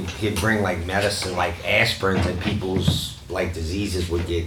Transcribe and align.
he'd 0.00 0.36
bring 0.40 0.62
like 0.62 0.84
medicine, 0.86 1.36
like 1.36 1.54
aspirin, 1.68 2.18
and 2.18 2.40
people's 2.40 3.18
like 3.28 3.54
diseases 3.54 4.08
would 4.10 4.26
get 4.26 4.46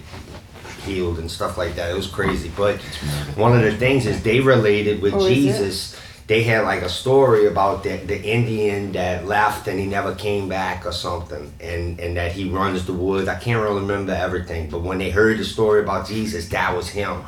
healed 0.83 1.17
and 1.19 1.29
stuff 1.29 1.57
like 1.57 1.75
that. 1.75 1.89
It 1.91 1.95
was 1.95 2.07
crazy. 2.07 2.51
But 2.55 2.79
one 3.35 3.55
of 3.55 3.63
the 3.63 3.75
things 3.77 4.05
is 4.05 4.21
they 4.23 4.39
related 4.39 5.01
with 5.01 5.13
Oh. 5.15 5.27
Jesus. 5.27 5.99
They 6.27 6.41
had 6.41 6.63
like 6.63 6.81
a 6.81 6.89
story 6.89 7.45
about 7.45 7.83
the, 7.83 7.97
the 7.97 8.19
Indian 8.19 8.93
that 8.93 9.27
left 9.27 9.67
and 9.67 9.79
he 9.79 9.85
never 9.85 10.15
came 10.15 10.49
back 10.49 10.83
or 10.85 10.91
something, 10.91 11.53
and 11.59 11.99
and 11.99 12.17
that 12.17 12.31
he 12.31 12.49
runs 12.49 12.85
the 12.87 12.93
woods. 12.93 13.27
I 13.27 13.35
can't 13.35 13.61
really 13.61 13.81
remember 13.81 14.11
everything, 14.13 14.69
but 14.71 14.81
when 14.81 14.97
they 14.97 15.11
heard 15.11 15.37
the 15.37 15.45
story 15.45 15.81
about 15.83 16.07
Jesus, 16.07 16.49
that 16.49 16.75
was 16.75 16.89
him. 16.89 17.21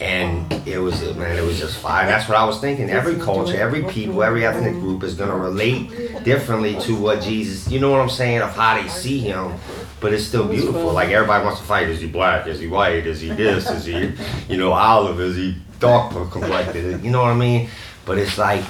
And 0.00 0.52
it 0.66 0.78
was 0.78 1.02
man, 1.16 1.38
it 1.38 1.42
was 1.44 1.58
just 1.58 1.78
fire. 1.78 2.06
That's 2.06 2.28
what 2.28 2.36
I 2.36 2.44
was 2.44 2.58
thinking. 2.60 2.90
Every 2.90 3.14
culture, 3.16 3.56
every 3.56 3.84
people, 3.84 4.24
every 4.24 4.44
ethnic 4.44 4.74
group 4.74 5.04
is 5.04 5.14
gonna 5.14 5.36
relate 5.36 6.24
differently 6.24 6.78
to 6.80 6.96
what 6.96 7.22
Jesus. 7.22 7.70
You 7.70 7.78
know 7.78 7.90
what 7.92 8.00
I'm 8.00 8.10
saying? 8.10 8.42
Of 8.42 8.50
how 8.56 8.80
they 8.80 8.88
see 8.88 9.20
him, 9.20 9.54
but 10.00 10.12
it's 10.12 10.24
still 10.24 10.48
beautiful. 10.48 10.92
Like 10.92 11.10
everybody 11.10 11.44
wants 11.44 11.60
to 11.60 11.66
fight. 11.66 11.88
Is 11.88 12.00
he 12.00 12.08
black? 12.08 12.48
Is 12.48 12.58
he 12.58 12.66
white? 12.66 13.06
Is 13.06 13.20
he 13.20 13.28
this? 13.28 13.70
Is 13.70 13.84
he, 13.84 14.12
you 14.52 14.56
know, 14.58 14.72
olive? 14.72 15.20
Is 15.20 15.36
he 15.36 15.56
dark 15.78 16.12
complected? 16.32 17.04
You 17.04 17.12
know 17.12 17.22
what 17.22 17.30
I 17.30 17.34
mean? 17.36 17.68
But 18.04 18.18
it's 18.18 18.36
like, 18.36 18.64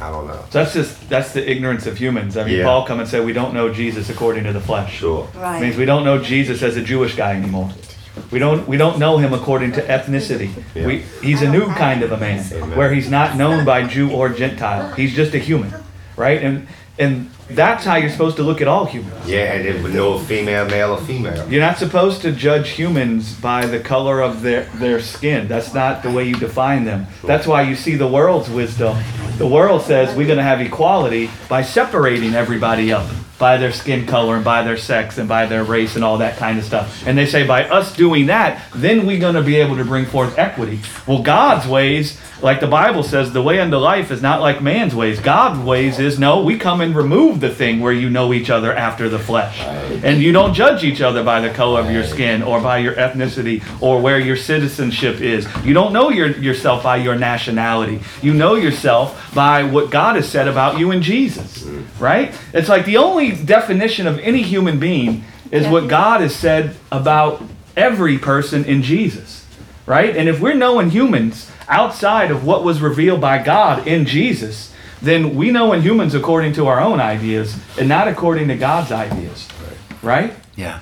I 0.00 0.10
don't 0.10 0.28
know. 0.28 0.40
So 0.50 0.62
that's 0.62 0.72
just 0.72 1.08
that's 1.08 1.32
the 1.32 1.50
ignorance 1.50 1.86
of 1.86 1.98
humans. 1.98 2.36
I 2.36 2.44
mean, 2.44 2.58
Yeah. 2.58 2.64
Paul 2.64 2.86
come 2.86 3.00
and 3.00 3.08
say 3.08 3.18
we 3.18 3.32
don't 3.32 3.52
know 3.54 3.72
Jesus 3.72 4.08
according 4.08 4.44
to 4.44 4.52
the 4.52 4.60
flesh. 4.60 4.98
Sure. 4.98 5.26
Right. 5.34 5.60
means 5.60 5.76
we 5.76 5.84
don't 5.84 6.04
know 6.04 6.22
Jesus 6.22 6.62
as 6.62 6.76
a 6.76 6.82
Jewish 6.82 7.16
guy 7.16 7.34
anymore. 7.34 7.72
We 8.30 8.38
don't 8.38 8.68
we 8.68 8.76
don't 8.76 8.98
know 8.98 9.18
him 9.18 9.32
according 9.32 9.72
to 9.72 9.82
ethnicity. 9.82 10.50
We, 10.74 10.98
he's 11.22 11.42
a 11.42 11.50
new 11.50 11.66
kind 11.66 12.02
of 12.02 12.12
a 12.12 12.16
man 12.16 12.44
where 12.76 12.92
he's 12.92 13.10
not 13.10 13.36
known 13.36 13.64
by 13.64 13.86
Jew 13.86 14.12
or 14.12 14.28
Gentile. 14.28 14.92
He's 14.94 15.14
just 15.14 15.34
a 15.34 15.38
human, 15.38 15.72
right? 16.16 16.42
And 16.42 16.68
and 16.98 17.30
that's 17.48 17.84
how 17.84 17.96
you're 17.96 18.10
supposed 18.10 18.36
to 18.36 18.42
look 18.42 18.60
at 18.60 18.68
all 18.68 18.84
humans. 18.84 19.26
Yeah, 19.26 19.54
and 19.54 19.82
with 19.82 19.94
no 19.94 20.18
female, 20.18 20.66
male, 20.66 20.92
or 20.92 21.00
female. 21.00 21.50
You're 21.50 21.62
not 21.62 21.78
supposed 21.78 22.22
to 22.22 22.32
judge 22.32 22.70
humans 22.70 23.34
by 23.34 23.66
the 23.66 23.80
color 23.80 24.20
of 24.20 24.42
their, 24.42 24.64
their 24.74 25.00
skin. 25.00 25.48
That's 25.48 25.72
not 25.72 26.02
the 26.02 26.10
way 26.10 26.24
you 26.24 26.34
define 26.34 26.84
them. 26.84 27.06
That's 27.24 27.46
why 27.46 27.62
you 27.62 27.76
see 27.76 27.94
the 27.94 28.08
world's 28.08 28.50
wisdom. 28.50 28.98
The 29.38 29.46
world 29.46 29.82
says 29.82 30.14
we're 30.16 30.26
going 30.26 30.38
to 30.38 30.44
have 30.44 30.60
equality 30.60 31.30
by 31.48 31.62
separating 31.62 32.34
everybody 32.34 32.92
up 32.92 33.08
by 33.38 33.56
their 33.56 33.72
skin 33.72 34.06
color 34.06 34.36
and 34.36 34.44
by 34.44 34.62
their 34.62 34.76
sex 34.76 35.18
and 35.18 35.28
by 35.28 35.46
their 35.46 35.64
race 35.64 35.94
and 35.94 36.04
all 36.04 36.18
that 36.18 36.36
kind 36.36 36.58
of 36.58 36.64
stuff. 36.64 37.06
And 37.06 37.16
they 37.16 37.26
say 37.26 37.46
by 37.46 37.68
us 37.68 37.94
doing 37.94 38.26
that, 38.26 38.62
then 38.74 39.06
we're 39.06 39.20
going 39.20 39.36
to 39.36 39.42
be 39.42 39.56
able 39.56 39.76
to 39.76 39.84
bring 39.84 40.06
forth 40.06 40.38
equity. 40.38 40.80
Well, 41.06 41.22
God's 41.22 41.66
ways, 41.66 42.20
like 42.40 42.60
the 42.60 42.68
Bible 42.68 43.02
says, 43.02 43.32
the 43.32 43.42
way 43.42 43.58
unto 43.58 43.76
life 43.76 44.10
is 44.10 44.22
not 44.22 44.40
like 44.40 44.62
man's 44.62 44.94
ways. 44.94 45.18
God's 45.18 45.58
ways 45.58 45.98
is 45.98 46.18
no, 46.18 46.42
we 46.42 46.56
come 46.56 46.80
and 46.80 46.94
remove 46.94 47.40
the 47.40 47.52
thing 47.52 47.80
where 47.80 47.92
you 47.92 48.08
know 48.10 48.32
each 48.32 48.48
other 48.48 48.72
after 48.72 49.08
the 49.08 49.18
flesh. 49.18 49.60
And 49.60 50.22
you 50.22 50.32
don't 50.32 50.54
judge 50.54 50.84
each 50.84 51.00
other 51.00 51.24
by 51.24 51.40
the 51.40 51.50
color 51.50 51.80
of 51.80 51.90
your 51.90 52.04
skin 52.04 52.42
or 52.42 52.60
by 52.60 52.78
your 52.78 52.94
ethnicity 52.94 53.62
or 53.82 54.00
where 54.00 54.20
your 54.20 54.36
citizenship 54.36 55.20
is. 55.20 55.48
You 55.64 55.74
don't 55.74 55.92
know 55.92 56.10
your, 56.10 56.28
yourself 56.38 56.84
by 56.84 56.98
your 56.98 57.16
nationality. 57.16 58.00
You 58.22 58.34
know 58.34 58.54
yourself 58.54 59.34
by 59.34 59.64
what 59.64 59.90
God 59.90 60.16
has 60.16 60.28
said 60.28 60.46
about 60.46 60.78
you 60.78 60.92
in 60.92 61.02
Jesus. 61.02 61.64
Mm-hmm. 61.64 62.02
Right? 62.02 62.40
It's 62.54 62.68
like 62.68 62.84
the 62.84 62.98
only 62.98 63.32
definition 63.32 64.06
of 64.06 64.18
any 64.20 64.42
human 64.42 64.78
being 64.78 65.24
is 65.50 65.66
what 65.66 65.88
God 65.88 66.20
has 66.20 66.36
said 66.36 66.76
about 66.92 67.42
every 67.76 68.18
person 68.18 68.64
in 68.64 68.82
Jesus. 68.82 69.47
Right? 69.88 70.14
And 70.16 70.28
if 70.28 70.38
we're 70.38 70.54
knowing 70.54 70.90
humans 70.90 71.50
outside 71.66 72.30
of 72.30 72.44
what 72.44 72.62
was 72.62 72.80
revealed 72.82 73.20
by 73.22 73.42
God 73.42 73.86
in 73.88 74.04
Jesus, 74.04 74.72
then 75.00 75.34
we 75.34 75.50
know 75.50 75.72
in 75.72 75.80
humans 75.80 76.14
according 76.14 76.52
to 76.54 76.66
our 76.66 76.78
own 76.78 77.00
ideas 77.00 77.56
and 77.78 77.88
not 77.88 78.06
according 78.06 78.48
to 78.48 78.56
God's 78.56 78.92
ideas. 78.92 79.48
Right? 80.02 80.34
Yeah. 80.56 80.80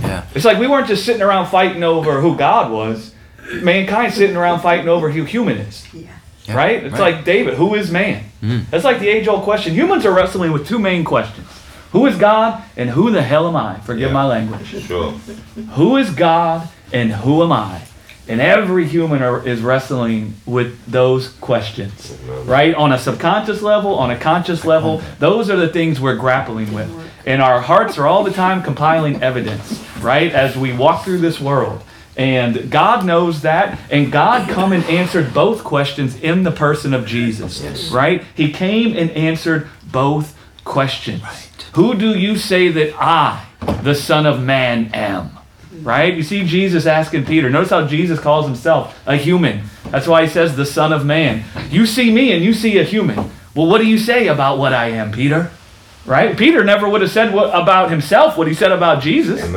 Yeah. 0.00 0.26
It's 0.34 0.44
like 0.44 0.58
we 0.58 0.66
weren't 0.66 0.88
just 0.88 1.06
sitting 1.06 1.22
around 1.22 1.46
fighting 1.46 1.82
over 1.82 2.20
who 2.20 2.36
God 2.36 2.70
was. 2.70 3.14
Mankind 3.62 4.12
sitting 4.12 4.36
around 4.36 4.60
fighting 4.60 4.88
over 4.88 5.10
who 5.10 5.24
human 5.24 5.56
is. 5.56 5.86
Yeah. 5.94 6.10
Yeah, 6.44 6.56
right? 6.56 6.84
It's 6.84 6.92
right. 6.98 7.14
like 7.16 7.24
David, 7.24 7.54
who 7.54 7.74
is 7.74 7.90
man? 7.90 8.24
Mhm. 8.42 8.68
That's 8.68 8.84
like 8.84 8.98
the 9.00 9.08
age 9.08 9.26
old 9.26 9.44
question. 9.44 9.72
Humans 9.72 10.04
are 10.04 10.12
wrestling 10.12 10.52
with 10.52 10.66
two 10.68 10.78
main 10.78 11.02
questions. 11.02 11.46
Who 11.92 12.04
is 12.04 12.16
God 12.16 12.62
and 12.76 12.90
who 12.90 13.10
the 13.10 13.22
hell 13.22 13.48
am 13.48 13.56
I? 13.56 13.78
Forgive 13.80 14.08
Yeah. 14.10 14.12
my 14.12 14.24
language. 14.26 14.66
Sure. 14.86 15.12
Who 15.76 15.96
is 15.96 16.10
God 16.10 16.68
and 16.92 17.10
who 17.12 17.42
am 17.42 17.52
I? 17.52 17.80
And 18.26 18.40
every 18.40 18.86
human 18.86 19.22
are, 19.22 19.46
is 19.46 19.60
wrestling 19.60 20.34
with 20.46 20.84
those 20.86 21.28
questions, 21.40 22.16
right? 22.44 22.74
On 22.74 22.92
a 22.92 22.98
subconscious 22.98 23.60
level, 23.60 23.94
on 23.94 24.10
a 24.10 24.18
conscious 24.18 24.64
level, 24.64 25.02
those 25.18 25.50
are 25.50 25.56
the 25.56 25.68
things 25.68 26.00
we're 26.00 26.16
grappling 26.16 26.72
with. 26.72 26.90
And 27.26 27.42
our 27.42 27.60
hearts 27.60 27.98
are 27.98 28.06
all 28.06 28.24
the 28.24 28.32
time 28.32 28.62
compiling 28.62 29.22
evidence, 29.22 29.84
right? 30.00 30.32
As 30.32 30.56
we 30.56 30.72
walk 30.72 31.04
through 31.04 31.18
this 31.18 31.38
world. 31.38 31.82
And 32.16 32.70
God 32.70 33.04
knows 33.04 33.42
that, 33.42 33.78
and 33.90 34.12
God 34.12 34.48
come 34.48 34.72
and 34.72 34.84
answered 34.84 35.34
both 35.34 35.64
questions 35.64 36.16
in 36.20 36.44
the 36.44 36.52
person 36.52 36.94
of 36.94 37.06
Jesus, 37.06 37.90
right? 37.90 38.24
He 38.34 38.52
came 38.52 38.96
and 38.96 39.10
answered 39.10 39.68
both 39.90 40.38
questions. 40.64 41.22
Who 41.74 41.94
do 41.94 42.16
you 42.16 42.36
say 42.36 42.68
that 42.68 42.94
I, 43.00 43.46
the 43.82 43.94
Son 43.94 44.26
of 44.26 44.40
Man, 44.40 44.90
am? 44.94 45.33
Right? 45.84 46.14
You 46.14 46.22
see 46.22 46.44
Jesus 46.44 46.86
asking 46.86 47.26
Peter. 47.26 47.50
Notice 47.50 47.70
how 47.70 47.86
Jesus 47.86 48.18
calls 48.18 48.46
himself 48.46 48.98
a 49.06 49.16
human. 49.16 49.64
That's 49.90 50.08
why 50.08 50.22
he 50.22 50.28
says 50.28 50.56
the 50.56 50.64
Son 50.64 50.92
of 50.92 51.04
Man. 51.04 51.44
You 51.70 51.84
see 51.84 52.10
me 52.10 52.32
and 52.32 52.42
you 52.42 52.54
see 52.54 52.78
a 52.78 52.84
human. 52.84 53.30
Well, 53.54 53.66
what 53.68 53.78
do 53.78 53.86
you 53.86 53.98
say 53.98 54.28
about 54.28 54.58
what 54.58 54.72
I 54.72 54.88
am, 54.88 55.12
Peter? 55.12 55.52
Right? 56.06 56.36
Peter 56.36 56.64
never 56.64 56.88
would 56.88 57.00
have 57.00 57.10
said 57.10 57.32
what, 57.32 57.48
about 57.50 57.90
himself 57.90 58.36
what 58.36 58.46
he 58.46 58.54
said 58.54 58.72
about 58.72 59.02
Jesus. 59.02 59.42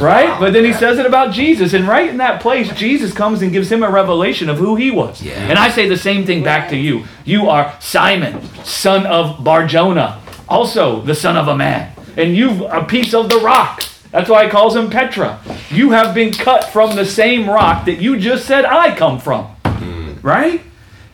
Right? 0.00 0.40
But 0.40 0.52
then 0.52 0.64
he 0.64 0.72
says 0.72 0.98
it 0.98 1.06
about 1.06 1.32
Jesus. 1.32 1.74
And 1.74 1.86
right 1.86 2.08
in 2.08 2.16
that 2.16 2.40
place, 2.40 2.72
Jesus 2.72 3.12
comes 3.12 3.40
and 3.42 3.52
gives 3.52 3.70
him 3.70 3.84
a 3.84 3.90
revelation 3.90 4.48
of 4.48 4.58
who 4.58 4.74
he 4.74 4.90
was. 4.90 5.22
Yeah. 5.22 5.34
And 5.34 5.58
I 5.58 5.70
say 5.70 5.88
the 5.88 5.96
same 5.96 6.26
thing 6.26 6.42
back 6.42 6.70
to 6.70 6.76
you. 6.76 7.04
You 7.24 7.48
are 7.48 7.76
Simon, 7.78 8.42
son 8.64 9.06
of 9.06 9.44
Barjona, 9.44 10.20
also 10.48 11.02
the 11.02 11.14
son 11.14 11.36
of 11.36 11.46
a 11.46 11.56
man. 11.56 11.94
And 12.16 12.34
you've 12.36 12.62
a 12.62 12.82
piece 12.84 13.14
of 13.14 13.28
the 13.28 13.38
rock. 13.38 13.82
That's 14.12 14.28
why 14.28 14.44
he 14.44 14.50
calls 14.50 14.76
him 14.76 14.90
Petra. 14.90 15.40
You 15.70 15.90
have 15.90 16.14
been 16.14 16.32
cut 16.32 16.64
from 16.64 16.94
the 16.94 17.06
same 17.06 17.48
rock 17.48 17.86
that 17.86 17.98
you 17.98 18.18
just 18.18 18.46
said 18.46 18.64
I 18.64 18.94
come 18.94 19.18
from. 19.18 19.46
Hmm. 19.64 20.14
Right? 20.22 20.62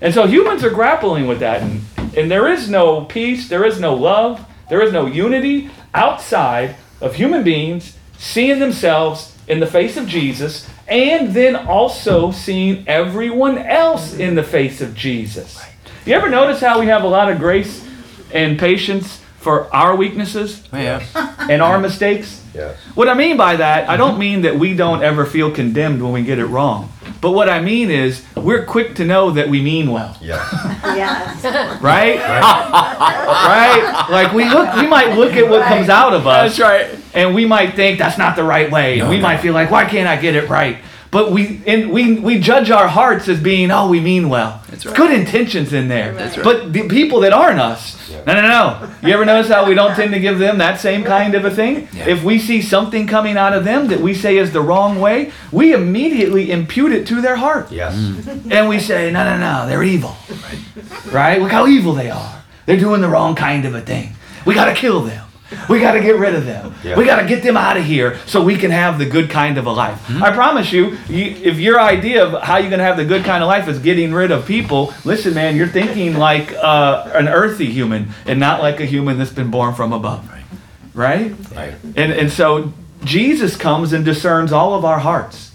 And 0.00 0.12
so 0.12 0.26
humans 0.26 0.64
are 0.64 0.70
grappling 0.70 1.26
with 1.26 1.40
that. 1.40 1.62
And, 1.62 1.80
and 2.16 2.30
there 2.30 2.48
is 2.48 2.68
no 2.68 3.04
peace, 3.04 3.48
there 3.48 3.64
is 3.64 3.80
no 3.80 3.94
love, 3.94 4.44
there 4.68 4.82
is 4.82 4.92
no 4.92 5.06
unity 5.06 5.70
outside 5.94 6.76
of 7.00 7.14
human 7.14 7.44
beings 7.44 7.96
seeing 8.18 8.58
themselves 8.58 9.36
in 9.46 9.60
the 9.60 9.66
face 9.66 9.96
of 9.96 10.06
Jesus 10.06 10.68
and 10.88 11.34
then 11.34 11.54
also 11.54 12.32
seeing 12.32 12.86
everyone 12.88 13.58
else 13.58 14.14
in 14.14 14.34
the 14.34 14.42
face 14.42 14.80
of 14.80 14.94
Jesus. 14.94 15.62
You 16.04 16.14
ever 16.14 16.28
notice 16.28 16.60
how 16.60 16.80
we 16.80 16.86
have 16.86 17.04
a 17.04 17.08
lot 17.08 17.30
of 17.30 17.38
grace 17.38 17.86
and 18.32 18.58
patience 18.58 19.17
for 19.38 19.72
our 19.74 19.94
weaknesses 19.96 20.62
yeah. 20.72 21.04
and 21.48 21.62
our 21.62 21.78
mistakes? 21.78 22.44
Yes. 22.54 22.76
What 22.94 23.08
I 23.08 23.14
mean 23.14 23.36
by 23.36 23.56
that, 23.56 23.88
I 23.88 23.96
don't 23.96 24.18
mean 24.18 24.42
that 24.42 24.56
we 24.56 24.74
don't 24.74 25.02
ever 25.02 25.24
feel 25.24 25.50
condemned 25.50 26.02
when 26.02 26.12
we 26.12 26.22
get 26.22 26.38
it 26.38 26.46
wrong. 26.46 26.92
But 27.20 27.32
what 27.32 27.48
I 27.48 27.60
mean 27.60 27.90
is, 27.90 28.24
we're 28.36 28.64
quick 28.64 28.94
to 28.96 29.04
know 29.04 29.30
that 29.32 29.48
we 29.48 29.60
mean 29.60 29.90
well, 29.90 30.16
Yes. 30.20 30.48
Yes. 30.84 31.44
right? 31.82 32.16
right? 32.18 34.06
Like 34.10 34.32
we 34.32 34.44
look, 34.48 34.74
we 34.76 34.86
might 34.86 35.16
look 35.16 35.32
at 35.32 35.48
what 35.48 35.66
comes 35.66 35.88
out 35.88 36.14
of 36.14 36.26
us, 36.26 36.56
That's 36.56 36.60
right. 36.92 37.00
and 37.14 37.34
we 37.34 37.44
might 37.44 37.74
think 37.74 37.98
that's 37.98 38.18
not 38.18 38.36
the 38.36 38.44
right 38.44 38.70
way. 38.70 39.00
and 39.00 39.08
we 39.08 39.20
might 39.20 39.38
feel 39.38 39.54
like, 39.54 39.70
why 39.70 39.84
can't 39.84 40.08
I 40.08 40.16
get 40.20 40.34
it 40.34 40.48
right? 40.48 40.78
But 41.10 41.32
we 41.32 41.62
and 41.66 41.90
we 41.90 42.18
we 42.20 42.38
judge 42.38 42.70
our 42.70 42.86
hearts 42.86 43.28
as 43.28 43.40
being, 43.40 43.70
oh, 43.70 43.88
we 43.88 43.98
mean 43.98 44.28
well. 44.28 44.62
That's 44.68 44.84
right. 44.84 44.94
Good 44.94 45.10
intentions 45.12 45.72
in 45.72 45.88
there. 45.88 46.12
That's 46.12 46.36
right. 46.36 46.44
But 46.44 46.72
the 46.72 46.86
people 46.86 47.20
that 47.20 47.32
aren't 47.32 47.60
us, 47.60 48.10
no, 48.26 48.34
no, 48.34 48.42
no. 48.42 48.90
You 49.02 49.14
ever 49.14 49.24
notice 49.24 49.50
how 49.50 49.66
we 49.66 49.74
don't 49.74 49.94
tend 49.94 50.12
to 50.12 50.20
give 50.20 50.38
them 50.38 50.58
that 50.58 50.80
same 50.80 51.04
kind 51.04 51.34
of 51.34 51.46
a 51.46 51.50
thing? 51.50 51.88
Yeah. 51.92 52.08
If 52.08 52.22
we 52.22 52.38
see 52.38 52.60
something 52.60 53.06
coming 53.06 53.38
out 53.38 53.54
of 53.54 53.64
them 53.64 53.88
that 53.88 54.00
we 54.00 54.12
say 54.12 54.36
is 54.36 54.52
the 54.52 54.60
wrong 54.60 55.00
way, 55.00 55.32
we 55.50 55.72
immediately 55.72 56.50
impute 56.50 56.92
it 56.92 57.06
to 57.06 57.22
their 57.22 57.36
heart. 57.36 57.72
Yes. 57.72 57.96
Mm. 57.96 58.52
And 58.52 58.68
we 58.68 58.78
say, 58.78 59.10
no, 59.10 59.24
no, 59.24 59.38
no, 59.38 59.66
they're 59.66 59.82
evil. 59.82 60.14
Right? 61.10 61.40
Look 61.40 61.52
how 61.52 61.66
evil 61.66 61.94
they 61.94 62.10
are. 62.10 62.44
They're 62.66 62.76
doing 62.76 63.00
the 63.00 63.08
wrong 63.08 63.34
kind 63.34 63.64
of 63.64 63.74
a 63.74 63.80
thing. 63.80 64.12
We 64.44 64.54
got 64.54 64.66
to 64.66 64.74
kill 64.74 65.00
them. 65.02 65.27
We 65.68 65.80
got 65.80 65.92
to 65.92 66.00
get 66.00 66.16
rid 66.16 66.34
of 66.34 66.44
them. 66.44 66.74
Yeah. 66.84 66.96
We 66.96 67.04
got 67.04 67.22
to 67.22 67.26
get 67.26 67.42
them 67.42 67.56
out 67.56 67.76
of 67.76 67.84
here 67.84 68.18
so 68.26 68.42
we 68.42 68.56
can 68.56 68.70
have 68.70 68.98
the 68.98 69.06
good 69.06 69.30
kind 69.30 69.56
of 69.56 69.66
a 69.66 69.72
life. 69.72 70.10
I 70.10 70.30
promise 70.32 70.72
you, 70.72 70.98
you, 71.08 71.24
if 71.42 71.58
your 71.58 71.80
idea 71.80 72.26
of 72.26 72.42
how 72.42 72.58
you're 72.58 72.68
going 72.68 72.80
to 72.80 72.84
have 72.84 72.98
the 72.98 73.04
good 73.04 73.24
kind 73.24 73.42
of 73.42 73.48
life 73.48 73.66
is 73.66 73.78
getting 73.78 74.12
rid 74.12 74.30
of 74.30 74.46
people, 74.46 74.92
listen, 75.04 75.34
man, 75.34 75.56
you're 75.56 75.68
thinking 75.68 76.14
like 76.18 76.52
uh, 76.52 77.10
an 77.14 77.28
earthy 77.28 77.66
human 77.66 78.10
and 78.26 78.38
not 78.38 78.60
like 78.60 78.80
a 78.80 78.84
human 78.84 79.16
that's 79.18 79.32
been 79.32 79.50
born 79.50 79.74
from 79.74 79.92
above. 79.92 80.28
Right? 80.94 81.34
Right. 81.54 81.74
And, 81.96 82.12
and 82.12 82.30
so 82.30 82.72
Jesus 83.04 83.56
comes 83.56 83.92
and 83.92 84.04
discerns 84.04 84.52
all 84.52 84.74
of 84.74 84.84
our 84.84 84.98
hearts, 84.98 85.52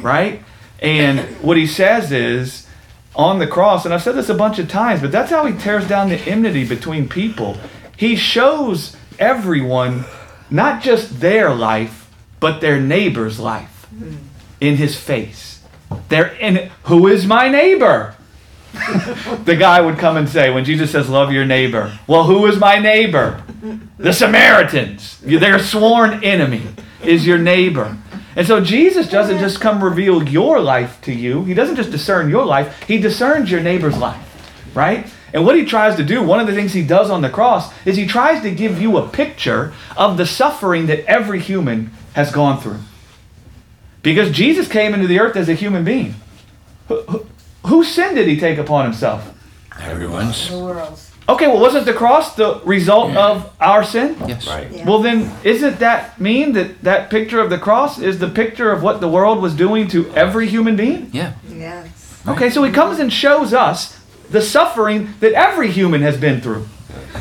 right? 0.00 0.42
And 0.80 1.20
what 1.42 1.56
he 1.56 1.66
says 1.66 2.10
is 2.10 2.66
on 3.14 3.38
the 3.38 3.46
cross, 3.46 3.84
and 3.84 3.94
I've 3.94 4.02
said 4.02 4.14
this 4.14 4.28
a 4.28 4.34
bunch 4.34 4.58
of 4.58 4.68
times, 4.68 5.00
but 5.00 5.12
that's 5.12 5.30
how 5.30 5.46
he 5.46 5.58
tears 5.58 5.86
down 5.88 6.08
the 6.08 6.20
enmity 6.22 6.66
between 6.66 7.08
people. 7.08 7.58
he 7.96 8.16
shows 8.16 8.96
everyone 9.18 10.04
not 10.50 10.82
just 10.82 11.20
their 11.20 11.54
life, 11.54 12.10
but 12.40 12.60
their 12.60 12.80
neighbor's 12.80 13.38
life 13.38 13.86
in 14.60 14.76
his 14.76 14.98
face. 14.98 15.62
They're 16.08 16.34
in 16.34 16.70
who 16.84 17.06
is 17.06 17.26
my 17.26 17.48
neighbor? 17.48 18.14
the 19.44 19.56
guy 19.58 19.80
would 19.80 19.98
come 19.98 20.16
and 20.16 20.28
say 20.28 20.50
when 20.50 20.64
Jesus 20.64 20.90
says 20.90 21.08
love 21.08 21.32
your 21.32 21.44
neighbor. 21.44 21.98
Well, 22.06 22.24
who 22.24 22.46
is 22.46 22.58
my 22.58 22.78
neighbor? 22.78 23.42
The 23.98 24.12
Samaritans. 24.12 25.18
Their 25.20 25.58
sworn 25.58 26.22
enemy 26.22 26.62
is 27.02 27.26
your 27.26 27.38
neighbor. 27.38 27.96
And 28.36 28.46
so 28.46 28.60
Jesus 28.60 29.08
doesn't 29.08 29.38
just 29.38 29.60
come 29.62 29.82
reveal 29.82 30.28
your 30.28 30.60
life 30.60 31.00
to 31.02 31.12
you. 31.12 31.44
He 31.44 31.54
doesn't 31.54 31.76
just 31.76 31.90
discern 31.90 32.28
your 32.28 32.44
life. 32.44 32.82
He 32.86 32.98
discerns 32.98 33.50
your 33.50 33.62
neighbor's 33.62 33.96
life, 33.96 34.70
right? 34.74 35.06
And 35.36 35.44
what 35.44 35.54
he 35.54 35.66
tries 35.66 35.96
to 35.96 36.02
do, 36.02 36.22
one 36.22 36.40
of 36.40 36.46
the 36.46 36.54
things 36.54 36.72
he 36.72 36.82
does 36.82 37.10
on 37.10 37.20
the 37.20 37.28
cross, 37.28 37.70
is 37.84 37.94
he 37.94 38.06
tries 38.06 38.40
to 38.40 38.50
give 38.50 38.80
you 38.80 38.96
a 38.96 39.06
picture 39.06 39.74
of 39.94 40.16
the 40.16 40.24
suffering 40.24 40.86
that 40.86 41.04
every 41.04 41.40
human 41.40 41.90
has 42.14 42.32
gone 42.32 42.58
through. 42.58 42.78
Because 44.02 44.30
Jesus 44.30 44.66
came 44.66 44.94
into 44.94 45.06
the 45.06 45.20
earth 45.20 45.36
as 45.36 45.50
a 45.50 45.52
human 45.52 45.84
being. 45.84 46.14
Who, 46.88 47.02
who, 47.02 47.26
whose 47.66 47.88
sin 47.88 48.14
did 48.14 48.26
he 48.28 48.40
take 48.40 48.56
upon 48.56 48.86
himself? 48.86 49.30
Everyone's. 49.78 50.48
The 50.48 50.58
world's. 50.58 51.12
Okay, 51.28 51.48
well, 51.48 51.60
wasn't 51.60 51.84
the 51.84 51.92
cross 51.92 52.34
the 52.34 52.62
result 52.64 53.12
Yeah. 53.12 53.26
of 53.26 53.52
our 53.60 53.84
sin? 53.84 54.16
Yes. 54.26 54.46
Right. 54.46 54.70
Yeah. 54.72 54.86
Well, 54.86 55.00
then, 55.02 55.30
isn't 55.44 55.80
that 55.80 56.18
mean 56.18 56.54
that 56.54 56.80
that 56.80 57.10
picture 57.10 57.40
of 57.40 57.50
the 57.50 57.58
cross 57.58 57.98
is 57.98 58.20
the 58.20 58.30
picture 58.30 58.72
of 58.72 58.82
what 58.82 59.02
the 59.02 59.08
world 59.08 59.42
was 59.42 59.54
doing 59.54 59.86
to 59.88 60.10
every 60.14 60.48
human 60.48 60.76
being? 60.76 61.10
Yeah. 61.12 61.34
Yes. 61.52 62.22
Okay, 62.26 62.48
so 62.48 62.64
he 62.64 62.72
comes 62.72 62.98
and 62.98 63.12
shows 63.12 63.52
us 63.52 63.95
the 64.30 64.42
suffering 64.42 65.14
that 65.20 65.32
every 65.32 65.70
human 65.70 66.02
has 66.02 66.16
been 66.16 66.40
through. 66.40 66.66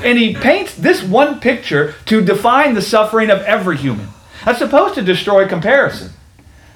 And 0.04 0.18
he 0.18 0.36
paints 0.36 0.76
this 0.76 1.04
one 1.04 1.40
picture 1.40 1.96
to 2.06 2.22
define 2.22 2.74
the 2.74 2.82
suffering 2.82 3.30
of 3.30 3.42
every 3.44 3.78
human. 3.78 4.08
That's 4.44 4.60
supposed 4.60 4.96
to 4.96 5.02
destroy 5.02 5.48
comparison. 5.48 6.12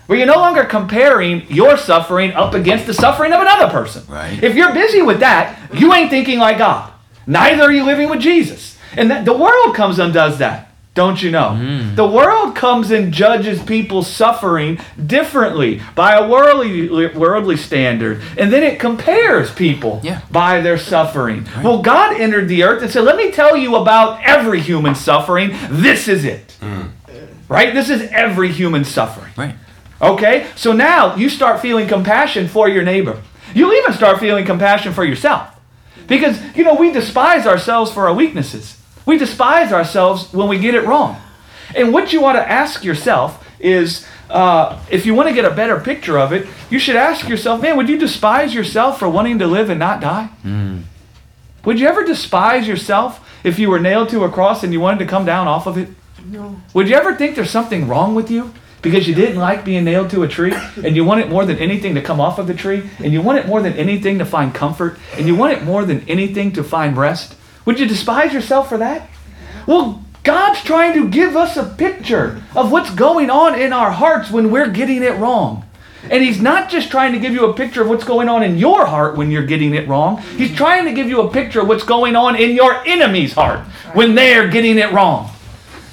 Where 0.08 0.18
you're 0.18 0.28
no 0.28 0.38
longer 0.38 0.64
comparing 0.64 1.46
your 1.52 1.78
suffering 1.78 2.32
up 2.32 2.56
against 2.56 2.88
the 2.88 2.94
suffering 2.94 3.32
of 3.32 3.42
another 3.42 3.70
person. 3.70 4.04
Right. 4.08 4.42
If 4.42 4.56
you're 4.56 4.74
busy 4.74 5.04
with 5.04 5.20
that, 5.20 5.60
you 5.74 5.94
ain't 5.94 6.10
thinking 6.10 6.40
like 6.40 6.58
God. 6.58 6.92
Neither 7.28 7.64
are 7.64 7.72
you 7.72 7.84
living 7.84 8.10
with 8.10 8.20
Jesus. 8.20 8.76
And 8.98 9.12
that, 9.12 9.26
the 9.26 9.38
world 9.38 9.76
comes 9.76 10.00
and 10.00 10.12
does 10.12 10.40
that. 10.40 10.69
Don't 11.00 11.24
you 11.24 11.32
know? 11.32 11.52
Mm. 11.58 11.96
The 11.96 12.06
world 12.06 12.58
comes 12.58 12.92
and 12.92 13.14
judges 13.14 13.64
people's 13.64 14.06
suffering 14.06 14.80
differently 15.08 15.82
by 15.96 16.16
a 16.16 16.28
worldly, 16.28 17.08
worldly 17.16 17.56
standard. 17.56 18.22
And 18.38 18.52
then 18.52 18.64
it 18.64 18.82
compares 18.82 19.50
people 19.50 20.02
Yeah. 20.04 20.20
by 20.30 20.60
their 20.60 20.78
suffering. 20.78 21.48
Well, 21.64 21.82
God 21.82 22.20
entered 22.20 22.50
the 22.50 22.64
earth 22.64 22.82
and 22.82 22.92
said, 22.92 23.06
Let 23.06 23.16
me 23.16 23.32
tell 23.32 23.56
you 23.56 23.78
about 23.78 24.20
every 24.26 24.60
human 24.60 24.94
suffering. 24.94 25.56
This 25.70 26.10
is 26.10 26.26
it. 26.26 26.58
Mm. 26.62 26.90
Right? 27.48 27.74
This 27.74 27.90
is 27.90 28.02
every 28.12 28.52
human 28.52 28.84
suffering. 28.84 29.32
Right. 29.38 29.56
Okay? 30.02 30.48
So 30.58 30.74
now 30.74 31.16
you 31.16 31.30
start 31.30 31.62
feeling 31.62 31.88
compassion 31.88 32.50
for 32.50 32.68
your 32.68 32.84
neighbor. 32.84 33.22
You'll 33.56 33.72
even 33.72 33.94
start 33.94 34.20
feeling 34.20 34.44
compassion 34.44 34.92
for 34.92 35.06
yourself. 35.06 35.48
Because, 36.08 36.38
you 36.58 36.66
know, 36.66 36.74
we 36.76 36.92
despise 36.92 37.48
ourselves 37.48 37.90
for 37.90 38.06
our 38.10 38.14
weaknesses. 38.14 38.76
We 39.10 39.18
despise 39.18 39.74
ourselves 39.74 40.32
when 40.32 40.48
we 40.48 40.60
get 40.60 40.76
it 40.76 40.86
wrong. 40.86 41.20
And 41.76 41.92
what 41.92 42.14
you 42.14 42.24
ought 42.26 42.34
to 42.34 42.48
ask 42.48 42.84
yourself 42.84 43.44
is 43.60 44.06
uh, 44.30 44.80
if 44.92 45.04
you 45.08 45.16
want 45.16 45.30
to 45.30 45.34
get 45.34 45.46
a 45.46 45.50
better 45.50 45.80
picture 45.80 46.20
of 46.20 46.32
it, 46.32 46.48
you 46.70 46.78
should 46.78 46.96
ask 46.96 47.28
yourself, 47.28 47.60
man, 47.60 47.76
would 47.76 47.90
you 47.90 47.98
despise 47.98 48.54
yourself 48.54 49.00
for 49.00 49.10
wanting 49.10 49.40
to 49.40 49.48
live 49.48 49.72
and 49.72 49.80
not 49.80 50.00
die? 50.00 50.30
Would 51.66 51.80
you 51.80 51.88
ever 51.88 52.04
despise 52.04 52.68
yourself 52.68 53.28
if 53.44 53.58
you 53.58 53.72
were 53.72 53.80
nailed 53.80 54.10
to 54.10 54.26
a 54.26 54.30
cross 54.30 54.64
and 54.64 54.72
you 54.72 54.80
wanted 54.80 55.00
to 55.00 55.08
come 55.08 55.26
down 55.26 55.48
off 55.48 55.66
of 55.66 55.80
it? 55.80 55.90
No. 56.24 56.62
Would 56.76 56.88
you 56.88 56.96
ever 56.96 57.16
think 57.16 57.36
there's 57.36 57.50
something 57.50 57.88
wrong 57.88 58.14
with 58.14 58.30
you 58.30 58.54
because 58.84 59.08
you 59.08 59.16
didn't 59.16 59.38
like 59.38 59.66
being 59.66 59.86
nailed 59.86 60.12
to 60.12 60.22
a 60.22 60.28
tree 60.28 60.54
and 60.84 60.96
you 60.96 61.04
want 61.04 61.20
it 61.22 61.30
more 61.30 61.46
than 61.46 61.58
anything 61.58 61.96
to 61.96 62.02
come 62.04 62.22
off 62.22 62.38
of 62.38 62.46
the 62.46 62.54
tree 62.54 62.88
and 63.00 63.12
you 63.12 63.24
want 63.24 63.40
it 63.40 63.48
more 63.48 63.64
than 63.64 63.74
anything 63.74 64.20
to 64.20 64.26
find 64.26 64.54
comfort 64.54 65.00
and 65.18 65.26
you 65.26 65.36
want 65.36 65.54
it 65.54 65.64
more 65.64 65.84
than 65.84 66.08
anything 66.08 66.52
to 66.52 66.64
find 66.64 66.96
rest? 66.96 67.36
Would 67.70 67.80
you 67.80 67.86
despise 67.86 68.34
yourself 68.34 68.68
for 68.68 68.80
that? 68.80 69.08
Well, 69.68 70.04
God's 70.24 70.64
trying 70.64 70.96
to 70.96 71.08
give 71.08 71.36
us 71.36 71.56
a 71.56 71.64
picture 71.64 72.42
of 72.56 72.72
what's 72.72 72.90
going 72.90 73.30
on 73.30 73.62
in 73.62 73.74
our 73.74 73.92
hearts 73.92 74.32
when 74.32 74.50
we're 74.50 74.72
getting 74.72 75.04
it 75.04 75.20
wrong. 75.20 75.66
And 76.10 76.24
he's 76.24 76.42
not 76.42 76.72
just 76.72 76.90
trying 76.90 77.14
to 77.14 77.20
give 77.20 77.32
you 77.32 77.46
a 77.46 77.54
picture 77.54 77.84
of 77.84 77.88
what's 77.88 78.04
going 78.04 78.28
on 78.28 78.42
in 78.42 78.58
your 78.58 78.88
heart 78.88 79.18
when 79.18 79.30
you're 79.30 79.46
getting 79.46 79.76
it 79.76 79.88
wrong. 79.88 80.18
He's 80.36 80.56
trying 80.56 80.86
to 80.86 80.94
give 80.94 81.10
you 81.10 81.22
a 81.22 81.30
picture 81.30 81.62
of 81.62 81.68
what's 81.68 81.84
going 81.84 82.16
on 82.16 82.36
in 82.36 82.56
your 82.56 82.74
enemy's 82.88 83.34
heart 83.34 83.60
when 83.94 84.16
they're 84.16 84.48
getting 84.48 84.80
it 84.80 84.92
wrong. 84.92 85.30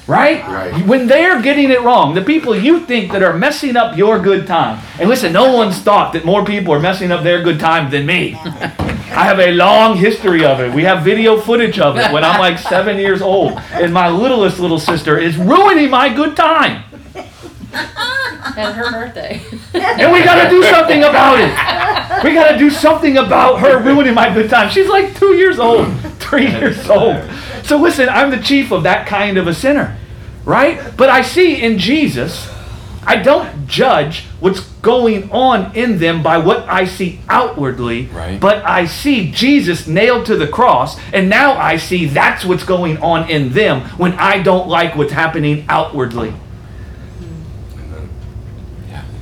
Right? 0.07 0.43
Right. 0.49 0.87
When 0.87 1.07
they're 1.07 1.43
getting 1.43 1.71
it 1.71 1.83
wrong, 1.83 2.15
the 2.15 2.23
people 2.23 2.57
you 2.57 2.87
think 2.87 3.13
that 3.13 3.23
are 3.23 3.37
messing 3.37 3.77
up 3.77 3.99
your 3.99 4.19
good 4.19 4.47
time. 4.47 4.83
And 4.99 5.11
listen, 5.11 5.31
no 5.31 5.53
one's 5.53 5.79
thought 5.79 6.15
that 6.15 6.25
more 6.25 6.43
people 6.43 6.73
are 6.73 6.81
messing 6.81 7.13
up 7.13 7.23
their 7.23 7.43
good 7.43 7.61
time 7.61 7.91
than 7.91 8.07
me. 8.07 8.41
I 9.11 9.25
have 9.25 9.39
a 9.39 9.53
long 9.53 9.97
history 9.97 10.45
of 10.45 10.61
it. 10.61 10.73
We 10.73 10.83
have 10.85 11.05
video 11.05 11.41
footage 11.41 11.79
of 11.79 11.97
it 11.97 12.11
when 12.13 12.25
I'm 12.25 12.39
like 12.39 12.59
seven 12.59 12.99
years 12.99 13.23
old, 13.23 13.59
and 13.73 13.93
my 13.93 14.09
littlest 14.09 14.59
little 14.59 14.79
sister 14.81 15.19
is 15.19 15.37
ruining 15.37 15.91
my 15.91 16.13
good 16.13 16.37
time. 16.37 16.85
And 17.73 18.75
her 18.75 18.91
birthday. 18.91 19.43
And 19.75 20.13
we 20.13 20.23
gotta 20.25 20.49
do 20.49 20.63
something 20.65 21.03
about 21.03 21.39
it. 21.39 22.25
We 22.25 22.33
gotta 22.35 22.59
do 22.59 22.71
something 22.71 23.19
about 23.19 23.61
her 23.61 23.83
ruining 23.83 24.15
my 24.15 24.33
good 24.33 24.49
time. 24.49 24.71
She's 24.71 24.89
like 24.89 25.15
two 25.17 25.35
years 25.35 25.59
old, 25.59 25.93
three 26.19 26.49
years 26.51 26.89
old. 26.89 27.23
So 27.63 27.77
listen, 27.79 28.09
I'm 28.09 28.31
the 28.31 28.41
chief 28.41 28.73
of 28.73 28.85
that 28.85 29.07
kind 29.07 29.37
of 29.39 29.47
a 29.47 29.55
sinner, 29.55 29.97
right? 30.45 30.81
But 30.97 31.11
I 31.11 31.23
see 31.23 31.61
in 31.63 31.79
Jesus, 31.79 32.49
I 33.07 33.17
don't 33.17 33.69
judge 33.69 34.25
what's 34.41 34.61
going 34.83 35.31
on 35.31 35.75
in 35.77 35.99
them 35.99 36.23
by 36.23 36.39
what 36.39 36.69
I 36.69 36.85
see 36.87 37.21
outwardly, 37.29 38.07
Right. 38.13 38.41
but 38.41 38.65
I 38.67 38.87
see 38.87 39.31
Jesus 39.31 39.87
nailed 39.87 40.27
to 40.27 40.37
the 40.37 40.49
cross, 40.49 40.99
and 41.13 41.29
now 41.29 41.57
I 41.57 41.77
see 41.77 42.07
that's 42.07 42.45
what's 42.45 42.65
going 42.65 42.99
on 42.99 43.31
in 43.31 43.53
them 43.53 43.83
when 43.97 44.13
I 44.15 44.43
don't 44.43 44.69
like 44.69 44.97
what's 44.97 45.13
happening 45.13 45.65
outwardly. 45.69 46.33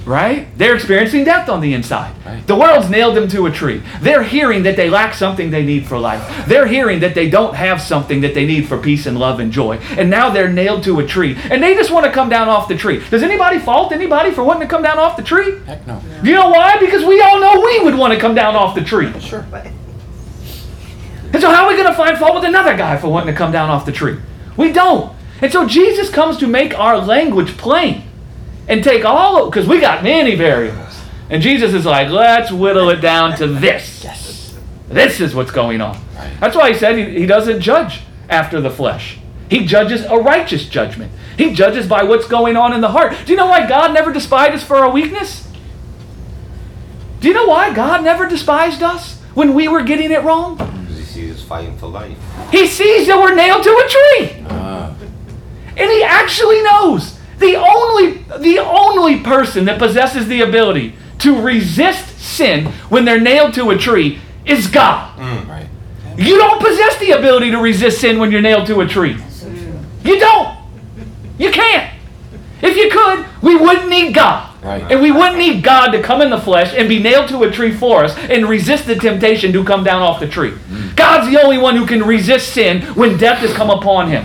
Right? 0.05 0.47
They're 0.59 0.75
experiencing 0.75 1.25
death 1.25 1.49
on 1.49 1.61
the 1.61 1.73
inside. 1.73 2.15
Right. 2.27 2.47
The 2.47 2.55
world's 2.55 2.91
nailed 2.91 3.17
them 3.17 3.27
to 3.29 3.47
a 3.47 3.51
tree. 3.51 3.83
They're 4.01 4.23
hearing 4.23 4.63
that 4.65 4.77
they 4.77 4.91
lack 4.91 5.15
something 5.15 5.51
they 5.51 5.65
need 5.65 5.87
for 5.87 5.99
life. 5.99 6.47
They're 6.47 6.67
hearing 6.67 7.01
that 7.01 7.15
they 7.15 7.31
don't 7.31 7.55
have 7.55 7.81
something 7.81 8.21
that 8.21 8.35
they 8.35 8.47
need 8.47 8.69
for 8.69 8.77
peace 8.77 9.07
and 9.07 9.19
love 9.19 9.41
and 9.41 9.51
joy. 9.51 9.79
And 9.97 10.11
now 10.11 10.29
they're 10.29 10.53
nailed 10.53 10.85
to 10.85 11.01
a 11.01 11.07
tree. 11.07 11.37
And 11.51 11.63
they 11.63 11.75
just 11.75 11.91
want 11.91 12.05
to 12.05 12.13
come 12.13 12.29
down 12.29 12.49
off 12.49 12.69
the 12.69 12.77
tree. 12.77 13.03
Does 13.09 13.23
anybody 13.23 13.59
fault 13.59 13.93
anybody 13.93 14.31
for 14.31 14.45
wanting 14.45 14.63
to 14.63 14.69
come 14.69 14.83
down 14.83 14.99
off 14.99 15.17
the 15.17 15.23
tree? 15.23 15.59
Heck 15.61 15.87
no. 15.87 16.03
You 16.23 16.35
know 16.35 16.51
why? 16.51 16.79
Because 16.79 17.05
we 17.05 17.23
all 17.23 17.41
know 17.41 17.61
we 17.61 17.81
would 17.85 17.97
want 17.97 18.13
to 18.13 18.21
come 18.21 18.35
down 18.35 18.55
off 18.55 18.75
the 18.75 18.85
tree. 18.85 19.11
Sure. 19.21 19.47
And 21.33 21.43
so, 21.43 21.51
how 21.51 21.65
are 21.65 21.69
we 21.69 21.77
going 21.77 21.91
to 21.91 21.97
find 21.97 22.17
fault 22.17 22.35
with 22.35 22.45
another 22.45 22.77
guy 22.77 22.97
for 22.97 23.09
wanting 23.09 23.35
to 23.35 23.37
come 23.37 23.51
down 23.51 23.69
off 23.69 23.85
the 23.85 23.93
tree? 23.93 24.19
We 24.57 24.71
don't. 24.71 25.13
And 25.43 25.51
so, 25.51 25.67
Jesus 25.67 26.09
comes 26.09 26.37
to 26.39 26.47
make 26.47 26.79
our 26.79 26.99
language 26.99 27.57
plain 27.57 28.05
and 28.69 28.83
take 28.83 29.05
all, 29.05 29.51
because 29.51 29.67
we 29.67 29.81
got 29.81 30.03
many 30.03 30.35
variables. 30.35 31.01
And 31.31 31.43
Jesus 31.43 31.73
is 31.75 31.87
like, 31.87 32.09
let's 32.09 32.53
whittle 32.53 32.91
it 32.91 33.01
down 33.01 33.37
to 33.39 33.47
this. 33.47 34.05
Yes. 34.05 34.57
This 34.89 35.21
is 35.21 35.35
what's 35.35 35.51
going 35.51 35.81
on. 35.81 35.97
Right. 36.15 36.33
That's 36.41 36.57
why 36.57 36.73
he 36.73 36.79
said 36.79 36.99
he, 36.99 37.21
he 37.21 37.27
doesn't 37.27 37.61
judge 37.61 38.03
after 38.29 38.61
the 38.61 38.71
flesh. 38.71 39.19
He 39.49 39.67
judges 39.67 40.05
a 40.05 40.17
righteous 40.17 40.69
judgment. 40.69 41.13
He 41.37 41.53
judges 41.53 41.87
by 41.87 42.03
what's 42.05 42.27
going 42.27 42.57
on 42.57 42.73
in 42.73 42.81
the 42.81 42.89
heart. 42.89 43.15
Do 43.25 43.33
you 43.33 43.37
know 43.37 43.47
why 43.47 43.67
God 43.69 43.93
never 43.93 44.13
despised 44.13 44.55
us 44.55 44.65
for 44.65 44.77
our 44.77 44.91
weakness? 44.91 45.49
Do 47.21 47.29
you 47.29 47.35
know 47.35 47.47
why 47.47 47.75
God 47.75 48.05
never 48.05 48.27
despised 48.27 48.83
us 48.83 49.21
when 49.35 49.55
we 49.55 49.67
were 49.67 49.83
getting 49.83 50.11
it 50.11 50.23
wrong? 50.23 50.57
Because 50.57 50.99
he 50.99 51.05
sees 51.05 51.37
us 51.37 51.43
fighting 51.43 51.77
for 51.79 51.87
life. 51.87 52.17
He 52.53 52.67
sees 52.67 53.07
that 53.07 53.17
we're 53.17 53.35
nailed 53.35 53.63
to 53.65 53.71
a 53.71 53.89
tree. 53.89 54.47
Ah. 54.49 54.95
And 55.77 55.91
he 55.91 56.03
actually 56.03 56.63
knows 56.63 57.14
the 57.39 57.57
only 57.57 58.25
the 58.39 58.59
only 58.59 59.21
person 59.21 59.65
that 59.67 59.79
possesses 59.79 60.29
the 60.29 60.43
ability 60.43 60.95
to 61.19 61.41
resist 61.41 62.19
sin 62.19 62.67
when 62.89 63.05
they're 63.05 63.21
nailed 63.21 63.55
to 63.55 63.71
a 63.71 63.79
tree 63.79 64.21
is 64.45 64.67
God. 64.67 65.17
Mm, 65.19 65.49
right. 65.49 65.67
You 66.17 66.37
don't 66.37 66.61
possess 66.61 66.99
the 66.99 67.13
ability 67.13 67.51
to 67.51 67.59
resist 67.59 68.01
sin 68.01 68.19
when 68.19 68.31
you're 68.31 68.41
nailed 68.41 68.67
to 68.69 68.81
a 68.81 68.87
tree. 68.87 69.17
You 70.05 70.19
don't. 70.19 70.57
You 71.39 71.51
can't. 71.51 71.93
If 72.63 72.77
you 72.77 72.91
could, 72.91 73.27
we 73.43 73.57
wouldn't 73.57 73.89
need 73.89 74.15
God. 74.15 74.51
Right. 74.63 74.91
And 74.91 75.03
we 75.03 75.11
wouldn't 75.11 75.37
need 75.37 75.63
God 75.63 75.91
to 75.91 76.03
come 76.03 76.23
in 76.23 76.31
the 76.31 76.41
flesh 76.41 76.73
and 76.75 76.89
be 76.89 77.03
nailed 77.03 77.29
to 77.29 77.43
a 77.43 77.51
tree 77.51 77.73
for 77.73 78.05
us 78.05 78.17
and 78.17 78.49
resist 78.49 78.87
the 78.87 78.95
temptation 78.95 79.53
to 79.53 79.65
come 79.65 79.85
down 79.85 80.01
off 80.01 80.21
the 80.21 80.29
tree. 80.29 80.53
Mm. 80.53 80.97
God's 80.97 81.31
the 81.31 81.43
only 81.43 81.59
one 81.59 81.77
who 81.77 81.87
can 81.87 82.03
resist 82.03 82.55
sin 82.55 82.83
when 82.95 83.19
death 83.19 83.39
has 83.39 83.53
come 83.53 83.69
upon 83.69 84.09
him. 84.09 84.25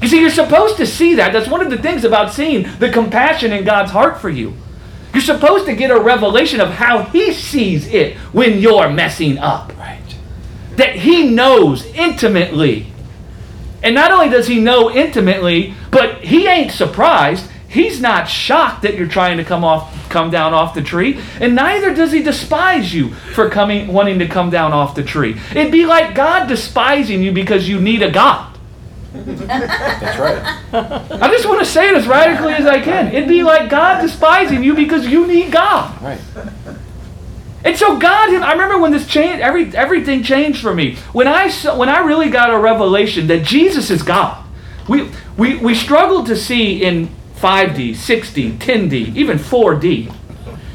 You 0.00 0.08
see, 0.08 0.20
you're 0.20 0.30
supposed 0.30 0.76
to 0.76 0.86
see 0.86 1.14
that. 1.14 1.32
That's 1.32 1.48
one 1.48 1.60
of 1.60 1.70
the 1.70 1.78
things 1.78 2.04
about 2.04 2.32
seeing 2.32 2.68
the 2.78 2.90
compassion 2.90 3.52
in 3.52 3.64
God's 3.64 3.90
heart 3.90 4.20
for 4.20 4.30
you. 4.30 4.54
You're 5.12 5.22
supposed 5.22 5.66
to 5.66 5.74
get 5.74 5.90
a 5.90 5.98
revelation 5.98 6.60
of 6.60 6.70
how 6.70 7.02
He 7.04 7.32
sees 7.32 7.86
it 7.88 8.16
when 8.32 8.58
you're 8.58 8.90
messing 8.90 9.38
up 9.38 9.72
Right. 9.76 9.98
that 10.76 10.96
he 10.96 11.28
knows 11.28 11.86
intimately 11.94 12.86
And 13.82 13.94
not 13.94 14.12
only 14.12 14.28
does 14.28 14.46
he 14.48 14.60
know 14.60 14.90
intimately, 14.90 15.74
but 15.90 16.18
he 16.24 16.46
ain't 16.46 16.72
surprised. 16.72 17.48
He's 17.68 18.00
not 18.00 18.28
shocked 18.28 18.82
that 18.82 18.96
you're 18.96 19.06
trying 19.08 19.36
to 19.38 19.44
come 19.44 19.62
off 19.64 19.94
come 20.08 20.30
down 20.30 20.54
off 20.54 20.74
the 20.74 20.82
tree, 20.82 21.20
and 21.38 21.54
neither 21.54 21.94
does 21.94 22.12
he 22.12 22.22
despise 22.22 22.94
you 22.94 23.10
for 23.10 23.50
coming 23.50 23.88
wanting 23.92 24.18
to 24.18 24.26
come 24.26 24.50
down 24.50 24.72
off 24.72 24.94
the 24.94 25.02
tree. 25.02 25.38
It'd 25.50 25.70
be 25.70 25.84
like 25.86 26.14
God 26.14 26.48
despising 26.48 27.22
you 27.22 27.30
because 27.30 27.68
you 27.68 27.78
need 27.80 28.02
a 28.02 28.10
God. 28.10 28.57
That's 29.12 30.18
right. 30.18 31.22
I 31.22 31.28
just 31.28 31.46
want 31.46 31.60
to 31.60 31.66
say 31.66 31.88
it 31.88 31.96
as 31.96 32.06
radically 32.06 32.52
as 32.52 32.66
I 32.66 32.80
can. 32.80 33.08
It'd 33.08 33.28
be 33.28 33.42
like 33.42 33.70
God 33.70 34.02
despising 34.02 34.62
you 34.62 34.74
because 34.74 35.06
you 35.06 35.26
need 35.26 35.50
God. 35.50 36.00
Right. 36.02 36.20
And 37.64 37.76
so 37.76 37.98
God, 37.98 38.30
I 38.34 38.52
remember 38.52 38.78
when 38.78 38.92
this 38.92 39.06
changed, 39.06 39.42
every 39.42 39.74
everything 39.76 40.22
changed 40.22 40.60
for 40.60 40.74
me. 40.74 40.96
When 41.12 41.26
I 41.26 41.48
saw, 41.48 41.76
when 41.76 41.88
I 41.88 41.98
really 42.00 42.30
got 42.30 42.52
a 42.52 42.58
revelation 42.58 43.26
that 43.28 43.44
Jesus 43.44 43.90
is 43.90 44.02
God. 44.02 44.44
We 44.88 45.10
we 45.36 45.56
we 45.56 45.74
struggled 45.74 46.26
to 46.26 46.36
see 46.36 46.82
in 46.82 47.10
5D, 47.36 47.90
6D, 47.90 48.58
10D, 48.58 49.16
even 49.16 49.38
4D. 49.38 50.12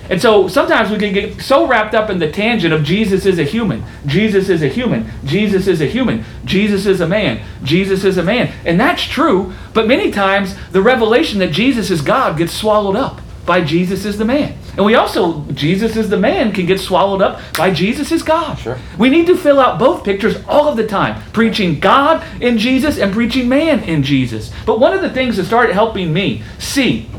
And 0.10 0.22
so 0.22 0.48
sometimes 0.48 0.92
we 0.92 0.98
can 0.98 1.14
get 1.14 1.42
so 1.42 1.66
wrapped 1.66 1.96
up 1.96 2.10
in 2.10 2.20
the 2.20 2.32
tangent 2.32 2.74
of 2.74 2.84
Jesus 2.84 3.26
is 3.26 3.40
a 3.40 3.44
human, 3.44 3.84
Jesus 4.06 4.50
is 4.50 4.62
a 4.62 4.68
human, 4.68 5.10
Jesus 5.24 5.68
is 5.68 5.82
a 5.82 5.88
human, 5.88 6.26
Jesus 6.44 6.86
is 6.86 7.00
a 7.02 7.08
man, 7.08 7.44
Jesus 7.64 8.04
is 8.04 8.18
a 8.18 8.24
man. 8.24 8.54
And 8.66 8.80
that's 8.80 9.04
true, 9.04 9.54
but 9.74 9.88
many 9.88 10.12
times 10.12 10.56
the 10.72 10.82
revelation 10.82 11.40
that 11.40 11.52
Jesus 11.52 11.90
is 11.90 12.02
God 12.02 12.38
gets 12.38 12.54
swallowed 12.54 12.96
up 12.96 13.22
by 13.46 13.62
Jesus 13.62 14.06
is 14.06 14.18
the 14.18 14.26
man. 14.26 14.58
And 14.76 14.86
we 14.86 14.96
also, 14.96 15.44
Jesus 15.52 15.96
is 15.96 16.10
the 16.10 16.18
man 16.18 16.52
can 16.52 16.66
get 16.66 16.80
swallowed 16.80 17.22
up 17.22 17.42
by 17.58 17.72
Jesus 17.72 18.12
is 18.12 18.24
God. 18.24 18.58
Sure. 18.58 18.80
We 18.98 19.10
need 19.10 19.28
to 19.28 19.38
fill 19.38 19.60
out 19.60 19.78
both 19.78 20.04
pictures 20.04 20.38
all 20.48 20.68
of 20.68 20.78
the 20.78 20.88
time, 20.88 21.22
preaching 21.32 21.80
God 21.80 22.26
in 22.42 22.58
Jesus 22.58 22.98
and 22.98 23.14
preaching 23.14 23.48
man 23.48 23.84
in 23.84 24.02
Jesus. 24.02 24.52
But 24.66 24.80
one 24.80 24.94
of 24.94 25.02
the 25.02 25.12
things 25.12 25.38
that 25.38 25.46
started 25.46 25.74
helping 25.74 26.14
me 26.14 26.44
see 26.58 27.10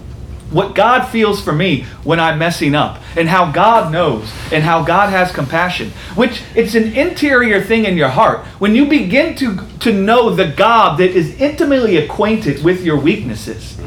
what 0.50 0.74
God 0.74 1.04
feels 1.06 1.42
for 1.42 1.52
me 1.52 1.82
when 2.04 2.20
I'm 2.20 2.38
messing 2.38 2.74
up 2.74 3.00
and 3.16 3.28
how 3.28 3.50
God 3.50 3.92
knows 3.92 4.30
and 4.52 4.62
how 4.62 4.84
God 4.84 5.10
has 5.10 5.32
compassion, 5.32 5.90
which 6.14 6.42
it's 6.54 6.74
an 6.74 6.92
interior 6.94 7.60
thing 7.60 7.84
in 7.84 7.96
your 7.96 8.10
heart. 8.10 8.44
When 8.58 8.74
you 8.74 8.86
begin 8.86 9.34
to, 9.36 9.66
to 9.80 9.92
know 9.92 10.30
the 10.30 10.48
God 10.48 10.98
that 10.98 11.10
is 11.10 11.40
intimately 11.40 11.96
acquainted 11.96 12.62
with 12.62 12.84
your 12.84 12.98
weaknesses, 12.98 13.78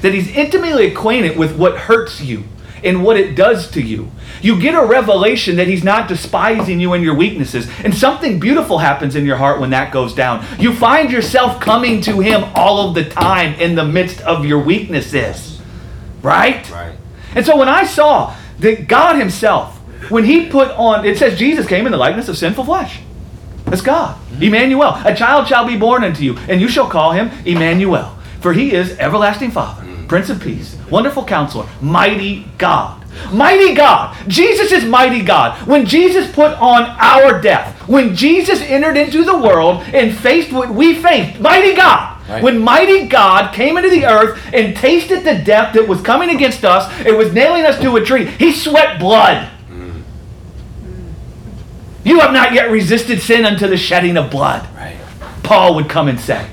that 0.00 0.12
he's 0.12 0.34
intimately 0.34 0.86
acquainted 0.86 1.36
with 1.36 1.56
what 1.56 1.78
hurts 1.78 2.20
you 2.20 2.44
and 2.84 3.04
what 3.04 3.16
it 3.16 3.34
does 3.34 3.70
to 3.70 3.80
you. 3.80 4.10
You 4.40 4.60
get 4.60 4.74
a 4.74 4.84
revelation 4.84 5.56
that 5.56 5.68
he's 5.68 5.84
not 5.84 6.08
despising 6.08 6.80
you 6.80 6.92
and 6.94 7.04
your 7.04 7.14
weaknesses. 7.14 7.68
And 7.84 7.94
something 7.94 8.40
beautiful 8.40 8.78
happens 8.78 9.14
in 9.14 9.24
your 9.24 9.36
heart 9.36 9.60
when 9.60 9.70
that 9.70 9.92
goes 9.92 10.14
down. 10.14 10.44
You 10.58 10.74
find 10.74 11.10
yourself 11.10 11.60
coming 11.60 12.00
to 12.02 12.18
him 12.20 12.44
all 12.54 12.88
of 12.88 12.94
the 12.94 13.04
time 13.04 13.54
in 13.60 13.76
the 13.76 13.84
midst 13.84 14.20
of 14.22 14.44
your 14.44 14.58
weaknesses. 14.58 15.51
Right? 16.22 16.68
Right. 16.70 16.96
And 17.34 17.44
so 17.44 17.56
when 17.56 17.68
I 17.68 17.84
saw 17.84 18.36
that 18.60 18.88
God 18.88 19.16
himself, 19.16 19.78
when 20.10 20.24
he 20.24 20.48
put 20.48 20.70
on, 20.72 21.04
it 21.04 21.18
says 21.18 21.38
Jesus 21.38 21.66
came 21.66 21.86
in 21.86 21.92
the 21.92 21.98
likeness 21.98 22.28
of 22.28 22.36
sinful 22.36 22.64
flesh. 22.64 23.00
That's 23.64 23.82
God. 23.82 24.16
Mm-hmm. 24.16 24.42
Emmanuel. 24.42 25.00
A 25.04 25.14
child 25.14 25.48
shall 25.48 25.66
be 25.66 25.76
born 25.76 26.04
unto 26.04 26.22
you, 26.22 26.36
and 26.48 26.60
you 26.60 26.68
shall 26.68 26.88
call 26.88 27.12
him 27.12 27.30
Emmanuel. 27.46 28.18
For 28.40 28.52
he 28.52 28.72
is 28.72 28.98
everlasting 28.98 29.52
Father, 29.52 29.82
mm. 29.82 30.08
Prince 30.08 30.28
of 30.28 30.40
Peace, 30.40 30.76
wonderful 30.90 31.24
counselor, 31.24 31.68
mighty 31.80 32.46
God. 32.58 33.02
Mighty 33.32 33.74
God. 33.74 34.16
Jesus 34.28 34.72
is 34.72 34.84
mighty 34.84 35.22
God. 35.22 35.66
When 35.66 35.86
Jesus 35.86 36.30
put 36.32 36.52
on 36.58 36.82
our 36.98 37.40
death, 37.40 37.76
when 37.88 38.14
Jesus 38.14 38.60
entered 38.62 38.96
into 38.96 39.24
the 39.24 39.36
world 39.36 39.82
and 39.94 40.16
faced 40.16 40.52
what 40.52 40.70
we 40.70 40.94
faced, 40.94 41.40
mighty 41.40 41.74
God. 41.74 42.11
Right. 42.28 42.42
When 42.42 42.58
mighty 42.58 43.06
God 43.06 43.52
came 43.52 43.76
into 43.76 43.90
the 43.90 44.06
earth 44.06 44.40
and 44.52 44.76
tasted 44.76 45.24
the 45.24 45.42
death 45.44 45.74
that 45.74 45.88
was 45.88 46.00
coming 46.00 46.30
against 46.30 46.64
us, 46.64 46.90
it 47.04 47.16
was 47.16 47.32
nailing 47.32 47.64
us 47.64 47.80
to 47.80 47.96
a 47.96 48.04
tree. 48.04 48.26
He 48.26 48.52
sweat 48.52 49.00
blood. 49.00 49.50
Mm. 49.68 50.02
You 52.04 52.20
have 52.20 52.32
not 52.32 52.52
yet 52.52 52.70
resisted 52.70 53.20
sin 53.20 53.44
unto 53.44 53.66
the 53.66 53.76
shedding 53.76 54.16
of 54.16 54.30
blood. 54.30 54.68
Right. 54.76 54.96
Paul 55.42 55.74
would 55.74 55.88
come 55.88 56.08
and 56.08 56.20
say. 56.20 56.48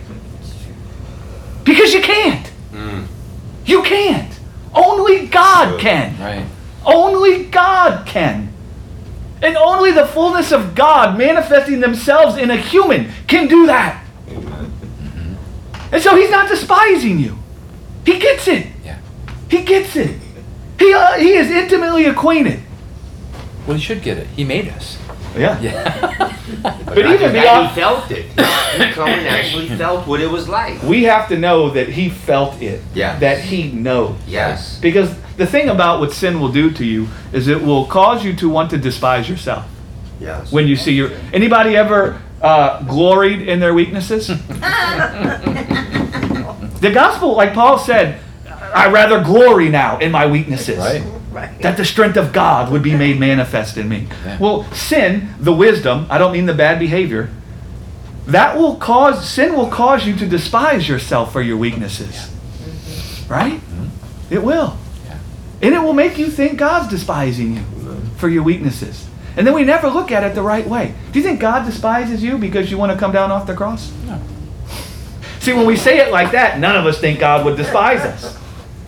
Because 1.63 1.93
you 1.93 2.01
can't. 2.01 2.51
Mm. 2.71 3.05
You 3.65 3.83
can't. 3.83 4.39
Only 4.73 5.27
God 5.27 5.79
can. 5.79 6.19
Right. 6.19 6.45
Only 6.85 7.45
God 7.45 8.07
can. 8.07 8.51
And 9.41 9.55
only 9.55 9.91
the 9.91 10.05
fullness 10.05 10.51
of 10.51 10.75
God 10.75 11.17
manifesting 11.17 11.79
themselves 11.79 12.37
in 12.37 12.49
a 12.49 12.57
human 12.57 13.11
can 13.27 13.47
do 13.47 13.67
that. 13.67 14.03
And 15.91 16.01
so 16.01 16.15
he's 16.15 16.29
not 16.29 16.47
despising 16.49 17.19
you. 17.19 17.37
He 18.05 18.19
gets 18.19 18.47
it. 18.47 18.67
Yeah. 18.83 18.99
He 19.49 19.63
gets 19.63 19.95
it. 19.95 20.17
He, 20.77 20.93
uh, 20.93 21.13
he 21.17 21.33
is 21.33 21.49
intimately 21.49 22.05
acquainted. 22.05 22.59
Well, 23.67 23.75
he 23.77 23.83
should 23.83 24.01
get 24.01 24.17
it. 24.17 24.27
He 24.27 24.43
made 24.43 24.67
us. 24.69 24.97
Yeah. 25.35 25.59
Yeah. 25.59 26.35
But, 26.61 26.97
even 26.97 27.19
just 27.19 27.33
beyond- 27.33 27.67
he 27.69 27.75
felt 27.75 28.11
it. 28.11 28.25
He 28.25 28.91
come 28.93 29.07
and 29.07 29.27
actually 29.27 29.69
felt 29.77 30.07
what 30.07 30.19
it 30.19 30.29
was 30.29 30.49
like. 30.49 30.81
We 30.81 31.03
have 31.03 31.29
to 31.29 31.37
know 31.37 31.69
that 31.69 31.87
he 31.89 32.09
felt 32.09 32.59
it. 32.61 32.81
Yeah. 32.95 33.19
That 33.19 33.39
he 33.39 33.71
knows. 33.71 34.17
Yes. 34.27 34.79
Because 34.79 35.13
the 35.37 35.45
thing 35.45 35.69
about 35.69 35.99
what 35.99 36.11
sin 36.11 36.39
will 36.39 36.51
do 36.51 36.71
to 36.71 36.83
you 36.83 37.07
is 37.31 37.47
it 37.47 37.61
will 37.61 37.85
cause 37.85 38.25
you 38.25 38.35
to 38.37 38.49
want 38.49 38.71
to 38.71 38.77
despise 38.79 39.29
yourself. 39.29 39.65
Yes. 40.19 40.51
When 40.51 40.67
you 40.67 40.75
see 40.75 40.93
your 40.93 41.11
anybody 41.31 41.77
ever 41.77 42.19
uh, 42.41 42.83
gloried 42.83 43.41
in 43.41 43.59
their 43.59 43.73
weaknesses? 43.73 44.27
the 44.27 44.35
gospel, 46.93 47.35
like 47.35 47.53
Paul 47.53 47.77
said, 47.77 48.21
I 48.47 48.89
rather 48.89 49.23
glory 49.23 49.69
now 49.69 49.97
in 49.99 50.11
my 50.11 50.25
weaknesses. 50.25 50.77
Right. 51.31 51.61
That 51.61 51.77
the 51.77 51.85
strength 51.85 52.17
of 52.17 52.33
God 52.33 52.71
would 52.71 52.81
be 52.81 52.95
made 52.95 53.19
manifest 53.19 53.77
in 53.77 53.87
me. 53.87 54.07
Yeah. 54.25 54.39
Well, 54.39 54.63
sin, 54.71 55.35
the 55.39 55.53
wisdom, 55.53 56.07
I 56.09 56.17
don't 56.17 56.33
mean 56.33 56.47
the 56.47 56.53
bad 56.53 56.79
behavior, 56.79 57.29
that 58.25 58.57
will 58.57 58.75
cause, 58.75 59.27
sin 59.27 59.55
will 59.55 59.69
cause 59.69 60.05
you 60.05 60.15
to 60.15 60.27
despise 60.27 60.89
yourself 60.89 61.31
for 61.31 61.41
your 61.41 61.57
weaknesses. 61.57 62.31
Right? 63.27 63.61
It 64.29 64.43
will. 64.43 64.77
Yeah. 65.05 65.17
And 65.61 65.75
it 65.75 65.79
will 65.79 65.93
make 65.93 66.17
you 66.17 66.27
think 66.27 66.57
God's 66.57 66.89
despising 66.89 67.57
you 67.57 67.63
for 68.17 68.29
your 68.29 68.43
weaknesses. 68.43 69.08
And 69.39 69.47
then 69.47 69.53
we 69.53 69.63
never 69.63 69.87
look 69.87 70.11
at 70.11 70.25
it 70.25 70.35
the 70.35 70.41
right 70.41 70.67
way. 70.67 70.93
Do 71.13 71.17
you 71.17 71.23
think 71.23 71.39
God 71.39 71.65
despises 71.65 72.21
you 72.21 72.37
because 72.37 72.69
you 72.69 72.77
want 72.77 72.91
to 72.91 72.97
come 72.97 73.13
down 73.13 73.31
off 73.31 73.47
the 73.47 73.55
cross? 73.55 73.89
No. 74.05 74.21
See, 75.39 75.53
when 75.53 75.65
we 75.65 75.77
say 75.77 75.99
it 75.99 76.11
like 76.11 76.33
that, 76.33 76.59
none 76.59 76.75
of 76.75 76.85
us 76.85 76.99
think 76.99 77.21
God 77.21 77.45
would 77.45 77.55
despise 77.55 78.01
us. 78.01 78.37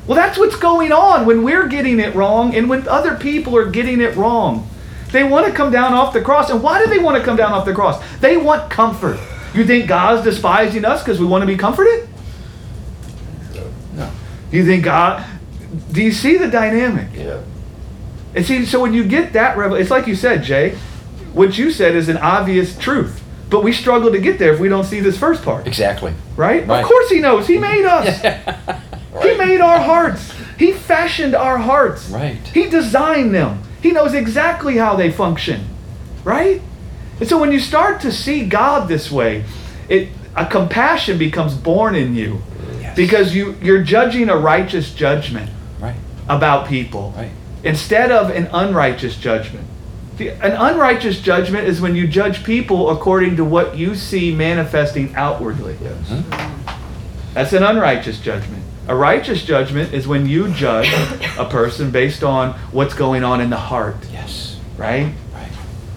Well, 0.05 0.17
that's 0.17 0.37
what's 0.37 0.57
going 0.57 0.91
on 0.91 1.25
when 1.25 1.43
we're 1.43 1.69
getting 1.69 2.01
it 2.01 2.13
wrong 2.15 2.53
and 2.53 2.69
when 2.69 2.85
other 2.89 3.15
people 3.15 3.55
are 3.55 3.71
getting 3.71 4.01
it 4.01 4.17
wrong. 4.17 4.67
They 5.13 5.23
want 5.23 5.47
to 5.47 5.53
come 5.53 5.71
down 5.71 5.93
off 5.93 6.11
the 6.11 6.21
cross. 6.21 6.49
And 6.49 6.61
why 6.61 6.83
do 6.83 6.89
they 6.89 6.99
want 6.99 7.17
to 7.17 7.23
come 7.23 7.37
down 7.37 7.53
off 7.53 7.63
the 7.63 7.73
cross? 7.73 8.03
They 8.19 8.35
want 8.35 8.69
comfort. 8.69 9.21
You 9.53 9.65
think 9.65 9.87
God's 9.87 10.25
despising 10.25 10.83
us 10.83 11.01
because 11.01 11.17
we 11.17 11.25
want 11.25 11.43
to 11.43 11.45
be 11.45 11.55
comforted? 11.55 12.09
No. 13.93 14.11
Do 14.51 14.57
you 14.57 14.65
think 14.65 14.83
God. 14.83 15.25
Do 15.93 16.03
you 16.03 16.11
see 16.11 16.35
the 16.35 16.49
dynamic? 16.49 17.07
Yeah. 17.15 17.41
And 18.35 18.45
see, 18.45 18.65
so 18.65 18.79
when 18.81 18.93
you 18.93 19.03
get 19.03 19.33
that 19.33 19.57
revelation, 19.57 19.81
it's 19.81 19.91
like 19.91 20.07
you 20.07 20.15
said, 20.15 20.43
Jay. 20.43 20.77
What 21.33 21.57
you 21.57 21.71
said 21.71 21.95
is 21.95 22.09
an 22.09 22.17
obvious 22.17 22.77
truth, 22.77 23.23
but 23.49 23.63
we 23.63 23.71
struggle 23.71 24.11
to 24.11 24.19
get 24.19 24.37
there 24.37 24.53
if 24.53 24.59
we 24.59 24.67
don't 24.67 24.83
see 24.83 24.99
this 24.99 25.17
first 25.17 25.43
part, 25.43 25.65
Exactly. 25.65 26.13
right? 26.35 26.67
Right. 26.67 26.81
Of 26.81 26.87
course, 26.87 27.09
He 27.09 27.19
knows. 27.19 27.47
He 27.47 27.57
made 27.57 27.85
us. 27.85 28.21
He 29.21 29.35
made 29.35 29.59
our 29.59 29.79
hearts. 29.79 30.31
He 30.57 30.71
fashioned 30.71 31.35
our 31.35 31.57
hearts. 31.57 32.09
Right. 32.09 32.37
He 32.53 32.69
designed 32.69 33.35
them. 33.35 33.61
He 33.81 33.91
knows 33.91 34.13
exactly 34.13 34.77
how 34.77 34.95
they 34.95 35.11
function, 35.11 35.65
right? 36.23 36.61
And 37.19 37.27
so 37.27 37.37
when 37.37 37.51
you 37.51 37.59
start 37.59 37.99
to 38.01 38.11
see 38.11 38.45
God 38.45 38.87
this 38.87 39.11
way, 39.11 39.43
it 39.89 40.07
a 40.35 40.45
compassion 40.45 41.17
becomes 41.17 41.53
born 41.55 41.93
in 41.93 42.15
you 42.15 42.41
Yes. 42.79 42.95
because 42.95 43.35
you 43.35 43.57
you're 43.61 43.83
judging 43.83 44.29
a 44.29 44.37
righteous 44.37 44.93
judgment 44.93 45.49
Right. 45.79 45.95
about 46.29 46.67
people 46.69 47.13
Right. 47.17 47.31
Instead 47.63 48.11
of 48.11 48.29
an 48.29 48.47
unrighteous 48.53 49.17
judgment. 49.17 49.67
The, 50.17 50.29
an 50.29 50.51
unrighteous 50.51 51.21
judgment 51.21 51.67
is 51.67 51.79
when 51.81 51.95
you 51.95 52.07
judge 52.07 52.43
people 52.43 52.89
according 52.89 53.37
to 53.37 53.45
what 53.45 53.77
you 53.77 53.95
see 53.95 54.33
manifesting 54.35 55.15
outwardly. 55.15 55.77
Yes. 55.81 56.09
Hmm. 56.09 57.33
That's 57.33 57.53
an 57.53 57.63
unrighteous 57.63 58.19
judgment. 58.19 58.63
A 58.87 58.95
righteous 58.95 59.45
judgment 59.45 59.93
is 59.93 60.07
when 60.07 60.25
you 60.27 60.51
judge 60.53 60.91
a 61.37 61.45
person 61.45 61.91
based 61.91 62.23
on 62.23 62.53
what's 62.71 62.93
going 62.93 63.23
on 63.23 63.39
in 63.39 63.49
the 63.49 63.57
heart, 63.57 63.95
Yes. 64.11 64.59
right? 64.77 65.13
Right. 65.33 65.47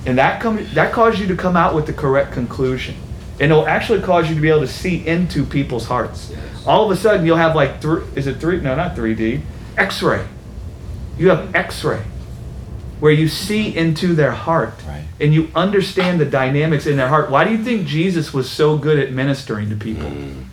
And 0.07 0.19
that 0.19 0.41
come, 0.41 0.65
that 0.75 0.93
causes 0.93 1.19
you 1.21 1.27
to 1.29 1.37
come 1.37 1.57
out 1.57 1.75
with 1.75 1.87
the 1.87 1.93
correct 1.93 2.33
conclusion. 2.33 2.95
And 3.41 3.51
it'll 3.51 3.67
actually 3.67 4.01
cause 4.03 4.29
you 4.29 4.37
to 4.37 4.41
be 4.41 4.49
able 4.49 4.61
to 4.61 4.69
see 4.69 5.05
into 5.05 5.45
people's 5.45 5.87
hearts. 5.87 6.31
Yes. 6.31 6.67
All 6.67 6.85
of 6.85 6.97
a 6.97 7.01
sudden, 7.01 7.27
you'll 7.27 7.37
have 7.37 7.57
like 7.57 7.81
three. 7.81 8.05
Is 8.15 8.29
it 8.29 8.37
three? 8.37 8.61
No, 8.61 8.77
not 8.77 8.95
3D. 8.95 9.41
X-ray. 9.77 10.25
You 11.19 11.29
have 11.31 11.55
X-ray, 11.55 12.03
where 13.01 13.13
you 13.13 13.29
see 13.29 13.77
into 13.77 14.15
their 14.15 14.33
heart 14.33 14.75
Right. 14.87 15.05
and 15.21 15.33
you 15.35 15.49
understand 15.55 16.21
the 16.21 16.25
dynamics 16.25 16.87
in 16.87 16.97
their 16.97 17.09
heart. 17.09 17.31
Why 17.31 17.45
do 17.45 17.51
you 17.51 17.63
think 17.63 17.87
Jesus 17.87 18.33
was 18.35 18.51
so 18.51 18.77
good 18.77 18.99
at 18.99 19.13
ministering 19.13 19.71
to 19.71 19.77
people? 19.77 20.09
Mm. 20.11 20.45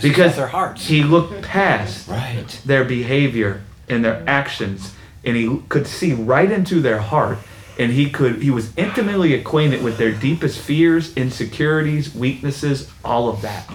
he 0.00 0.08
Because 0.08 0.36
their 0.36 0.46
hearts. 0.48 0.86
he 0.86 1.02
looked 1.02 1.42
past 1.42 2.08
right. 2.08 2.60
their 2.64 2.84
behavior 2.84 3.62
and 3.88 4.04
their 4.04 4.22
actions 4.26 4.92
and 5.24 5.36
he 5.36 5.60
could 5.68 5.86
see 5.86 6.12
right 6.12 6.50
into 6.50 6.80
their 6.80 6.98
heart 6.98 7.38
and 7.78 7.92
he 7.92 8.10
could 8.10 8.42
he 8.42 8.50
was 8.50 8.72
intimately 8.76 9.34
acquainted 9.34 9.82
with 9.82 9.96
their 9.98 10.10
deepest 10.12 10.58
fears 10.58 11.14
insecurities 11.16 12.14
weaknesses 12.14 12.90
all 13.04 13.28
of 13.28 13.40
that 13.42 13.68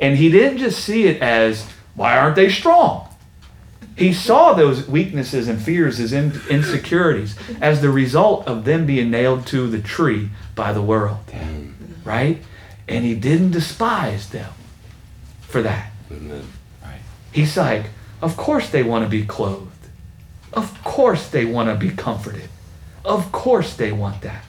and 0.00 0.16
he 0.18 0.30
didn't 0.30 0.58
just 0.58 0.78
see 0.84 1.06
it 1.06 1.20
as 1.22 1.66
why 1.94 2.16
aren't 2.18 2.36
they 2.36 2.48
strong 2.50 3.08
he 3.96 4.12
saw 4.12 4.52
those 4.52 4.86
weaknesses 4.86 5.48
and 5.48 5.60
fears 5.60 5.98
as 5.98 6.12
in, 6.12 6.40
insecurities 6.50 7.34
as 7.60 7.80
the 7.80 7.90
result 7.90 8.46
of 8.46 8.64
them 8.64 8.86
being 8.86 9.10
nailed 9.10 9.46
to 9.46 9.68
the 9.68 9.80
tree 9.80 10.30
by 10.54 10.72
the 10.72 10.82
world 10.82 11.18
right 12.04 12.42
and 12.88 13.04
he 13.04 13.14
didn't 13.14 13.50
despise 13.50 14.28
them 14.30 14.52
for 15.40 15.62
that 15.62 15.90
Right. 16.10 17.00
He's 17.32 17.56
like, 17.56 17.86
of 18.22 18.36
course 18.36 18.70
they 18.70 18.82
want 18.82 19.04
to 19.04 19.10
be 19.10 19.24
clothed. 19.24 19.72
Of 20.52 20.82
course 20.84 21.28
they 21.28 21.44
want 21.44 21.68
to 21.68 21.74
be 21.74 21.94
comforted. 21.94 22.48
Of 23.04 23.30
course 23.32 23.76
they 23.76 23.92
want 23.92 24.22
that. 24.22 24.44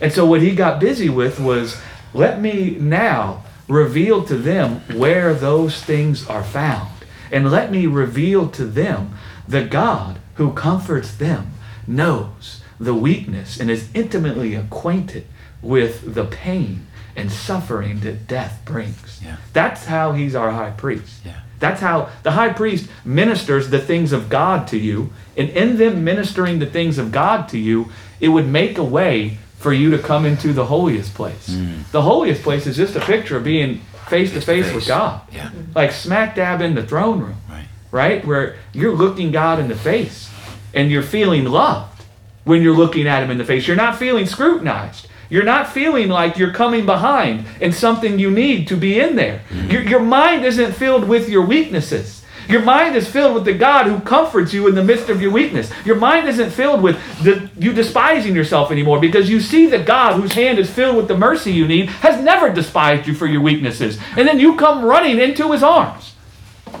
And 0.00 0.12
so 0.12 0.24
what 0.24 0.40
he 0.40 0.54
got 0.54 0.80
busy 0.80 1.08
with 1.08 1.40
was, 1.40 1.80
let 2.14 2.40
me 2.40 2.76
now 2.78 3.44
reveal 3.68 4.24
to 4.24 4.36
them 4.36 4.80
where 4.96 5.34
those 5.34 5.82
things 5.82 6.26
are 6.26 6.44
found. 6.44 6.90
And 7.32 7.50
let 7.50 7.70
me 7.70 7.86
reveal 7.86 8.48
to 8.50 8.64
them 8.64 9.14
the 9.46 9.64
God 9.64 10.18
who 10.34 10.52
comforts 10.52 11.14
them, 11.14 11.52
knows 11.86 12.62
the 12.78 12.94
weakness, 12.94 13.60
and 13.60 13.70
is 13.70 13.88
intimately 13.94 14.54
acquainted 14.54 15.26
with 15.62 16.14
the 16.14 16.24
pain 16.24 16.86
and 17.16 17.30
suffering 17.30 18.00
that 18.00 18.26
death 18.26 18.62
brings. 18.64 19.20
Yeah. 19.22 19.36
That's 19.52 19.84
how 19.86 20.12
he's 20.12 20.34
our 20.34 20.50
high 20.50 20.70
priest. 20.70 21.20
Yeah. 21.24 21.40
That's 21.58 21.80
how 21.80 22.08
the 22.22 22.32
high 22.32 22.52
priest 22.52 22.88
ministers 23.04 23.68
the 23.68 23.78
things 23.78 24.12
of 24.12 24.28
God 24.28 24.66
to 24.68 24.78
you. 24.78 25.12
And 25.36 25.50
in 25.50 25.76
them 25.76 26.02
ministering 26.04 26.58
the 26.58 26.66
things 26.66 26.96
of 26.96 27.12
God 27.12 27.48
to 27.50 27.58
you, 27.58 27.92
it 28.18 28.28
would 28.28 28.46
make 28.46 28.78
a 28.78 28.84
way 28.84 29.38
for 29.58 29.74
you 29.74 29.90
to 29.90 29.98
come 29.98 30.24
into 30.24 30.54
the 30.54 30.64
holiest 30.64 31.12
place. 31.12 31.50
Mm. 31.50 31.90
The 31.90 32.00
holiest 32.00 32.42
place 32.42 32.66
is 32.66 32.76
just 32.76 32.96
a 32.96 33.00
picture 33.00 33.36
of 33.36 33.44
being 33.44 33.82
face 34.10 34.32
to 34.32 34.40
face 34.40 34.72
with 34.74 34.86
God. 34.86 35.22
Yeah. 35.32 35.50
Like 35.74 35.92
smack 35.92 36.34
dab 36.34 36.60
in 36.60 36.74
the 36.74 36.82
throne 36.82 37.20
room, 37.20 37.36
Right. 37.48 37.64
right? 37.90 38.26
Where 38.26 38.56
you're 38.72 38.94
looking 38.94 39.30
God 39.32 39.58
in 39.58 39.68
the 39.68 39.76
face 39.76 40.28
and 40.74 40.90
you're 40.90 41.02
feeling 41.02 41.44
loved 41.44 42.02
when 42.44 42.60
you're 42.62 42.76
looking 42.76 43.06
at 43.06 43.22
Him 43.22 43.30
in 43.30 43.38
the 43.38 43.44
face. 43.44 43.66
You're 43.66 43.76
not 43.76 43.96
feeling 43.96 44.26
scrutinized. 44.26 45.06
You're 45.30 45.44
not 45.44 45.68
feeling 45.72 46.08
like 46.08 46.38
you're 46.38 46.52
coming 46.52 46.84
behind 46.84 47.44
and 47.60 47.72
something 47.72 48.18
you 48.18 48.30
need 48.32 48.66
to 48.68 48.76
be 48.76 48.98
in 48.98 49.14
there. 49.14 49.42
Mm-hmm. 49.48 49.70
Your, 49.70 49.82
your 49.82 50.00
mind 50.00 50.44
isn't 50.44 50.72
filled 50.72 51.04
with 51.08 51.28
your 51.28 51.46
weaknesses. 51.46 52.19
Your 52.50 52.62
mind 52.62 52.96
is 52.96 53.08
filled 53.08 53.34
with 53.34 53.44
the 53.44 53.54
God 53.54 53.86
who 53.86 54.00
comforts 54.00 54.52
you 54.52 54.66
in 54.68 54.74
the 54.74 54.82
midst 54.82 55.08
of 55.08 55.22
your 55.22 55.30
weakness. 55.30 55.70
Your 55.84 55.96
mind 55.96 56.28
isn't 56.28 56.50
filled 56.50 56.82
with 56.82 56.96
the, 57.22 57.48
you 57.56 57.72
despising 57.72 58.34
yourself 58.34 58.70
anymore 58.70 59.00
because 59.00 59.30
you 59.30 59.40
see 59.40 59.66
that 59.66 59.86
God, 59.86 60.20
whose 60.20 60.32
hand 60.32 60.58
is 60.58 60.68
filled 60.68 60.96
with 60.96 61.08
the 61.08 61.16
mercy 61.16 61.52
you 61.52 61.66
need, 61.66 61.88
has 61.88 62.22
never 62.22 62.52
despised 62.52 63.06
you 63.06 63.14
for 63.14 63.26
your 63.26 63.40
weaknesses. 63.40 63.98
And 64.16 64.26
then 64.26 64.40
you 64.40 64.56
come 64.56 64.84
running 64.84 65.18
into 65.18 65.52
his 65.52 65.62
arms. 65.62 66.14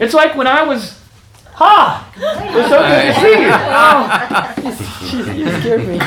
It's 0.00 0.14
like 0.14 0.36
when 0.36 0.46
I 0.46 0.64
was, 0.64 0.99
ha! 1.60 2.10
It's 2.16 2.68
so 2.68 2.78
good 2.88 3.04
to 4.64 4.74
see 4.74 5.34
you. 5.34 5.44
You 5.44 5.60
scared 5.60 5.86
me. 5.86 5.98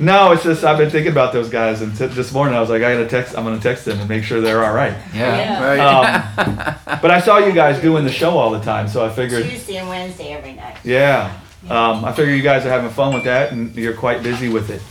No, 0.00 0.30
it's 0.32 0.44
just 0.44 0.62
I've 0.62 0.78
been 0.78 0.90
thinking 0.90 1.10
about 1.10 1.32
those 1.32 1.48
guys, 1.48 1.82
and 1.82 1.96
t- 1.96 2.06
this 2.06 2.32
morning 2.32 2.54
I 2.54 2.60
was 2.60 2.70
like, 2.70 2.82
I 2.82 2.92
gotta 2.94 3.08
text. 3.08 3.36
I'm 3.36 3.42
gonna 3.44 3.58
text 3.58 3.84
them 3.84 3.98
and 3.98 4.08
make 4.08 4.22
sure 4.22 4.40
they're 4.40 4.64
all 4.64 4.72
right. 4.72 4.94
Yeah. 5.12 5.36
Yeah. 5.36 5.64
Right. 5.64 5.80
Um, 5.80 6.98
but 7.02 7.10
I 7.10 7.20
saw 7.20 7.38
you 7.38 7.52
guys 7.52 7.80
doing 7.80 8.04
the 8.04 8.12
show 8.12 8.38
all 8.38 8.50
the 8.50 8.60
time, 8.60 8.86
so 8.88 9.04
I 9.04 9.08
figured, 9.08 9.44
Tuesday 9.44 9.76
and 9.78 9.88
Wednesday 9.88 10.28
every 10.34 10.52
night. 10.52 10.76
yeah, 10.84 11.36
um, 11.68 12.04
I 12.04 12.12
figure 12.12 12.32
you 12.32 12.42
guys 12.42 12.64
are 12.64 12.70
having 12.70 12.90
fun 12.90 13.12
with 13.12 13.24
that, 13.24 13.50
and 13.52 13.74
you're 13.74 13.94
quite 13.94 14.22
busy 14.22 14.48
with 14.48 14.70
it. 14.70 14.82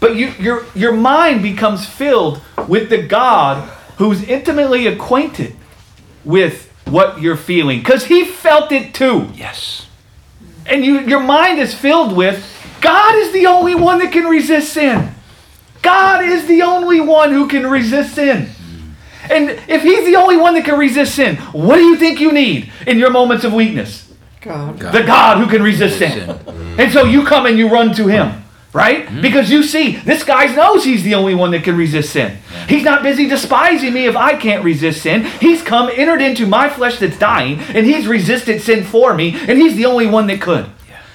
But 0.00 0.16
you, 0.16 0.32
your 0.38 0.64
your 0.74 0.92
mind 0.94 1.42
becomes 1.42 1.86
filled 1.86 2.40
with 2.68 2.88
the 2.88 3.02
God 3.02 3.68
who's 3.98 4.22
intimately 4.24 4.86
acquainted 4.86 5.54
with 6.24 6.71
what 6.86 7.20
you're 7.20 7.36
feeling, 7.36 7.78
because 7.78 8.06
He 8.06 8.24
felt 8.24 8.72
it 8.72 8.94
too. 8.94 9.28
yes. 9.34 9.86
and 10.66 10.84
you 10.84 11.00
your 11.00 11.20
mind 11.20 11.58
is 11.58 11.74
filled 11.74 12.16
with 12.16 12.48
God 12.82 13.14
is 13.16 13.32
the 13.32 13.46
only 13.46 13.74
one 13.74 14.00
that 14.00 14.12
can 14.12 14.24
resist 14.24 14.72
sin. 14.72 15.14
God 15.80 16.24
is 16.24 16.46
the 16.46 16.62
only 16.62 17.00
one 17.00 17.32
who 17.32 17.48
can 17.48 17.66
resist 17.66 18.14
sin. 18.14 18.48
And 19.30 19.50
if 19.68 19.82
he's 19.82 20.04
the 20.04 20.16
only 20.16 20.36
one 20.36 20.54
that 20.54 20.64
can 20.64 20.78
resist 20.78 21.14
sin, 21.14 21.36
what 21.36 21.76
do 21.76 21.82
you 21.82 21.96
think 21.96 22.20
you 22.20 22.32
need 22.32 22.72
in 22.86 22.98
your 22.98 23.10
moments 23.10 23.44
of 23.44 23.52
weakness? 23.52 24.12
God. 24.40 24.78
The 24.78 25.04
God 25.04 25.38
who 25.38 25.46
can 25.48 25.62
resist 25.62 25.98
sin. 25.98 26.38
And 26.76 26.92
so 26.92 27.04
you 27.04 27.24
come 27.24 27.46
and 27.46 27.56
you 27.56 27.68
run 27.68 27.94
to 27.94 28.08
him, 28.08 28.41
right? 28.72 29.06
Mm-hmm. 29.06 29.20
Because 29.20 29.50
you 29.50 29.62
see, 29.62 29.96
this 29.96 30.24
guy 30.24 30.46
knows 30.54 30.84
he's 30.84 31.02
the 31.02 31.14
only 31.14 31.34
one 31.34 31.50
that 31.50 31.64
can 31.64 31.76
resist 31.76 32.12
sin. 32.12 32.38
He's 32.68 32.84
not 32.84 33.02
busy 33.02 33.28
despising 33.28 33.92
me 33.92 34.06
if 34.06 34.16
I 34.16 34.36
can't 34.36 34.64
resist 34.64 35.02
sin. 35.02 35.24
He's 35.40 35.62
come, 35.62 35.90
entered 35.94 36.22
into 36.22 36.46
my 36.46 36.68
flesh 36.68 36.98
that's 36.98 37.18
dying, 37.18 37.60
and 37.60 37.86
he's 37.86 38.06
resisted 38.06 38.62
sin 38.62 38.84
for 38.84 39.14
me, 39.14 39.34
and 39.34 39.58
he's 39.58 39.76
the 39.76 39.86
only 39.86 40.06
one 40.06 40.26
that 40.28 40.40
could. 40.40 40.70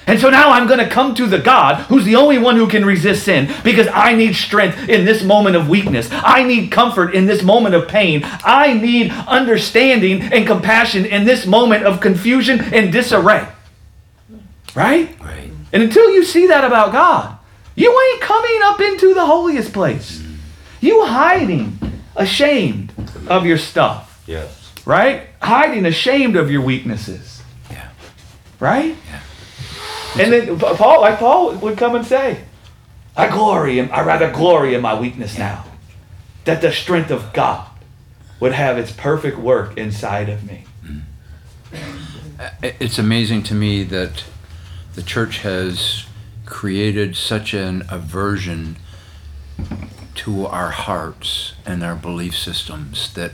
And 0.08 0.18
so 0.18 0.30
now 0.30 0.52
I'm 0.52 0.66
going 0.66 0.78
to 0.78 0.88
come 0.88 1.14
to 1.16 1.26
the 1.26 1.38
God 1.38 1.82
who's 1.82 2.06
the 2.06 2.16
only 2.16 2.38
one 2.38 2.56
who 2.56 2.66
can 2.66 2.82
resist 2.82 3.24
sin 3.24 3.52
because 3.62 3.86
I 3.88 4.14
need 4.14 4.36
strength 4.36 4.88
in 4.88 5.04
this 5.04 5.22
moment 5.22 5.54
of 5.54 5.68
weakness. 5.68 6.08
I 6.10 6.44
need 6.44 6.72
comfort 6.72 7.14
in 7.14 7.26
this 7.26 7.42
moment 7.42 7.74
of 7.74 7.88
pain. 7.88 8.22
I 8.24 8.72
need 8.72 9.10
understanding 9.10 10.22
and 10.22 10.46
compassion 10.46 11.04
in 11.04 11.26
this 11.26 11.44
moment 11.44 11.84
of 11.84 12.00
confusion 12.00 12.58
and 12.72 12.90
disarray. 12.90 13.48
Right? 14.74 15.14
Right. 15.20 15.50
And 15.74 15.82
until 15.82 16.08
you 16.08 16.24
see 16.24 16.46
that 16.46 16.64
about 16.64 16.90
God, 16.90 17.37
you 17.78 18.10
ain't 18.12 18.20
coming 18.20 18.58
up 18.64 18.80
into 18.80 19.14
the 19.14 19.24
holiest 19.24 19.72
place. 19.72 20.22
You 20.80 21.04
hiding, 21.06 21.78
ashamed 22.16 22.92
of 23.28 23.46
your 23.46 23.58
stuff, 23.58 24.22
Yes. 24.26 24.72
right? 24.84 25.28
Hiding, 25.40 25.86
ashamed 25.86 26.36
of 26.36 26.50
your 26.50 26.60
weaknesses, 26.62 27.42
Yeah. 27.70 27.88
right? 28.60 28.96
And 30.18 30.32
then 30.32 30.58
Paul, 30.58 31.00
like 31.02 31.18
Paul 31.18 31.52
would 31.52 31.78
come 31.78 31.94
and 31.94 32.04
say, 32.04 32.40
I 33.16 33.28
glory 33.28 33.78
in, 33.78 33.90
I 33.90 34.02
rather 34.02 34.30
glory 34.30 34.74
in 34.74 34.80
my 34.80 34.98
weakness 34.98 35.38
now, 35.38 35.64
that 36.44 36.60
the 36.60 36.72
strength 36.72 37.10
of 37.10 37.32
God 37.32 37.66
would 38.40 38.52
have 38.52 38.78
its 38.78 38.92
perfect 38.92 39.38
work 39.38 39.76
inside 39.76 40.28
of 40.28 40.44
me. 40.44 40.64
Mm. 40.84 41.02
It's 42.80 42.98
amazing 42.98 43.42
to 43.44 43.54
me 43.54 43.82
that 43.84 44.24
the 44.94 45.02
church 45.02 45.38
has 45.40 46.04
created 46.48 47.14
such 47.14 47.54
an 47.54 47.84
aversion 47.90 48.76
to 50.14 50.46
our 50.46 50.70
hearts 50.70 51.54
and 51.64 51.84
our 51.84 51.94
belief 51.94 52.36
systems 52.36 53.12
that 53.14 53.32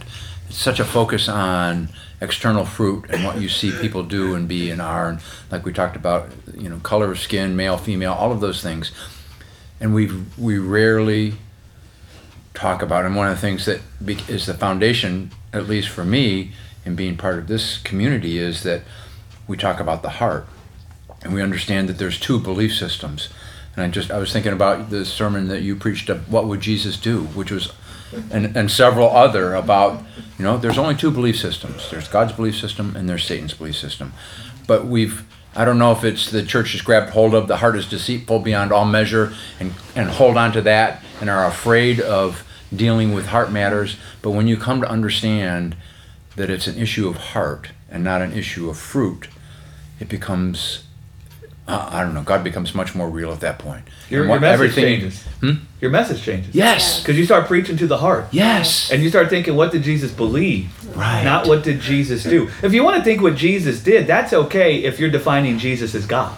it's 0.49 0.59
such 0.59 0.81
a 0.81 0.85
focus 0.85 1.29
on 1.29 1.89
external 2.21 2.65
fruit 2.65 3.07
and 3.11 3.25
what 3.25 3.41
you 3.41 3.49
see 3.49 3.71
people 3.81 4.03
do 4.03 4.35
and 4.35 4.49
be 4.49 4.71
and 4.71 4.83
are. 4.83 5.11
And 5.11 5.21
like 5.51 5.65
we 5.65 5.73
talked 5.73 5.97
about 5.97 6.31
you 6.57 6.69
know 6.69 6.79
color 6.81 7.11
of 7.13 7.19
skin 7.19 7.57
male 7.57 7.79
female 7.79 8.13
all 8.13 8.33
of 8.33 8.41
those 8.41 8.63
things. 8.63 8.93
And 9.81 9.95
we 9.95 10.11
we 10.37 10.59
rarely 10.59 11.35
talk 12.53 12.83
about 12.83 13.05
and 13.05 13.17
one 13.17 13.29
of 13.29 13.35
the 13.35 13.41
things 13.41 13.65
that 13.67 13.81
is 14.29 14.47
the 14.47 14.55
foundation 14.55 15.31
at 15.53 15.67
least 15.69 15.89
for 15.89 16.05
me 16.05 16.53
in 16.85 16.95
being 16.95 17.17
part 17.17 17.39
of 17.39 17.47
this 17.49 17.79
community 17.79 18.39
is 18.39 18.63
that 18.63 18.83
we 19.49 19.57
talk 19.57 19.81
about 19.81 20.03
the 20.03 20.11
heart 20.11 20.47
and 21.25 21.35
we 21.35 21.43
understand 21.43 21.89
that 21.89 21.99
there's 21.99 22.21
two 22.21 22.39
belief 22.39 22.75
systems. 22.75 23.29
And 23.75 23.85
i 23.85 23.89
just 23.89 24.13
i 24.13 24.19
was 24.19 24.33
thinking 24.33 24.53
about 24.53 24.91
the 24.91 25.05
sermon 25.05 25.49
that 25.49 25.63
you 25.63 25.75
preached 25.75 26.09
what 26.09 26.47
would 26.47 26.61
jesus 26.61 26.97
do 26.97 27.25
which 27.25 27.51
was 27.51 27.73
and, 28.31 28.57
and 28.57 28.71
several 28.71 29.11
other 29.11 29.55
about 29.55 30.03
you 30.39 30.45
know 30.45 30.57
there's 30.57 30.79
only 30.79 30.95
two 30.95 31.11
belief 31.11 31.39
systems. 31.39 31.91
There's 31.91 32.09
god's 32.09 32.33
belief 32.33 32.57
system 32.57 32.97
and 32.97 33.09
there's 33.09 33.25
satan's 33.25 33.55
belief 33.55 33.77
system. 33.77 34.13
But 34.67 34.87
we've 34.87 35.25
i 35.57 35.65
don't 35.65 35.79
know 35.79 35.93
if 35.93 36.05
it's 36.05 36.31
the 36.31 36.43
church 36.43 36.73
has 36.73 36.83
grabbed 36.83 37.11
hold 37.11 37.35
of 37.35 37.49
the 37.49 37.59
heart 37.59 37.77
is 37.77 37.89
deceitful 37.89 38.41
beyond 38.41 38.73
all 38.73 38.85
measure 38.85 39.33
and 39.61 39.75
and 39.95 40.11
hold 40.11 40.37
on 40.37 40.53
to 40.53 40.63
that 40.63 41.03
and 41.21 41.31
are 41.31 41.47
afraid 41.47 42.01
of 42.01 42.45
dealing 42.75 43.15
with 43.15 43.27
heart 43.27 43.53
matters. 43.53 43.97
But 44.21 44.33
when 44.33 44.49
you 44.49 44.57
come 44.57 44.81
to 44.81 44.89
understand 44.89 45.77
that 46.37 46.51
it's 46.51 46.67
an 46.67 46.77
issue 46.77 47.09
of 47.09 47.17
heart 47.17 47.71
and 47.89 48.03
not 48.03 48.21
an 48.21 48.33
issue 48.33 48.69
of 48.69 48.79
fruit 48.79 49.29
it 50.01 50.09
becomes 50.09 50.85
uh, 51.67 51.89
I 51.91 52.03
don't 52.03 52.13
know. 52.15 52.23
God 52.23 52.45
becomes 52.45 52.75
much 52.75 52.95
more 52.95 53.09
real 53.09 53.33
at 53.33 53.41
that 53.41 53.59
point. 53.59 53.85
Your, 54.11 54.23
And 54.23 54.31
your 54.31 54.41
message 54.41 54.55
everything- 54.55 54.85
changes. 55.01 55.23
Hmm? 55.41 55.53
Your 55.81 55.91
message 55.91 56.23
changes. 56.23 56.55
Yes. 56.55 57.01
Because 57.01 57.17
you 57.19 57.25
start 57.25 57.47
preaching 57.47 57.77
to 57.79 57.87
the 57.87 57.99
heart. 57.99 58.27
Yes. 58.33 58.91
And 58.91 59.03
you 59.03 59.09
start 59.09 59.29
thinking, 59.31 59.55
what 59.57 59.73
did 59.73 59.83
Jesus 59.83 60.13
believe? 60.13 60.71
Right. 60.97 61.25
Not 61.25 61.47
what 61.47 61.63
did 61.63 61.81
Jesus 61.81 62.23
do. 62.23 62.49
If 62.63 62.73
you 62.75 62.83
want 62.85 62.97
to 62.99 63.03
think 63.05 63.21
what 63.23 63.35
Jesus 63.37 63.83
did, 63.83 64.07
that's 64.07 64.33
okay 64.33 64.85
if 64.85 64.99
you're 65.01 65.11
defining 65.11 65.59
Jesus 65.59 65.95
as 65.95 66.07
God. 66.07 66.37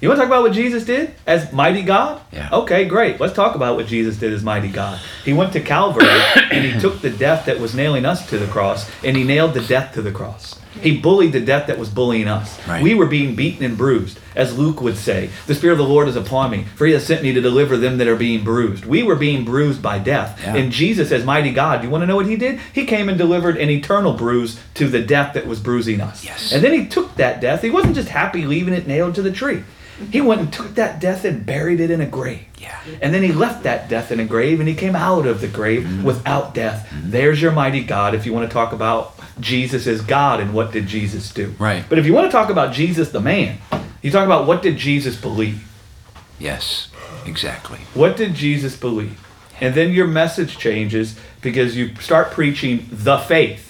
You 0.00 0.08
want 0.08 0.18
to 0.18 0.22
talk 0.22 0.28
about 0.32 0.42
what 0.42 0.52
Jesus 0.52 0.84
did 0.86 1.12
as 1.26 1.52
mighty 1.52 1.82
God? 1.82 2.22
Yeah. 2.32 2.48
Okay, 2.50 2.86
great. 2.86 3.20
Let's 3.20 3.34
talk 3.34 3.54
about 3.54 3.76
what 3.76 3.86
Jesus 3.86 4.16
did 4.16 4.32
as 4.32 4.42
mighty 4.42 4.68
God. 4.70 4.98
He 5.26 5.34
went 5.34 5.52
to 5.52 5.60
Calvary 5.60 6.06
and 6.50 6.64
he 6.64 6.80
took 6.80 7.02
the 7.02 7.10
death 7.10 7.44
that 7.46 7.60
was 7.60 7.74
nailing 7.74 8.06
us 8.06 8.26
to 8.30 8.38
the 8.38 8.46
cross 8.46 8.90
and 9.04 9.14
he 9.16 9.24
nailed 9.24 9.52
the 9.54 9.60
death 9.60 9.92
to 9.94 10.02
the 10.02 10.10
cross. 10.12 10.58
He 10.80 10.98
bullied 10.98 11.32
the 11.32 11.40
death 11.40 11.66
that 11.66 11.78
was 11.78 11.88
bullying 11.88 12.28
us. 12.28 12.66
Right. 12.66 12.82
We 12.82 12.94
were 12.94 13.06
being 13.06 13.34
beaten 13.34 13.64
and 13.64 13.76
bruised, 13.76 14.18
as 14.34 14.56
Luke 14.56 14.80
would 14.80 14.96
say. 14.96 15.30
The 15.46 15.54
Spirit 15.54 15.72
of 15.72 15.78
the 15.78 15.84
Lord 15.92 16.08
is 16.08 16.16
upon 16.16 16.50
me, 16.50 16.64
for 16.76 16.86
he 16.86 16.92
has 16.92 17.04
sent 17.04 17.22
me 17.22 17.32
to 17.32 17.40
deliver 17.40 17.76
them 17.76 17.98
that 17.98 18.08
are 18.08 18.16
being 18.16 18.44
bruised. 18.44 18.84
We 18.84 19.02
were 19.02 19.16
being 19.16 19.44
bruised 19.44 19.82
by 19.82 19.98
death. 19.98 20.40
Yeah. 20.42 20.56
And 20.56 20.72
Jesus, 20.72 21.12
as 21.12 21.24
mighty 21.24 21.52
God, 21.52 21.82
you 21.82 21.90
want 21.90 22.02
to 22.02 22.06
know 22.06 22.16
what 22.16 22.26
he 22.26 22.36
did? 22.36 22.60
He 22.72 22.86
came 22.86 23.08
and 23.08 23.18
delivered 23.18 23.56
an 23.56 23.70
eternal 23.70 24.12
bruise 24.12 24.60
to 24.74 24.88
the 24.88 25.02
death 25.02 25.34
that 25.34 25.46
was 25.46 25.60
bruising 25.60 26.00
us. 26.00 26.24
Yes. 26.24 26.52
And 26.52 26.62
then 26.62 26.72
he 26.72 26.86
took 26.86 27.14
that 27.16 27.40
death. 27.40 27.62
He 27.62 27.70
wasn't 27.70 27.96
just 27.96 28.08
happy 28.08 28.46
leaving 28.46 28.74
it 28.74 28.86
nailed 28.86 29.14
to 29.16 29.22
the 29.22 29.32
tree. 29.32 29.64
He 30.10 30.20
went 30.20 30.40
and 30.40 30.52
took 30.52 30.74
that 30.76 31.00
death 31.00 31.24
and 31.24 31.44
buried 31.44 31.80
it 31.80 31.90
in 31.90 32.00
a 32.00 32.06
grave. 32.06 32.44
Yeah. 32.58 32.78
And 33.02 33.12
then 33.14 33.22
he 33.22 33.32
left 33.32 33.62
that 33.64 33.88
death 33.88 34.10
in 34.10 34.20
a 34.20 34.24
grave 34.24 34.60
and 34.60 34.68
he 34.68 34.74
came 34.74 34.96
out 34.96 35.26
of 35.26 35.40
the 35.40 35.48
grave 35.48 35.82
Mm-hmm. 35.84 36.04
without 36.04 36.54
death. 36.54 36.88
There's 37.02 37.40
your 37.40 37.52
mighty 37.52 37.82
God 37.82 38.14
if 38.14 38.24
you 38.26 38.32
want 38.32 38.48
to 38.48 38.52
talk 38.52 38.72
about 38.72 39.14
Jesus 39.40 39.86
as 39.86 40.00
God 40.02 40.40
and 40.40 40.52
what 40.54 40.72
did 40.72 40.86
Jesus 40.86 41.32
do. 41.32 41.54
Right. 41.58 41.84
But 41.88 41.98
if 41.98 42.06
you 42.06 42.12
want 42.12 42.26
to 42.26 42.32
talk 42.32 42.50
about 42.50 42.72
Jesus 42.72 43.10
the 43.10 43.20
man, 43.20 43.58
you 44.02 44.10
talk 44.10 44.24
about 44.26 44.46
what 44.46 44.62
did 44.62 44.76
Jesus 44.76 45.16
believe? 45.16 45.66
Yes, 46.38 46.88
exactly. 47.26 47.78
What 47.94 48.16
did 48.16 48.34
Jesus 48.34 48.76
believe? 48.76 49.18
And 49.60 49.74
then 49.74 49.92
your 49.92 50.06
message 50.06 50.56
changes 50.58 51.18
because 51.42 51.76
you 51.76 51.94
start 51.96 52.30
preaching 52.30 52.86
the 52.90 53.18
faith 53.18 53.69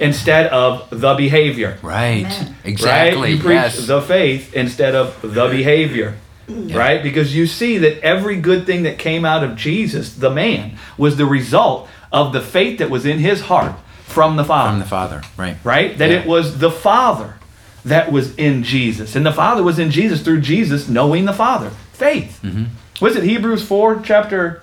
instead 0.00 0.46
of 0.48 0.88
the 0.90 1.14
behavior. 1.14 1.78
Right. 1.82 2.24
Amen. 2.26 2.56
Exactly. 2.64 3.20
Right? 3.20 3.30
You 3.30 3.38
preach 3.38 3.52
yes. 3.52 3.86
the 3.86 4.00
faith 4.00 4.54
instead 4.54 4.94
of 4.94 5.20
the 5.22 5.46
behavior. 5.48 6.16
Right? 6.48 7.00
Because 7.00 7.36
you 7.36 7.46
see 7.46 7.78
that 7.78 8.00
every 8.02 8.40
good 8.40 8.66
thing 8.66 8.82
that 8.82 8.98
came 8.98 9.24
out 9.24 9.44
of 9.44 9.54
Jesus, 9.54 10.14
the 10.14 10.30
man, 10.30 10.76
was 10.98 11.16
the 11.16 11.26
result 11.26 11.88
of 12.10 12.32
the 12.32 12.40
faith 12.40 12.78
that 12.78 12.90
was 12.90 13.06
in 13.06 13.18
his 13.18 13.42
heart 13.42 13.76
from 14.04 14.34
the 14.36 14.44
Father. 14.44 14.70
From 14.70 14.80
the 14.80 14.86
Father. 14.86 15.22
Right. 15.36 15.56
right? 15.62 15.96
That 15.96 16.10
Yeah. 16.10 16.18
it 16.18 16.26
was 16.26 16.58
the 16.58 16.70
Father 16.70 17.36
that 17.84 18.10
was 18.10 18.34
in 18.34 18.64
Jesus. 18.64 19.14
And 19.14 19.24
the 19.24 19.32
Father 19.32 19.62
was 19.62 19.78
in 19.78 19.90
Jesus 19.92 20.22
through 20.22 20.40
Jesus 20.40 20.88
knowing 20.88 21.24
the 21.24 21.32
Father. 21.32 21.70
Faith. 21.92 22.40
Mm-hmm. 22.42 22.64
Was 23.00 23.14
it 23.14 23.22
Hebrews 23.22 23.64
4, 23.64 24.02
chapter 24.04 24.62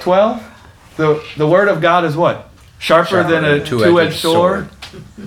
12? 0.00 0.42
The, 0.96 1.22
the 1.36 1.46
Word 1.46 1.68
of 1.68 1.80
God 1.80 2.04
is 2.04 2.16
what? 2.16 2.49
Sharper, 2.80 3.22
than 3.22 3.44
a 3.44 3.64
Two-edged 3.64 4.12
two 4.14 4.18
sword, 4.18 4.68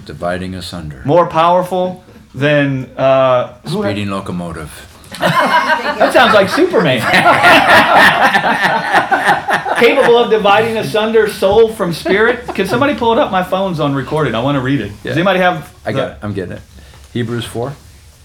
Dividing 0.06 0.56
asunder. 0.56 1.02
more 1.06 1.28
powerful 1.28 2.04
than. 2.36 2.86
Uh, 2.98 3.54
who 3.68 3.84
had- 3.84 3.92
Speeding 3.94 4.10
locomotive. 4.12 4.90
that 5.20 6.10
sounds 6.12 6.34
like 6.34 6.50
Superman. 6.50 7.00
Capable 9.80 10.18
of 10.18 10.32
dividing 10.32 10.76
asunder 10.78 11.28
soul 11.30 11.72
from 11.72 11.94
spirit. 11.94 12.48
Can 12.56 12.66
somebody 12.68 12.96
pull 12.96 13.14
it 13.14 13.20
up? 13.20 13.32
My 13.32 13.44
phone's 13.44 13.80
on 13.80 13.94
recorded. 13.94 14.34
I 14.34 14.42
want 14.42 14.56
to 14.56 14.62
read 14.62 14.82
it. 14.82 14.92
Does 15.04 15.16
anybody 15.16 15.40
have? 15.40 15.72
I 15.86 15.92
the- 15.92 15.98
got 15.98 16.12
it. 16.14 16.18
I'm 16.24 16.34
getting 16.34 16.54
it. 16.58 16.62
Hebrews 17.14 17.46
4. 17.46 17.74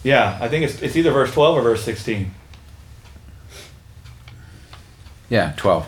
Yeah, 0.05 0.39
I 0.41 0.49
think 0.49 0.65
it's, 0.65 0.81
it's 0.81 0.97
either 0.97 1.11
verse 1.11 1.31
12 1.33 1.59
or 1.59 1.63
verse 1.63 1.85
16. 1.85 2.31
Yeah, 5.29 5.53
12. 5.59 5.87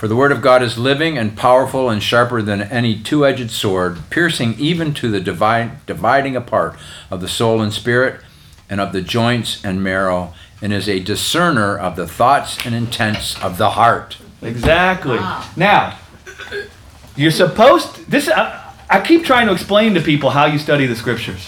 For 0.00 0.08
the 0.08 0.16
word 0.16 0.32
of 0.32 0.40
God 0.40 0.62
is 0.62 0.78
living 0.78 1.18
and 1.18 1.36
powerful 1.36 1.90
and 1.90 2.02
sharper 2.02 2.40
than 2.40 2.62
any 2.62 2.98
two 2.98 3.26
edged 3.26 3.50
sword, 3.50 3.98
piercing 4.08 4.54
even 4.58 4.94
to 4.94 5.10
the 5.10 5.20
divide, 5.20 5.84
dividing 5.84 6.36
apart 6.36 6.78
of 7.10 7.20
the 7.20 7.28
soul 7.28 7.60
and 7.60 7.70
spirit, 7.70 8.22
and 8.70 8.80
of 8.80 8.94
the 8.94 9.02
joints 9.02 9.62
and 9.62 9.84
marrow, 9.84 10.32
and 10.62 10.72
is 10.72 10.88
a 10.88 11.00
discerner 11.00 11.76
of 11.76 11.96
the 11.96 12.06
thoughts 12.06 12.64
and 12.64 12.74
intents 12.74 13.38
of 13.42 13.58
the 13.58 13.72
heart. 13.72 14.16
Exactly. 14.40 15.18
Wow. 15.18 15.46
Now, 15.54 15.98
you're 17.14 17.30
supposed 17.30 18.10
this 18.10 18.26
I, 18.30 18.72
I 18.88 19.02
keep 19.02 19.26
trying 19.26 19.48
to 19.48 19.52
explain 19.52 19.92
to 19.92 20.00
people 20.00 20.30
how 20.30 20.46
you 20.46 20.58
study 20.58 20.86
the 20.86 20.96
scriptures. 20.96 21.46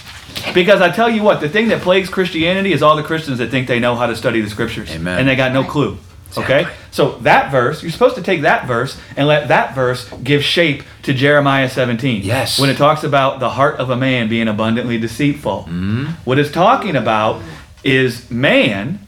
Because 0.53 0.83
I 0.83 0.91
tell 0.91 1.09
you 1.09 1.23
what, 1.23 1.41
the 1.41 1.49
thing 1.49 1.69
that 1.69 1.81
plagues 1.81 2.11
Christianity 2.11 2.75
is 2.75 2.83
all 2.83 2.97
the 2.97 3.03
Christians 3.03 3.38
that 3.38 3.51
think 3.51 3.67
they 3.67 3.81
know 3.81 3.95
how 3.95 4.09
to 4.09 4.15
study 4.15 4.43
the 4.43 4.51
scriptures. 4.51 4.91
Amen. 4.91 5.21
And 5.21 5.27
they 5.27 5.37
got 5.37 5.55
no 5.55 5.65
clue. 5.65 5.97
Okay? 6.40 6.66
So 6.90 7.18
that 7.18 7.51
verse, 7.51 7.83
you're 7.83 7.92
supposed 7.92 8.16
to 8.16 8.23
take 8.23 8.42
that 8.42 8.66
verse 8.66 8.99
and 9.16 9.27
let 9.27 9.49
that 9.49 9.75
verse 9.75 10.09
give 10.23 10.45
shape 10.45 10.83
to 11.03 11.12
Jeremiah 11.12 11.68
17. 11.68 12.23
Yes. 12.23 12.59
When 12.59 12.71
it 12.71 12.77
talks 12.77 13.05
about 13.05 13.40
the 13.40 13.51
heart 13.51 13.77
of 13.77 13.90
a 13.90 13.97
man 13.97 14.29
being 14.29 14.49
abundantly 14.49 14.99
deceitful. 14.99 15.62
Mm-hmm. 15.62 16.05
What 16.25 16.38
it's 16.38 16.51
talking 16.51 16.97
about 16.97 17.42
is 17.85 18.31
man 18.31 19.01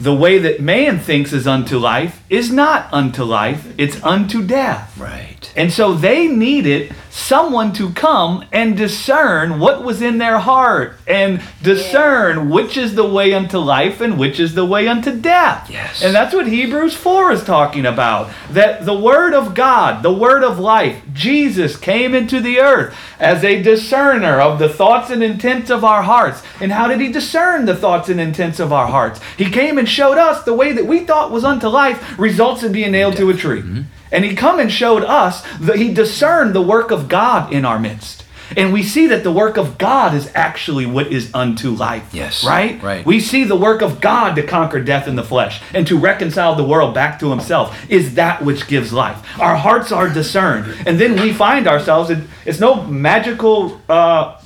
the 0.00 0.14
way 0.14 0.38
that 0.38 0.60
man 0.60 0.98
thinks 0.98 1.32
is 1.32 1.46
unto 1.46 1.78
life 1.78 2.19
is 2.30 2.52
not 2.52 2.88
unto 2.92 3.24
life, 3.24 3.74
it's 3.76 4.02
unto 4.04 4.46
death. 4.46 4.96
Right. 4.96 5.52
And 5.56 5.72
so 5.72 5.92
they 5.92 6.28
needed 6.28 6.94
someone 7.10 7.72
to 7.72 7.90
come 7.90 8.44
and 8.52 8.76
discern 8.76 9.58
what 9.58 9.82
was 9.82 10.00
in 10.00 10.18
their 10.18 10.38
heart 10.38 10.96
and 11.08 11.42
discern 11.60 12.48
which 12.48 12.76
is 12.76 12.94
the 12.94 13.06
way 13.06 13.34
unto 13.34 13.58
life 13.58 14.00
and 14.00 14.16
which 14.16 14.38
is 14.38 14.54
the 14.54 14.64
way 14.64 14.86
unto 14.86 15.20
death. 15.20 15.68
Yes. 15.68 16.04
And 16.04 16.14
that's 16.14 16.32
what 16.32 16.46
Hebrews 16.46 16.94
4 16.94 17.32
is 17.32 17.42
talking 17.42 17.84
about. 17.84 18.30
That 18.50 18.86
the 18.86 18.96
Word 18.96 19.34
of 19.34 19.54
God, 19.54 20.04
the 20.04 20.12
Word 20.12 20.44
of 20.44 20.60
life, 20.60 21.02
Jesus 21.12 21.76
came 21.76 22.14
into 22.14 22.40
the 22.40 22.60
earth 22.60 22.96
as 23.18 23.42
a 23.42 23.60
discerner 23.60 24.40
of 24.40 24.60
the 24.60 24.68
thoughts 24.68 25.10
and 25.10 25.22
intents 25.22 25.68
of 25.68 25.84
our 25.84 26.02
hearts. 26.02 26.42
And 26.60 26.70
how 26.70 26.86
did 26.86 27.00
he 27.00 27.10
discern 27.10 27.66
the 27.66 27.76
thoughts 27.76 28.08
and 28.08 28.20
intents 28.20 28.60
of 28.60 28.72
our 28.72 28.86
hearts? 28.86 29.20
He 29.36 29.50
came 29.50 29.78
and 29.78 29.88
showed 29.88 30.16
us 30.16 30.44
the 30.44 30.54
way 30.54 30.72
that 30.72 30.86
we 30.86 31.00
thought 31.00 31.32
was 31.32 31.44
unto 31.44 31.66
life 31.66 32.19
results 32.20 32.62
in 32.62 32.72
being 32.72 32.92
nailed 32.92 33.16
to 33.16 33.30
a 33.30 33.34
tree. 33.34 33.62
And 34.12 34.24
he 34.24 34.34
come 34.34 34.58
and 34.58 34.70
showed 34.70 35.04
us 35.04 35.44
that 35.60 35.76
he 35.76 35.92
discerned 35.92 36.54
the 36.54 36.62
work 36.62 36.90
of 36.90 37.08
God 37.08 37.52
in 37.52 37.64
our 37.64 37.78
midst. 37.78 38.24
And 38.56 38.72
we 38.72 38.82
see 38.82 39.06
that 39.06 39.22
the 39.22 39.30
work 39.32 39.56
of 39.56 39.78
God 39.78 40.14
is 40.14 40.30
actually 40.34 40.86
what 40.86 41.06
is 41.06 41.32
unto 41.32 41.70
life. 41.70 42.12
Yes. 42.12 42.44
Right? 42.44 42.82
Right. 42.82 43.06
We 43.06 43.20
see 43.20 43.44
the 43.44 43.56
work 43.56 43.80
of 43.80 44.00
God 44.00 44.34
to 44.34 44.42
conquer 44.42 44.80
death 44.80 45.06
in 45.06 45.16
the 45.16 45.22
flesh 45.22 45.62
and 45.72 45.86
to 45.86 45.96
reconcile 45.96 46.56
the 46.56 46.64
world 46.64 46.94
back 46.94 47.20
to 47.20 47.30
himself 47.30 47.88
is 47.88 48.14
that 48.14 48.42
which 48.42 48.66
gives 48.66 48.92
life. 48.92 49.38
Our 49.38 49.56
hearts 49.56 49.92
are 49.92 50.08
discerned. 50.08 50.74
And 50.86 50.98
then 50.98 51.20
we 51.20 51.32
find 51.32 51.68
ourselves, 51.68 52.10
in, 52.10 52.28
it's 52.44 52.58
no 52.60 52.82
magical, 52.84 53.80
uh, 53.88 54.40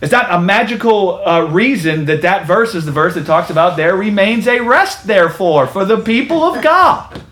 it's 0.00 0.12
not 0.12 0.30
a 0.30 0.40
magical 0.40 1.26
uh, 1.26 1.42
reason 1.42 2.04
that 2.04 2.22
that 2.22 2.46
verse 2.46 2.74
is 2.74 2.84
the 2.84 2.92
verse 2.92 3.14
that 3.14 3.26
talks 3.26 3.50
about 3.50 3.76
there 3.76 3.96
remains 3.96 4.46
a 4.46 4.60
rest 4.60 5.06
therefore 5.06 5.66
for 5.66 5.84
the 5.84 5.98
people 5.98 6.42
of 6.42 6.62
God. 6.62 7.22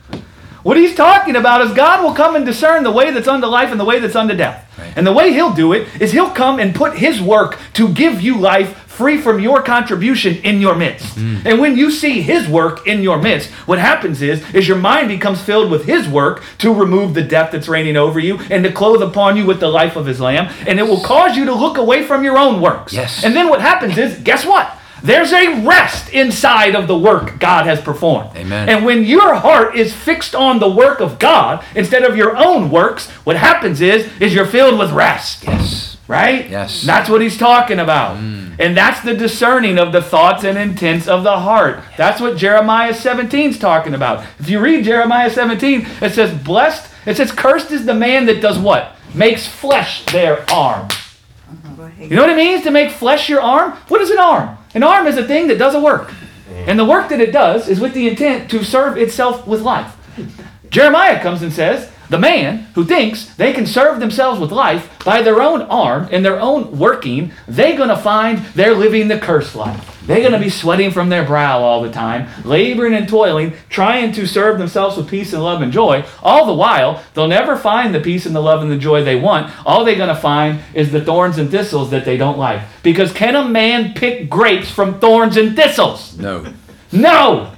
What 0.64 0.76
he's 0.76 0.96
talking 0.96 1.36
about 1.36 1.62
is 1.62 1.72
God 1.72 2.02
will 2.02 2.12
come 2.12 2.34
and 2.34 2.44
discern 2.44 2.82
the 2.82 2.90
way 2.90 3.12
that's 3.12 3.28
unto 3.28 3.46
life 3.46 3.70
and 3.70 3.78
the 3.78 3.84
way 3.84 4.00
that's 4.00 4.16
unto 4.16 4.34
death. 4.34 4.68
Right. 4.76 4.92
And 4.96 5.06
the 5.06 5.12
way 5.12 5.32
he'll 5.32 5.54
do 5.54 5.72
it 5.72 5.86
is 6.02 6.10
he'll 6.10 6.30
come 6.30 6.58
and 6.58 6.74
put 6.74 6.98
his 6.98 7.22
work 7.22 7.56
to 7.74 7.88
give 7.92 8.20
you 8.20 8.36
life 8.36 8.85
free 8.96 9.20
from 9.20 9.38
your 9.40 9.62
contribution 9.62 10.36
in 10.36 10.60
your 10.60 10.74
midst. 10.74 11.16
Mm. 11.16 11.44
And 11.44 11.60
when 11.60 11.76
you 11.76 11.90
see 11.90 12.22
his 12.22 12.48
work 12.48 12.86
in 12.86 13.02
your 13.02 13.20
midst, 13.20 13.50
what 13.68 13.78
happens 13.78 14.22
is 14.22 14.42
is 14.54 14.66
your 14.66 14.78
mind 14.78 15.08
becomes 15.08 15.42
filled 15.42 15.70
with 15.70 15.84
his 15.84 16.08
work 16.08 16.42
to 16.58 16.72
remove 16.72 17.14
the 17.14 17.22
death 17.22 17.52
that's 17.52 17.68
reigning 17.68 17.96
over 17.96 18.18
you 18.18 18.38
and 18.50 18.64
to 18.64 18.72
clothe 18.72 19.02
upon 19.02 19.36
you 19.36 19.44
with 19.44 19.60
the 19.60 19.68
life 19.68 19.96
of 19.96 20.06
his 20.06 20.20
lamb, 20.20 20.52
and 20.66 20.78
it 20.78 20.84
will 20.84 21.00
cause 21.00 21.36
you 21.36 21.44
to 21.44 21.54
look 21.54 21.76
away 21.76 22.02
from 22.02 22.24
your 22.24 22.38
own 22.38 22.60
works. 22.60 22.92
Yes. 22.92 23.22
And 23.24 23.36
then 23.36 23.48
what 23.48 23.60
happens 23.60 23.98
is, 23.98 24.18
guess 24.20 24.46
what? 24.46 24.76
There's 25.02 25.32
a 25.32 25.62
rest 25.64 26.08
inside 26.08 26.74
of 26.74 26.88
the 26.88 26.98
work 26.98 27.38
God 27.38 27.66
has 27.66 27.80
performed. 27.80 28.34
Amen. 28.34 28.68
And 28.68 28.84
when 28.84 29.04
your 29.04 29.34
heart 29.34 29.76
is 29.76 29.94
fixed 29.94 30.34
on 30.34 30.58
the 30.58 30.70
work 30.70 31.00
of 31.00 31.18
God 31.18 31.64
instead 31.74 32.02
of 32.02 32.16
your 32.16 32.36
own 32.36 32.70
works, 32.70 33.08
what 33.24 33.36
happens 33.36 33.80
is 33.80 34.10
is 34.20 34.34
you're 34.34 34.46
filled 34.46 34.78
with 34.78 34.90
rest. 34.92 35.44
Yes. 35.44 35.85
Right? 36.08 36.48
Yes. 36.48 36.82
That's 36.82 37.10
what 37.10 37.20
he's 37.20 37.36
talking 37.36 37.80
about. 37.80 38.16
Mm. 38.16 38.56
And 38.58 38.76
that's 38.76 39.00
the 39.00 39.14
discerning 39.14 39.78
of 39.78 39.92
the 39.92 40.00
thoughts 40.00 40.44
and 40.44 40.56
intents 40.56 41.08
of 41.08 41.24
the 41.24 41.40
heart. 41.40 41.82
That's 41.96 42.20
what 42.20 42.36
Jeremiah 42.36 42.94
17 42.94 43.50
is 43.50 43.58
talking 43.58 43.92
about. 43.92 44.24
If 44.38 44.48
you 44.48 44.60
read 44.60 44.84
Jeremiah 44.84 45.30
17, 45.30 45.86
it 46.00 46.12
says, 46.12 46.32
Blessed, 46.44 46.92
it 47.06 47.16
says, 47.16 47.32
Cursed 47.32 47.72
is 47.72 47.86
the 47.86 47.94
man 47.94 48.26
that 48.26 48.40
does 48.40 48.58
what? 48.58 48.94
Makes 49.14 49.48
flesh 49.48 50.04
their 50.06 50.48
arm. 50.50 50.88
You 51.98 52.10
know 52.10 52.22
what 52.22 52.30
it 52.30 52.36
means 52.36 52.62
to 52.64 52.70
make 52.70 52.92
flesh 52.92 53.28
your 53.28 53.40
arm? 53.40 53.72
What 53.88 54.00
is 54.00 54.10
an 54.10 54.18
arm? 54.18 54.56
An 54.74 54.82
arm 54.82 55.06
is 55.06 55.16
a 55.16 55.26
thing 55.26 55.48
that 55.48 55.58
does 55.58 55.74
a 55.74 55.80
work. 55.80 56.10
Mm. 56.10 56.68
And 56.68 56.78
the 56.78 56.84
work 56.84 57.08
that 57.08 57.20
it 57.20 57.32
does 57.32 57.68
is 57.68 57.80
with 57.80 57.94
the 57.94 58.06
intent 58.08 58.50
to 58.50 58.64
serve 58.64 58.96
itself 58.96 59.46
with 59.46 59.62
life. 59.62 59.96
Jeremiah 60.70 61.20
comes 61.22 61.42
and 61.42 61.52
says, 61.52 61.90
The 62.08 62.18
man 62.18 62.58
who 62.74 62.84
thinks 62.84 63.34
they 63.34 63.52
can 63.52 63.66
serve 63.66 64.00
themselves 64.00 64.40
with 64.40 64.52
life 64.52 64.90
by 65.04 65.22
their 65.22 65.42
own 65.42 65.62
arm 65.62 66.08
and 66.12 66.24
their 66.24 66.40
own 66.40 66.78
working, 66.78 67.32
they're 67.48 67.76
going 67.76 67.88
to 67.88 67.96
find 67.96 68.38
they're 68.54 68.74
living 68.74 69.08
the 69.08 69.18
cursed 69.18 69.56
life. 69.56 69.92
They're 70.06 70.20
going 70.20 70.32
to 70.32 70.38
be 70.38 70.50
sweating 70.50 70.92
from 70.92 71.08
their 71.08 71.24
brow 71.24 71.60
all 71.60 71.82
the 71.82 71.90
time, 71.90 72.28
laboring 72.44 72.94
and 72.94 73.08
toiling, 73.08 73.54
trying 73.68 74.12
to 74.12 74.26
serve 74.26 74.58
themselves 74.58 74.96
with 74.96 75.08
peace 75.08 75.32
and 75.32 75.42
love 75.42 75.62
and 75.62 75.72
joy. 75.72 76.04
All 76.22 76.46
the 76.46 76.54
while, 76.54 77.02
they'll 77.14 77.26
never 77.26 77.56
find 77.56 77.92
the 77.92 78.00
peace 78.00 78.24
and 78.24 78.34
the 78.34 78.40
love 78.40 78.62
and 78.62 78.70
the 78.70 78.78
joy 78.78 79.02
they 79.02 79.16
want. 79.16 79.52
All 79.66 79.84
they're 79.84 79.96
going 79.96 80.14
to 80.14 80.14
find 80.14 80.60
is 80.74 80.92
the 80.92 81.04
thorns 81.04 81.38
and 81.38 81.50
thistles 81.50 81.90
that 81.90 82.04
they 82.04 82.16
don't 82.16 82.38
like. 82.38 82.62
Because 82.84 83.12
can 83.12 83.34
a 83.34 83.48
man 83.48 83.94
pick 83.94 84.30
grapes 84.30 84.70
from 84.70 85.00
thorns 85.00 85.36
and 85.36 85.56
thistles? 85.56 86.16
No. 86.16 86.52
No! 86.92 87.55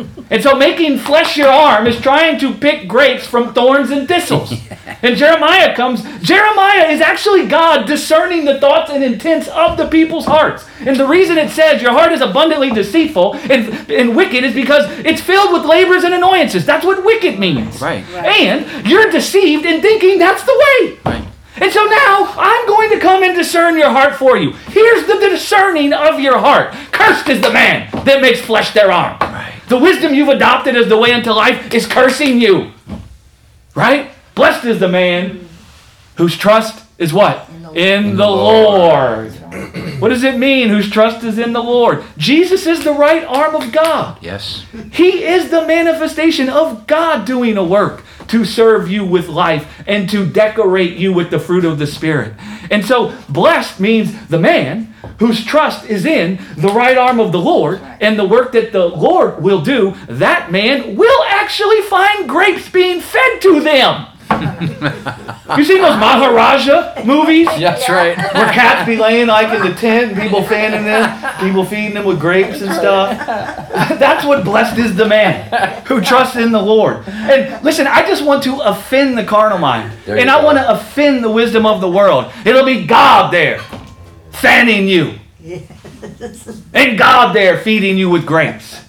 And 0.30 0.42
so 0.42 0.54
making 0.54 0.98
flesh 0.98 1.36
your 1.36 1.48
arm 1.48 1.88
is 1.88 2.00
trying 2.00 2.38
to 2.38 2.54
pick 2.54 2.86
grapes 2.86 3.26
from 3.26 3.52
thorns 3.52 3.90
and 3.90 4.06
thistles. 4.06 4.52
And 5.02 5.16
Jeremiah 5.16 5.74
comes, 5.74 6.02
Jeremiah 6.20 6.88
is 6.88 7.00
actually 7.00 7.46
God 7.46 7.86
discerning 7.86 8.44
the 8.44 8.60
thoughts 8.60 8.90
and 8.90 9.02
intents 9.02 9.48
of 9.48 9.78
the 9.78 9.88
people's 9.88 10.26
hearts. 10.26 10.66
And 10.80 10.94
the 10.94 11.06
reason 11.06 11.38
it 11.38 11.48
says 11.50 11.80
your 11.80 11.92
heart 11.92 12.12
is 12.12 12.20
abundantly 12.20 12.70
deceitful 12.70 13.36
and, 13.36 13.90
and 13.90 14.14
wicked 14.14 14.44
is 14.44 14.52
because 14.52 14.90
it's 14.98 15.22
filled 15.22 15.54
with 15.54 15.64
labors 15.64 16.04
and 16.04 16.12
annoyances. 16.12 16.66
That's 16.66 16.84
what 16.84 17.02
wicked 17.02 17.38
means. 17.38 17.80
Right. 17.80 18.04
And 18.10 18.86
you're 18.86 19.10
deceived 19.10 19.64
in 19.64 19.80
thinking 19.80 20.18
that's 20.18 20.42
the 20.42 20.52
way. 20.52 20.98
Right. 21.06 21.26
And 21.56 21.72
so 21.72 21.84
now 21.84 22.32
I'm 22.36 22.66
going 22.66 22.90
to 22.90 22.98
come 23.00 23.22
and 23.22 23.34
discern 23.34 23.76
your 23.76 23.90
heart 23.90 24.16
for 24.16 24.36
you. 24.36 24.52
Here's 24.68 25.06
the 25.06 25.18
discerning 25.18 25.92
of 25.92 26.20
your 26.20 26.38
heart. 26.38 26.72
Cursed 26.92 27.28
is 27.28 27.40
the 27.40 27.52
man 27.52 27.90
that 28.04 28.20
makes 28.20 28.40
flesh 28.40 28.72
their 28.72 28.90
arm. 28.90 29.18
Right. 29.20 29.59
The 29.70 29.78
wisdom 29.78 30.14
you've 30.14 30.28
adopted 30.28 30.74
as 30.74 30.88
the 30.88 30.96
way 30.96 31.12
into 31.12 31.32
life 31.32 31.72
is 31.72 31.86
cursing 31.86 32.40
you. 32.40 32.72
Right? 33.76 34.10
Blessed 34.34 34.64
is 34.64 34.80
the 34.80 34.88
man 34.88 35.48
whose 36.16 36.36
trust 36.36 36.84
is 36.98 37.12
what? 37.12 37.48
In 37.72 38.16
the 38.16 38.26
Lord. 38.26 39.30
What 40.00 40.08
does 40.08 40.24
it 40.24 40.36
mean 40.36 40.70
whose 40.70 40.90
trust 40.90 41.22
is 41.22 41.38
in 41.38 41.52
the 41.52 41.62
Lord? 41.62 42.02
Jesus 42.18 42.66
is 42.66 42.82
the 42.82 42.92
right 42.92 43.24
arm 43.24 43.54
of 43.54 43.70
God. 43.70 44.18
Yes. 44.20 44.66
He 44.90 45.22
is 45.22 45.52
the 45.52 45.64
manifestation 45.64 46.48
of 46.48 46.88
God 46.88 47.24
doing 47.24 47.56
a 47.56 47.62
work 47.62 48.02
to 48.26 48.44
serve 48.44 48.90
you 48.90 49.04
with 49.04 49.28
life 49.28 49.84
and 49.86 50.10
to 50.10 50.26
decorate 50.26 50.96
you 50.96 51.12
with 51.12 51.30
the 51.30 51.38
fruit 51.38 51.64
of 51.64 51.78
the 51.78 51.86
Spirit. 51.86 52.34
And 52.72 52.84
so, 52.84 53.16
blessed 53.28 53.78
means 53.78 54.26
the 54.26 54.40
man 54.40 54.89
whose 55.18 55.44
trust 55.44 55.84
is 55.86 56.04
in 56.04 56.38
the 56.56 56.68
right 56.68 56.96
arm 56.96 57.20
of 57.20 57.32
the 57.32 57.38
Lord 57.38 57.80
and 58.00 58.18
the 58.18 58.26
work 58.26 58.52
that 58.52 58.72
the 58.72 58.86
Lord 58.86 59.42
will 59.42 59.60
do, 59.62 59.94
that 60.08 60.50
man 60.50 60.96
will 60.96 61.24
actually 61.28 61.82
find 61.82 62.28
grapes 62.28 62.68
being 62.68 63.00
fed 63.00 63.40
to 63.42 63.60
them. 63.60 64.06
you 65.58 65.64
seen 65.64 65.82
those 65.82 65.98
Maharaja 65.98 67.02
movies? 67.04 67.46
That's 67.58 67.88
right. 67.88 68.16
Where 68.16 68.52
cats 68.52 68.86
be 68.86 68.96
laying 68.96 69.26
like 69.26 69.52
in 69.52 69.68
the 69.68 69.74
tent 69.74 70.12
and 70.12 70.20
people 70.20 70.42
fanning 70.44 70.84
them, 70.84 71.40
people 71.40 71.64
feeding 71.64 71.94
them 71.94 72.04
with 72.04 72.20
grapes 72.20 72.60
and 72.62 72.72
stuff. 72.72 73.18
That's 73.98 74.24
what 74.24 74.44
blessed 74.44 74.78
is 74.78 74.94
the 74.96 75.06
man 75.06 75.82
who 75.86 76.00
trusts 76.00 76.36
in 76.36 76.52
the 76.52 76.62
Lord. 76.62 77.08
And 77.08 77.62
listen, 77.64 77.86
I 77.86 78.06
just 78.06 78.24
want 78.24 78.42
to 78.44 78.60
offend 78.60 79.18
the 79.18 79.24
carnal 79.24 79.58
mind. 79.58 79.92
There 80.06 80.16
And 80.16 80.26
you 80.26 80.34
I 80.34 80.40
go. 80.40 80.46
want 80.46 80.58
to 80.58 80.70
offend 80.70 81.24
the 81.24 81.30
wisdom 81.30 81.66
of 81.66 81.80
the 81.80 81.90
world. 81.90 82.32
It'll 82.44 82.64
be 82.64 82.86
God 82.86 83.32
there 83.32 83.58
fanning 84.32 84.88
you. 84.88 85.18
And 86.72 86.98
God 86.98 87.32
there 87.32 87.58
feeding 87.58 87.96
you 87.98 88.10
with 88.10 88.26
grapes. 88.26 88.84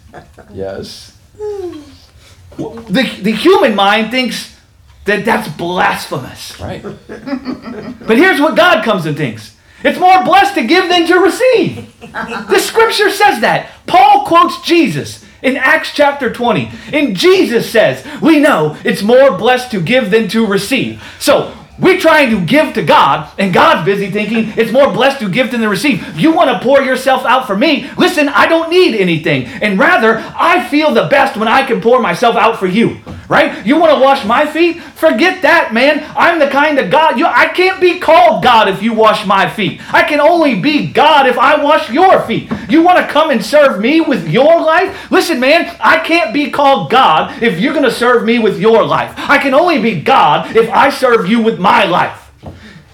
Yes. 0.51 1.17
The, 1.37 3.19
the 3.21 3.31
human 3.31 3.75
mind 3.75 4.11
thinks 4.11 4.59
that 5.05 5.25
that's 5.25 5.47
blasphemous. 5.47 6.59
Right. 6.59 6.83
But 6.83 8.17
here's 8.17 8.39
what 8.39 8.55
God 8.55 8.83
comes 8.83 9.05
and 9.05 9.17
thinks. 9.17 9.57
It's 9.83 9.99
more 9.99 10.23
blessed 10.23 10.53
to 10.55 10.63
give 10.63 10.89
than 10.89 11.07
to 11.07 11.15
receive. 11.15 11.91
The 12.01 12.59
scripture 12.59 13.09
says 13.09 13.41
that. 13.41 13.71
Paul 13.87 14.25
quotes 14.25 14.61
Jesus 14.61 15.25
in 15.41 15.57
Acts 15.57 15.91
chapter 15.93 16.31
20. 16.31 16.71
And 16.93 17.15
Jesus 17.15 17.71
says, 17.71 18.05
we 18.21 18.39
know 18.39 18.77
it's 18.85 19.01
more 19.01 19.35
blessed 19.37 19.71
to 19.71 19.81
give 19.81 20.11
than 20.11 20.27
to 20.29 20.45
receive. 20.45 21.01
So 21.19 21.57
we're 21.79 21.99
trying 21.99 22.29
to 22.31 22.45
give 22.45 22.73
to 22.75 22.83
God, 22.83 23.31
and 23.39 23.53
God's 23.53 23.85
busy 23.85 24.11
thinking 24.11 24.53
it's 24.57 24.71
more 24.71 24.91
blessed 24.91 25.19
to 25.21 25.29
give 25.29 25.51
than 25.51 25.61
to 25.61 25.69
receive. 25.69 26.17
You 26.17 26.31
want 26.31 26.49
to 26.49 26.59
pour 26.59 26.81
yourself 26.81 27.25
out 27.25 27.47
for 27.47 27.57
me? 27.57 27.89
Listen, 27.97 28.29
I 28.29 28.47
don't 28.47 28.69
need 28.69 28.95
anything. 28.95 29.45
And 29.45 29.79
rather, 29.79 30.17
I 30.37 30.67
feel 30.67 30.93
the 30.93 31.07
best 31.07 31.37
when 31.37 31.47
I 31.47 31.65
can 31.65 31.81
pour 31.81 31.99
myself 31.99 32.35
out 32.35 32.59
for 32.59 32.67
you. 32.67 32.99
Right? 33.27 33.65
You 33.65 33.77
want 33.77 33.93
to 33.93 33.99
wash 33.99 34.25
my 34.25 34.45
feet? 34.45 34.81
Forget 35.01 35.41
that, 35.41 35.73
man. 35.73 36.05
I'm 36.15 36.37
the 36.37 36.47
kind 36.47 36.77
of 36.77 36.91
God. 36.91 37.17
You, 37.17 37.25
I 37.25 37.47
can't 37.47 37.81
be 37.81 37.97
called 37.97 38.43
God 38.43 38.69
if 38.69 38.83
you 38.83 38.93
wash 38.93 39.25
my 39.25 39.49
feet. 39.49 39.81
I 39.91 40.03
can 40.03 40.19
only 40.19 40.59
be 40.59 40.91
God 40.91 41.25
if 41.25 41.39
I 41.39 41.59
wash 41.59 41.89
your 41.89 42.21
feet. 42.21 42.51
You 42.69 42.83
want 42.83 42.99
to 42.99 43.11
come 43.11 43.31
and 43.31 43.43
serve 43.43 43.81
me 43.81 43.99
with 43.99 44.29
your 44.29 44.61
life? 44.61 45.09
Listen, 45.09 45.39
man, 45.39 45.75
I 45.79 45.97
can't 46.01 46.35
be 46.35 46.51
called 46.51 46.91
God 46.91 47.41
if 47.41 47.59
you're 47.59 47.73
going 47.73 47.83
to 47.83 47.91
serve 47.91 48.23
me 48.25 48.37
with 48.37 48.59
your 48.59 48.85
life. 48.85 49.15
I 49.17 49.39
can 49.39 49.55
only 49.55 49.81
be 49.81 49.99
God 49.99 50.55
if 50.55 50.69
I 50.69 50.91
serve 50.91 51.27
you 51.27 51.41
with 51.41 51.59
my 51.59 51.83
life. 51.85 52.31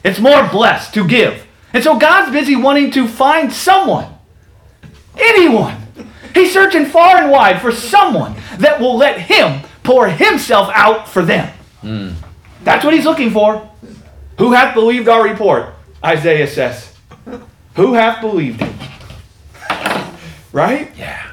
It's 0.01 0.17
more 0.17 0.47
blessed 0.47 0.93
to 0.93 1.05
give. 1.05 1.45
And 1.73 1.83
so 1.83 1.99
God's 1.99 2.31
busy 2.31 2.55
wanting 2.55 2.89
to 2.91 3.05
find 3.09 3.51
someone, 3.51 4.07
anyone. 5.17 5.75
He's 6.33 6.53
searching 6.53 6.85
far 6.85 7.17
and 7.17 7.29
wide 7.29 7.61
for 7.61 7.73
someone 7.73 8.37
that 8.59 8.79
will 8.79 8.95
let 8.95 9.19
him 9.19 9.67
pour 9.83 10.07
himself 10.07 10.69
out 10.73 11.09
for 11.09 11.21
them. 11.21 11.53
Mm. 11.87 12.15
That's 12.63 12.83
what 12.83 12.93
he's 12.93 13.05
looking 13.05 13.31
for. 13.31 13.69
Who 14.37 14.51
hath 14.51 14.73
believed 14.73 15.07
our 15.07 15.23
report? 15.23 15.73
Isaiah 16.03 16.47
says. 16.47 16.93
Who 17.75 17.93
hath 17.93 18.21
believed 18.21 18.61
it? 18.61 18.73
Right? 20.53 20.91
Yeah. 20.97 21.31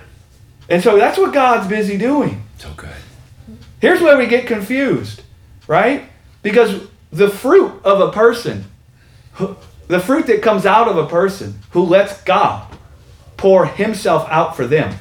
And 0.69 0.83
so 0.83 0.97
that's 0.99 1.17
what 1.17 1.33
God's 1.33 1.67
busy 1.67 1.97
doing. 1.97 2.43
So 2.59 2.71
good. 2.77 2.91
Here's 3.81 4.03
where 4.03 4.19
we 4.19 4.27
get 4.27 4.47
confused, 4.47 5.23
right? 5.67 6.11
Because 6.43 6.89
the 7.11 7.31
fruit 7.31 7.73
of 7.85 8.01
a 8.01 8.13
person, 8.13 8.65
the 9.87 10.01
fruit 10.01 10.27
that 10.27 10.43
comes 10.43 10.67
out 10.67 10.89
of 10.89 10.99
a 10.99 11.07
person 11.07 11.61
who 11.71 11.85
lets 11.85 12.21
God 12.25 12.71
pour 13.39 13.65
himself 13.67 14.29
out 14.29 14.57
for 14.57 14.67
them, 14.67 14.95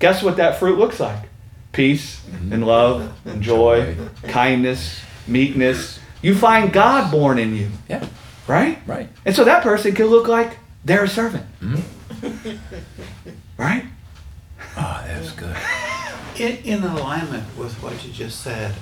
guess 0.00 0.22
what 0.22 0.38
that 0.38 0.58
fruit 0.58 0.78
looks 0.78 0.98
like? 0.98 1.27
Peace 1.72 2.20
mm-hmm. 2.20 2.52
and 2.52 2.66
love 2.66 3.12
and 3.24 3.42
joy, 3.42 3.96
kindness, 4.24 5.00
meekness. 5.26 6.00
You 6.22 6.34
find 6.34 6.72
God 6.72 7.10
born 7.10 7.38
in 7.38 7.54
you, 7.54 7.68
Yeah. 7.88 8.06
right? 8.46 8.78
Right. 8.86 9.08
And 9.24 9.34
so 9.34 9.44
that 9.44 9.62
person 9.62 9.94
can 9.94 10.06
look 10.06 10.26
like 10.26 10.58
they're 10.84 11.04
a 11.04 11.08
servant. 11.08 11.46
Mm-hmm. 11.60 12.56
right? 13.58 13.84
Oh, 14.76 15.04
that's 15.06 15.32
good. 15.32 15.56
In, 16.38 16.56
in 16.58 16.84
alignment 16.84 17.56
with 17.56 17.74
what 17.82 18.06
you 18.06 18.12
just 18.12 18.42
said, 18.42 18.72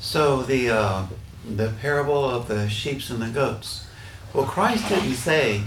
so 0.00 0.40
the 0.42 0.70
uh, 0.70 1.04
the 1.46 1.70
parable 1.82 2.24
of 2.24 2.48
the 2.48 2.66
sheep 2.70 3.02
and 3.10 3.20
the 3.20 3.28
goats. 3.28 3.86
Well, 4.32 4.46
Christ 4.46 4.88
didn't 4.88 5.12
say 5.12 5.64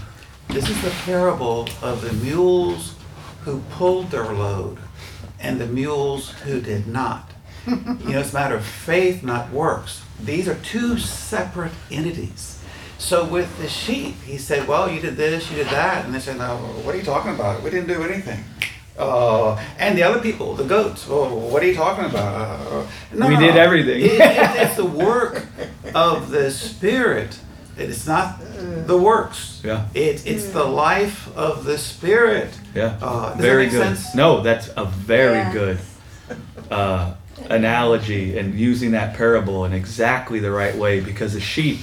this 0.48 0.68
is 0.68 0.82
the 0.82 0.90
parable 1.04 1.68
of 1.80 2.02
the 2.02 2.12
mules 2.12 2.96
who 3.42 3.60
pulled 3.70 4.10
their 4.10 4.32
load 4.32 4.78
and 5.42 5.60
the 5.60 5.66
mules 5.66 6.30
who 6.44 6.60
did 6.60 6.86
not. 6.86 7.30
You 7.66 7.76
know, 7.76 8.20
it's 8.20 8.30
a 8.32 8.34
matter 8.34 8.56
of 8.56 8.64
faith, 8.64 9.22
not 9.22 9.50
works. 9.50 10.02
These 10.22 10.48
are 10.48 10.54
two 10.56 10.98
separate 10.98 11.72
entities. 11.90 12.58
So 12.98 13.24
with 13.24 13.56
the 13.58 13.68
sheep, 13.68 14.14
he 14.24 14.36
said, 14.38 14.66
"Well, 14.68 14.90
you 14.90 15.00
did 15.00 15.16
this, 15.16 15.50
you 15.50 15.56
did 15.56 15.66
that," 15.68 16.04
and 16.04 16.14
they 16.14 16.20
said, 16.20 16.38
"No, 16.38 16.56
what 16.84 16.94
are 16.94 16.98
you 16.98 17.04
talking 17.04 17.34
about? 17.34 17.62
We 17.62 17.70
didn't 17.70 17.88
do 17.88 18.02
anything." 18.02 18.42
Uh, 18.98 19.56
and 19.78 19.96
the 19.96 20.02
other 20.02 20.20
people, 20.20 20.54
the 20.54 20.64
goats, 20.64 21.06
oh, 21.08 21.34
what 21.34 21.62
are 21.62 21.66
you 21.66 21.74
talking 21.74 22.04
about? 22.04 22.34
Uh, 22.70 22.84
no, 23.12 23.26
We 23.28 23.36
did 23.36 23.56
everything. 23.56 24.02
It- 24.02 24.20
it- 24.20 24.56
it's 24.62 24.76
the 24.76 24.84
work 24.84 25.46
of 25.94 26.30
the 26.30 26.50
Spirit. 26.50 27.38
It's 27.76 28.06
not 28.06 28.38
the 28.86 28.98
works. 28.98 29.60
Yeah. 29.64 29.86
It, 29.94 30.26
it's 30.26 30.48
the 30.50 30.64
life 30.64 31.34
of 31.36 31.64
the 31.64 31.78
Spirit. 31.78 32.52
Yeah. 32.74 32.98
Uh, 33.00 33.30
does 33.30 33.36
that 33.36 33.42
very 33.42 33.62
make 33.64 33.72
good. 33.72 33.96
sense? 33.96 34.14
No, 34.14 34.40
that's 34.42 34.68
a 34.76 34.84
very 34.84 35.38
Yes. 35.38 35.52
good 35.54 35.78
uh, 36.70 37.14
analogy 37.48 38.38
and 38.38 38.54
using 38.54 38.90
that 38.92 39.16
parable 39.16 39.64
in 39.64 39.72
exactly 39.72 40.38
the 40.38 40.50
right 40.50 40.76
way 40.76 41.00
because 41.00 41.32
the 41.32 41.40
sheep 41.40 41.80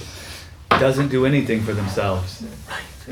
doesn't 0.70 1.08
do 1.08 1.26
anything 1.26 1.62
for 1.62 1.72
themselves. 1.74 2.42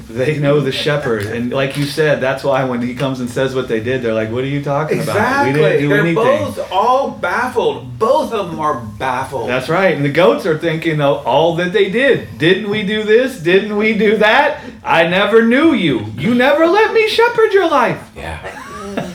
They 0.08 0.38
know 0.38 0.60
the 0.60 0.70
shepherd, 0.72 1.26
and 1.26 1.50
like 1.50 1.76
you 1.76 1.84
said, 1.84 2.20
that's 2.20 2.44
why 2.44 2.64
when 2.64 2.80
he 2.80 2.94
comes 2.94 3.20
and 3.20 3.28
says 3.28 3.54
what 3.54 3.68
they 3.68 3.80
did, 3.80 4.02
they're 4.02 4.14
like, 4.14 4.30
"What 4.30 4.44
are 4.44 4.48
you 4.48 4.62
talking 4.62 5.00
about? 5.00 5.16
Exactly. 5.16 5.52
We 5.52 5.58
didn't 5.58 5.80
do 5.80 5.88
They're 5.88 6.00
anything." 6.00 6.14
both 6.14 6.72
all 6.72 7.10
baffled. 7.10 7.98
Both 7.98 8.32
of 8.32 8.50
them 8.50 8.60
are 8.60 8.80
baffled. 8.80 9.48
That's 9.48 9.68
right. 9.68 9.96
And 9.96 10.04
the 10.04 10.12
goats 10.12 10.46
are 10.46 10.56
thinking 10.56 11.00
of 11.00 11.26
all 11.26 11.56
that 11.56 11.72
they 11.72 11.90
did. 11.90 12.38
Didn't 12.38 12.70
we 12.70 12.84
do 12.84 13.02
this? 13.02 13.40
Didn't 13.40 13.76
we 13.76 13.98
do 13.98 14.16
that? 14.18 14.60
I 14.84 15.06
never 15.08 15.42
knew 15.42 15.72
you. 15.74 16.06
You 16.16 16.34
never 16.34 16.66
let 16.66 16.92
me 16.94 17.08
shepherd 17.08 17.52
your 17.52 17.68
life. 17.68 18.10
Yeah. 18.16 19.14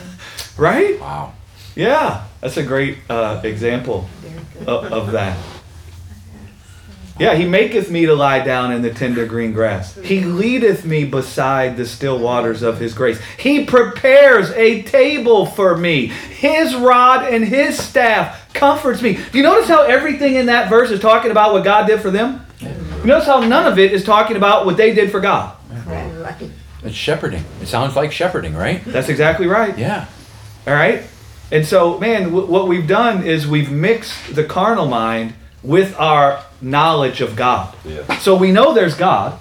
Right? 0.56 1.00
Wow. 1.00 1.32
Yeah. 1.74 2.26
That's 2.40 2.56
a 2.58 2.62
great 2.62 2.98
uh, 3.10 3.40
example 3.42 4.08
of, 4.68 4.92
of 4.92 5.12
that. 5.12 5.36
Yeah, 7.18 7.34
he 7.34 7.44
maketh 7.44 7.90
me 7.90 8.06
to 8.06 8.14
lie 8.14 8.40
down 8.40 8.72
in 8.72 8.82
the 8.82 8.92
tender 8.92 9.24
green 9.24 9.52
grass. 9.52 9.94
He 9.96 10.22
leadeth 10.24 10.84
me 10.84 11.04
beside 11.04 11.76
the 11.76 11.86
still 11.86 12.18
waters 12.18 12.62
of 12.62 12.78
his 12.80 12.92
grace. 12.92 13.20
He 13.38 13.64
prepares 13.64 14.50
a 14.50 14.82
table 14.82 15.46
for 15.46 15.76
me. 15.76 16.08
His 16.08 16.74
rod 16.74 17.32
and 17.32 17.44
his 17.44 17.78
staff 17.78 18.52
comforts 18.52 19.00
me. 19.00 19.14
Do 19.30 19.38
you 19.38 19.44
notice 19.44 19.68
how 19.68 19.82
everything 19.82 20.34
in 20.34 20.46
that 20.46 20.68
verse 20.68 20.90
is 20.90 20.98
talking 20.98 21.30
about 21.30 21.52
what 21.52 21.62
God 21.62 21.86
did 21.86 22.00
for 22.00 22.10
them? 22.10 22.44
You 22.60 23.04
notice 23.04 23.26
how 23.26 23.40
none 23.40 23.70
of 23.70 23.78
it 23.78 23.92
is 23.92 24.02
talking 24.02 24.36
about 24.36 24.66
what 24.66 24.76
they 24.76 24.92
did 24.92 25.10
for 25.12 25.20
God. 25.20 25.56
It's 26.82 26.96
shepherding. 26.96 27.44
It 27.62 27.66
sounds 27.68 27.94
like 27.94 28.10
shepherding, 28.12 28.54
right? 28.54 28.84
That's 28.84 29.08
exactly 29.08 29.46
right. 29.46 29.76
Yeah. 29.78 30.06
All 30.66 30.74
right? 30.74 31.02
And 31.52 31.64
so, 31.64 31.98
man, 31.98 32.24
w- 32.24 32.46
what 32.46 32.66
we've 32.66 32.88
done 32.88 33.22
is 33.24 33.46
we've 33.46 33.70
mixed 33.70 34.34
the 34.34 34.42
carnal 34.44 34.86
mind 34.86 35.34
with 35.62 35.94
our 35.98 36.42
knowledge 36.64 37.20
of 37.20 37.36
God. 37.36 37.76
So 38.20 38.34
we 38.34 38.50
know 38.50 38.72
there's 38.72 38.94
God. 38.94 39.38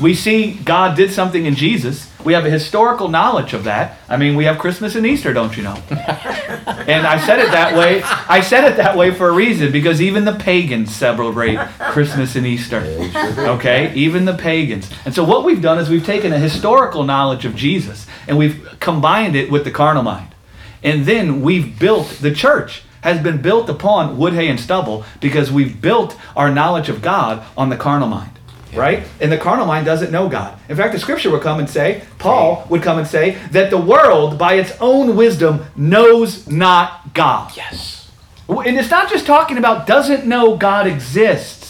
We 0.00 0.14
see 0.14 0.54
God 0.54 0.96
did 0.96 1.12
something 1.12 1.46
in 1.46 1.54
Jesus. 1.54 2.10
We 2.24 2.32
have 2.32 2.46
a 2.46 2.50
historical 2.50 3.08
knowledge 3.08 3.52
of 3.52 3.64
that. 3.64 3.98
I 4.08 4.16
mean, 4.16 4.34
we 4.34 4.44
have 4.46 4.58
Christmas 4.58 4.96
and 4.96 5.06
Easter, 5.06 5.32
don't 5.32 5.56
you 5.56 5.62
know? 5.62 5.74
and 5.90 7.06
I 7.06 7.24
said 7.24 7.38
it 7.38 7.52
that 7.52 7.76
way. 7.76 8.02
I 8.02 8.40
said 8.40 8.64
it 8.64 8.76
that 8.78 8.96
way 8.96 9.12
for 9.12 9.28
a 9.28 9.32
reason 9.32 9.70
because 9.70 10.00
even 10.00 10.24
the 10.24 10.32
pagans 10.32 10.94
celebrate 10.94 11.58
Christmas 11.78 12.34
and 12.34 12.46
Easter. 12.46 12.78
Okay? 13.38 13.94
Even 13.94 14.24
the 14.24 14.34
pagans. 14.34 14.90
And 15.04 15.14
so 15.14 15.22
what 15.22 15.44
we've 15.44 15.62
done 15.62 15.78
is 15.78 15.90
we've 15.90 16.04
taken 16.04 16.32
a 16.32 16.38
historical 16.38 17.04
knowledge 17.04 17.44
of 17.44 17.54
Jesus 17.54 18.06
and 18.26 18.38
we've 18.38 18.76
combined 18.80 19.36
it 19.36 19.50
with 19.50 19.64
the 19.64 19.70
carnal 19.70 20.02
mind. 20.02 20.34
And 20.82 21.06
then 21.06 21.42
we've 21.42 21.78
built 21.78 22.08
the 22.20 22.34
church 22.34 22.83
has 23.04 23.22
been 23.22 23.40
built 23.40 23.68
upon 23.68 24.16
wood, 24.16 24.32
hay, 24.32 24.48
and 24.48 24.58
stubble 24.58 25.04
because 25.20 25.52
we've 25.52 25.78
built 25.80 26.16
our 26.34 26.50
knowledge 26.50 26.88
of 26.88 27.02
God 27.02 27.44
on 27.54 27.68
the 27.68 27.76
carnal 27.76 28.08
mind. 28.08 28.30
Right? 28.74 29.06
And 29.20 29.30
the 29.30 29.38
carnal 29.38 29.66
mind 29.66 29.86
doesn't 29.86 30.10
know 30.10 30.28
God. 30.28 30.58
In 30.68 30.76
fact, 30.76 30.94
the 30.94 30.98
scripture 30.98 31.30
would 31.30 31.42
come 31.42 31.60
and 31.60 31.70
say, 31.70 32.02
Paul 32.18 32.66
would 32.70 32.82
come 32.82 32.98
and 32.98 33.06
say, 33.06 33.38
that 33.52 33.70
the 33.70 33.78
world 33.78 34.36
by 34.36 34.54
its 34.54 34.72
own 34.80 35.14
wisdom 35.14 35.66
knows 35.76 36.48
not 36.48 37.14
God. 37.14 37.56
Yes. 37.56 38.10
And 38.48 38.76
it's 38.76 38.90
not 38.90 39.10
just 39.10 39.26
talking 39.26 39.58
about 39.58 39.86
doesn't 39.86 40.26
know 40.26 40.56
God 40.56 40.88
exists. 40.88 41.63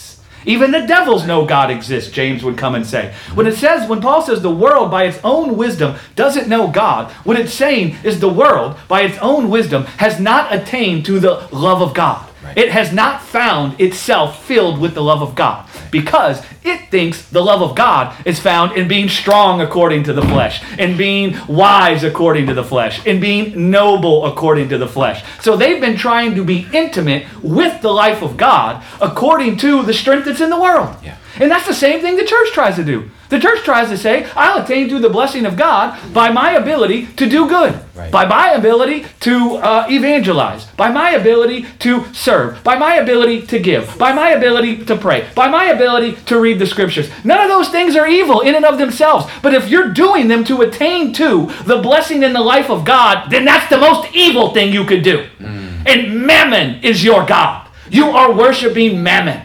Even 0.45 0.71
the 0.71 0.85
devils 0.85 1.25
know 1.25 1.45
God 1.45 1.71
exists, 1.71 2.11
James 2.11 2.43
would 2.43 2.57
come 2.57 2.75
and 2.75 2.85
say. 2.85 3.13
When 3.33 3.47
it 3.47 3.55
says, 3.55 3.89
when 3.89 4.01
Paul 4.01 4.21
says 4.21 4.41
the 4.41 4.51
world 4.51 4.91
by 4.91 5.05
its 5.05 5.19
own 5.23 5.57
wisdom 5.57 5.95
doesn't 6.15 6.47
know 6.47 6.67
God, 6.67 7.11
what 7.23 7.39
it's 7.39 7.53
saying 7.53 7.97
is 8.03 8.19
the 8.19 8.29
world 8.29 8.77
by 8.87 9.01
its 9.01 9.17
own 9.19 9.49
wisdom 9.49 9.83
has 9.97 10.19
not 10.19 10.53
attained 10.53 11.05
to 11.05 11.19
the 11.19 11.47
love 11.51 11.81
of 11.81 11.93
God. 11.93 12.24
Right. 12.45 12.57
It 12.59 12.69
has 12.69 12.93
not 12.93 13.23
found 13.23 13.81
itself 13.81 14.45
filled 14.45 14.79
with 14.79 14.93
the 14.93 15.01
love 15.01 15.23
of 15.23 15.33
God 15.33 15.67
because 15.89 16.45
it 16.63 16.91
thinks 16.91 17.27
the 17.29 17.41
love 17.41 17.63
of 17.63 17.75
God 17.75 18.15
is 18.23 18.39
found 18.39 18.77
in 18.77 18.87
being 18.87 19.09
strong 19.09 19.61
according 19.61 20.03
to 20.03 20.13
the 20.13 20.21
flesh, 20.21 20.61
in 20.77 20.95
being 20.95 21.35
wise 21.47 22.03
according 22.03 22.45
to 22.45 22.53
the 22.53 22.63
flesh, 22.63 23.03
in 23.07 23.19
being 23.19 23.71
noble 23.71 24.27
according 24.27 24.69
to 24.69 24.77
the 24.77 24.87
flesh. 24.87 25.23
So 25.41 25.57
they've 25.57 25.81
been 25.81 25.97
trying 25.97 26.35
to 26.35 26.43
be 26.43 26.67
intimate 26.71 27.25
with 27.41 27.81
the 27.81 27.91
life 27.91 28.21
of 28.21 28.37
God 28.37 28.83
according 29.01 29.57
to 29.57 29.81
the 29.81 29.93
strength 29.93 30.25
that's 30.25 30.41
in 30.41 30.51
the 30.51 30.61
world. 30.61 30.95
Yeah. 31.03 31.17
And 31.39 31.51
that's 31.51 31.67
the 31.67 31.73
same 31.73 32.01
thing 32.01 32.15
the 32.15 32.23
church 32.25 32.51
tries 32.51 32.75
to 32.77 32.83
do. 32.83 33.09
The 33.29 33.39
church 33.39 33.63
tries 33.63 33.89
to 33.89 33.97
say, 33.97 34.29
I'll 34.35 34.63
attain 34.63 34.87
to 34.89 34.99
the 34.99 35.09
blessing 35.09 35.45
of 35.45 35.57
God 35.57 35.99
by 36.13 36.29
my 36.29 36.51
ability 36.51 37.07
to 37.17 37.27
do 37.27 37.49
good, 37.49 37.79
Right. 37.95 38.11
by 38.11 38.25
my 38.25 38.51
ability 38.51 39.05
to 39.21 39.55
uh, 39.55 39.87
evangelize, 39.89 40.65
by 40.77 40.89
my 40.91 41.09
ability 41.11 41.65
to 41.79 42.05
serve, 42.13 42.63
by 42.63 42.77
my 42.77 42.95
ability 42.95 43.41
to 43.47 43.59
give, 43.59 43.97
by 43.97 44.13
my 44.13 44.29
ability 44.29 44.85
to 44.85 44.95
pray, 44.95 45.27
by 45.33 45.47
my 45.47 45.65
ability 45.65 46.17
to 46.27 46.39
read 46.39 46.59
the 46.59 46.67
scriptures. 46.67 47.09
None 47.23 47.39
of 47.41 47.49
those 47.49 47.69
things 47.69 47.95
are 47.95 48.07
evil 48.07 48.41
in 48.41 48.53
and 48.55 48.63
of 48.65 48.77
themselves. 48.77 49.25
But 49.41 49.53
if 49.55 49.69
you're 49.69 49.89
doing 49.91 50.27
them 50.27 50.43
to 50.45 50.61
attain 50.61 51.11
to 51.13 51.51
the 51.65 51.77
blessing 51.81 52.21
in 52.21 52.33
the 52.33 52.41
life 52.41 52.69
of 52.69 52.85
God, 52.85 53.31
then 53.31 53.43
that's 53.43 53.69
the 53.69 53.77
most 53.79 54.13
evil 54.13 54.53
thing 54.53 54.71
you 54.71 54.85
could 54.85 55.01
do. 55.03 55.25
And 55.39 56.25
mammon 56.25 56.83
is 56.83 57.03
your 57.03 57.25
God. 57.25 57.67
You 57.89 58.09
are 58.09 58.31
worshiping 58.31 59.01
mammon. 59.03 59.41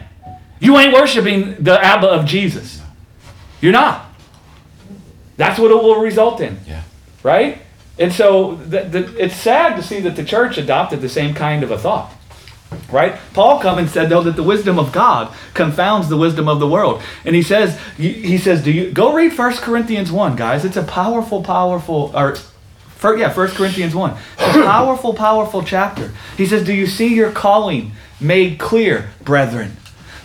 You 0.61 0.77
ain't 0.77 0.93
worshiping 0.93 1.55
the 1.61 1.77
Abba 1.83 2.07
of 2.07 2.25
Jesus. 2.25 2.81
You're 3.59 3.73
not. 3.73 4.05
That's 5.35 5.59
what 5.59 5.71
it 5.71 5.75
will 5.75 5.99
result 5.99 6.39
in, 6.39 6.59
Yeah. 6.65 6.83
right? 7.23 7.61
And 7.99 8.13
so 8.13 8.55
the, 8.55 8.83
the, 8.83 9.23
it's 9.23 9.35
sad 9.35 9.75
to 9.75 9.83
see 9.83 9.99
that 10.01 10.15
the 10.15 10.23
church 10.23 10.57
adopted 10.57 11.01
the 11.01 11.09
same 11.09 11.33
kind 11.33 11.63
of 11.63 11.71
a 11.71 11.77
thought. 11.77 12.13
Right? 12.89 13.15
Paul 13.33 13.59
come 13.59 13.79
and 13.79 13.89
said 13.89 14.07
though 14.09 14.23
that 14.23 14.37
the 14.37 14.43
wisdom 14.43 14.79
of 14.79 14.93
God 14.93 15.33
confounds 15.53 16.07
the 16.07 16.15
wisdom 16.15 16.47
of 16.47 16.59
the 16.61 16.67
world. 16.67 17.01
And 17.25 17.35
he 17.35 17.41
says 17.43 17.77
he 17.97 18.37
says 18.37 18.63
do 18.63 18.71
you 18.71 18.91
go 18.91 19.13
read 19.13 19.37
1 19.37 19.53
Corinthians 19.55 20.09
1 20.09 20.35
guys. 20.37 20.63
It's 20.63 20.77
a 20.77 20.83
powerful 20.83 21.43
powerful 21.43 22.11
or 22.15 22.37
for, 23.01 23.17
yeah, 23.17 23.33
1 23.33 23.47
Corinthians 23.49 23.95
1. 23.95 24.11
It's 24.37 24.57
a 24.57 24.61
powerful, 24.63 25.15
powerful 25.15 25.63
chapter. 25.63 26.11
He 26.37 26.45
says, 26.45 26.63
Do 26.63 26.71
you 26.71 26.85
see 26.85 27.15
your 27.15 27.31
calling 27.31 27.93
made 28.19 28.59
clear, 28.59 29.09
brethren? 29.23 29.75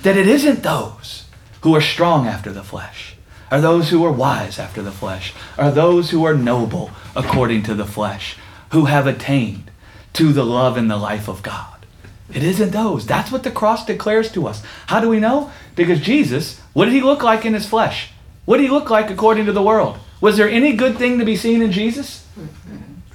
That 0.06 0.16
it 0.16 0.28
isn't 0.28 0.62
those 0.62 1.24
who 1.62 1.74
are 1.74 1.80
strong 1.80 2.28
after 2.28 2.52
the 2.52 2.62
flesh, 2.62 3.16
are 3.50 3.60
those 3.60 3.90
who 3.90 4.04
are 4.04 4.12
wise 4.12 4.56
after 4.56 4.80
the 4.80 4.92
flesh, 4.92 5.34
are 5.58 5.72
those 5.72 6.10
who 6.10 6.24
are 6.24 6.32
noble 6.32 6.92
according 7.16 7.64
to 7.64 7.74
the 7.74 7.84
flesh, 7.84 8.36
who 8.70 8.84
have 8.84 9.08
attained 9.08 9.68
to 10.12 10.32
the 10.32 10.44
love 10.44 10.76
and 10.76 10.88
the 10.88 10.96
life 10.96 11.26
of 11.26 11.42
God. 11.42 11.86
It 12.32 12.44
isn't 12.44 12.70
those. 12.70 13.04
That's 13.04 13.32
what 13.32 13.42
the 13.42 13.50
cross 13.50 13.84
declares 13.84 14.30
to 14.30 14.46
us. 14.46 14.62
How 14.86 15.00
do 15.00 15.08
we 15.08 15.18
know? 15.18 15.50
Because 15.74 15.98
Jesus, 15.98 16.60
what 16.72 16.84
did 16.84 16.94
he 16.94 17.00
look 17.00 17.24
like 17.24 17.44
in 17.44 17.54
his 17.54 17.68
flesh? 17.68 18.12
What 18.44 18.58
did 18.58 18.66
he 18.66 18.70
look 18.70 18.90
like 18.90 19.10
according 19.10 19.46
to 19.46 19.52
the 19.52 19.60
world? 19.60 19.98
Was 20.20 20.36
there 20.36 20.48
any 20.48 20.74
good 20.74 20.98
thing 20.98 21.18
to 21.18 21.24
be 21.24 21.34
seen 21.34 21.62
in 21.62 21.72
Jesus? 21.72 22.24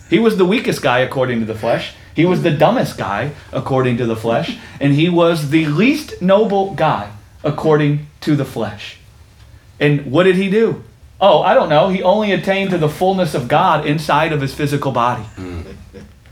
He 0.09 0.19
was 0.19 0.35
the 0.35 0.43
weakest 0.43 0.81
guy 0.81 0.99
according 0.99 1.39
to 1.39 1.45
the 1.45 1.55
flesh. 1.55 1.93
He 2.15 2.25
was 2.25 2.43
the 2.43 2.51
dumbest 2.51 2.97
guy 2.97 3.31
according 3.51 3.97
to 3.97 4.05
the 4.05 4.15
flesh. 4.15 4.57
And 4.81 4.93
he 4.93 5.09
was 5.09 5.51
the 5.51 5.67
least 5.67 6.21
noble 6.21 6.73
guy 6.73 7.11
according 7.43 8.07
to 8.21 8.35
the 8.35 8.45
flesh. 8.45 8.97
And 9.79 10.11
what 10.11 10.23
did 10.23 10.37
he 10.37 10.49
do? 10.49 10.83
Oh, 11.19 11.43
I 11.43 11.53
don't 11.53 11.69
know. 11.69 11.89
He 11.89 12.01
only 12.01 12.31
attained 12.31 12.71
to 12.71 12.79
the 12.79 12.89
fullness 12.89 13.35
of 13.35 13.47
God 13.47 13.85
inside 13.85 14.33
of 14.33 14.41
his 14.41 14.55
physical 14.55 14.91
body. 14.91 15.21
Hmm. 15.21 15.61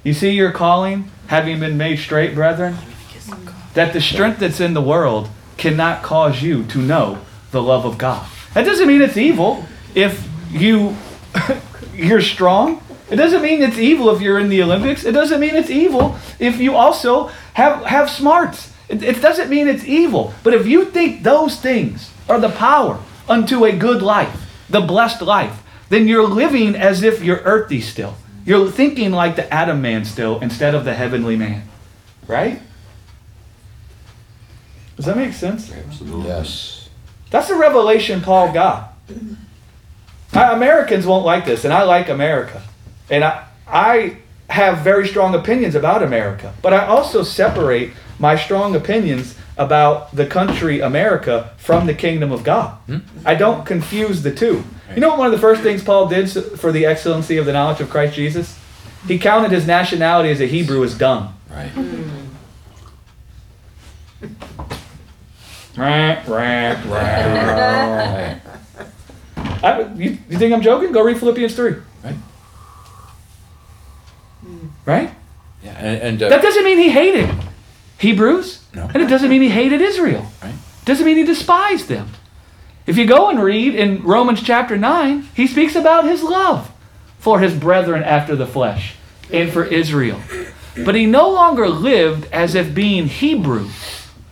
You 0.03 0.13
see 0.13 0.31
your 0.31 0.51
calling, 0.51 1.11
having 1.27 1.59
been 1.59 1.77
made 1.77 1.99
straight, 1.99 2.33
brethren? 2.33 2.75
That 3.75 3.93
the 3.93 4.01
strength 4.01 4.39
that's 4.39 4.59
in 4.59 4.73
the 4.73 4.81
world 4.81 5.29
cannot 5.57 6.01
cause 6.01 6.41
you 6.41 6.63
to 6.65 6.79
know 6.79 7.19
the 7.51 7.61
love 7.61 7.85
of 7.85 7.99
God. 7.99 8.27
That 8.55 8.65
doesn't 8.65 8.87
mean 8.87 9.01
it's 9.01 9.17
evil 9.17 9.65
if 9.93 10.27
you 10.49 10.95
you're 11.93 12.21
strong. 12.21 12.81
It 13.11 13.15
doesn't 13.15 13.41
mean 13.41 13.63
it's 13.63 13.77
evil 13.77 14.09
if 14.09 14.21
you're 14.21 14.39
in 14.39 14.49
the 14.49 14.61
Olympics. 14.61 15.03
It 15.03 15.13
doesn't 15.13 15.39
mean 15.39 15.55
it's 15.55 15.69
evil 15.69 16.17
if 16.37 16.59
you 16.59 16.75
also 16.75 17.27
have 17.53 17.85
have 17.85 18.09
smarts. 18.09 18.73
It, 18.87 19.03
it 19.03 19.21
doesn't 19.21 19.49
mean 19.49 19.67
it's 19.67 19.83
evil. 19.83 20.33
But 20.43 20.53
if 20.53 20.67
you 20.67 20.85
think 20.85 21.23
those 21.23 21.59
things 21.59 22.11
are 22.27 22.39
the 22.39 22.49
power 22.49 22.99
unto 23.27 23.65
a 23.65 23.71
good 23.71 24.01
life, 24.01 24.45
the 24.69 24.81
blessed 24.81 25.21
life, 25.21 25.63
then 25.89 26.07
you're 26.07 26.27
living 26.27 26.75
as 26.75 27.03
if 27.03 27.23
you're 27.23 27.41
earthy 27.43 27.81
still. 27.81 28.15
You're 28.45 28.69
thinking 28.69 29.11
like 29.11 29.35
the 29.35 29.51
Adam 29.53 29.81
man 29.81 30.05
still 30.05 30.39
instead 30.39 30.75
of 30.75 30.85
the 30.85 30.93
heavenly 30.93 31.35
man. 31.35 31.63
Right? 32.27 32.61
Does 34.95 35.05
that 35.05 35.17
make 35.17 35.33
sense? 35.33 35.71
Absolutely. 35.71 36.27
Yes. 36.27 36.89
That's 37.31 37.47
the 37.47 37.55
revelation 37.55 38.21
Paul 38.21 38.51
got. 38.51 38.93
Americans 40.33 41.05
won't 41.05 41.25
like 41.25 41.45
this, 41.45 41.63
and 41.63 41.73
I 41.73 41.83
like 41.83 42.09
America. 42.09 42.61
And 43.09 43.23
I, 43.23 43.45
I 43.67 44.17
have 44.49 44.79
very 44.79 45.07
strong 45.07 45.35
opinions 45.35 45.75
about 45.75 46.03
America, 46.03 46.53
but 46.61 46.73
I 46.73 46.85
also 46.85 47.23
separate 47.23 47.91
my 48.17 48.35
strong 48.35 48.75
opinions 48.75 49.35
about 49.57 50.15
the 50.15 50.25
country 50.25 50.79
America 50.79 51.51
from 51.57 51.85
the 51.85 51.93
kingdom 51.93 52.31
of 52.31 52.43
God. 52.43 52.77
Hmm? 52.85 52.99
I 53.25 53.35
don't 53.35 53.65
confuse 53.65 54.23
the 54.23 54.33
two. 54.33 54.63
You 54.93 55.01
know 55.01 55.09
what 55.09 55.19
one 55.19 55.27
of 55.27 55.33
the 55.33 55.39
first 55.39 55.61
things 55.61 55.83
Paul 55.83 56.07
did 56.07 56.29
for 56.31 56.71
the 56.71 56.85
excellency 56.85 57.37
of 57.37 57.45
the 57.45 57.53
knowledge 57.53 57.79
of 57.79 57.89
Christ 57.89 58.15
Jesus? 58.15 58.57
He 59.07 59.19
counted 59.19 59.51
his 59.51 59.67
nationality 59.67 60.29
as 60.31 60.41
a 60.41 60.45
Hebrew 60.45 60.83
as 60.83 60.97
dumb. 60.97 61.35
Right. 61.49 61.71
Rah, 65.77 66.23
rah, 66.27 66.81
rah. 66.85 66.99
Right. 68.15 68.41
I, 69.61 69.93
you, 69.95 70.17
you 70.29 70.37
think 70.37 70.53
I'm 70.53 70.61
joking? 70.61 70.91
Go 70.91 71.03
read 71.03 71.17
Philippians 71.17 71.55
3. 71.55 71.75
Right. 74.89 75.11
Yeah. 75.63 75.71
And, 75.77 76.01
and 76.01 76.23
uh, 76.23 76.29
That 76.29 76.41
doesn't 76.41 76.65
mean 76.65 76.79
he 76.79 76.89
hated 76.89 77.29
Hebrews. 77.99 78.63
No. 78.73 78.89
And 78.91 79.03
it 79.03 79.07
doesn't 79.07 79.29
mean 79.29 79.43
he 79.43 79.49
hated 79.49 79.81
Israel. 79.81 80.25
Right. 80.41 80.55
Doesn't 80.85 81.05
mean 81.05 81.17
he 81.17 81.23
despised 81.23 81.87
them. 81.87 82.09
If 82.87 82.97
you 82.97 83.05
go 83.05 83.29
and 83.29 83.43
read 83.43 83.75
in 83.75 84.01
Romans 84.01 84.41
chapter 84.41 84.75
9, 84.77 85.27
he 85.35 85.45
speaks 85.45 85.75
about 85.75 86.05
his 86.05 86.23
love 86.23 86.71
for 87.19 87.39
his 87.39 87.53
brethren 87.53 88.01
after 88.01 88.35
the 88.35 88.47
flesh 88.47 88.95
and 89.31 89.51
for 89.51 89.63
Israel. 89.63 90.19
But 90.83 90.95
he 90.95 91.05
no 91.05 91.29
longer 91.29 91.69
lived 91.69 92.27
as 92.31 92.55
if 92.55 92.73
being 92.73 93.05
Hebrew 93.05 93.69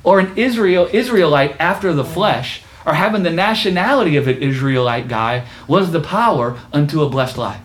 or 0.03 0.19
an 0.19 0.35
Israel 0.37 0.89
Israelite 0.91 1.55
after 1.59 1.93
the 1.93 2.05
flesh 2.05 2.63
or 2.83 2.93
having 2.93 3.21
the 3.21 3.29
nationality 3.29 4.15
of 4.15 4.27
an 4.27 4.41
Israelite 4.41 5.07
guy 5.07 5.45
was 5.67 5.91
the 5.91 6.01
power 6.01 6.57
unto 6.73 7.03
a 7.03 7.09
blessed 7.09 7.37
life. 7.37 7.61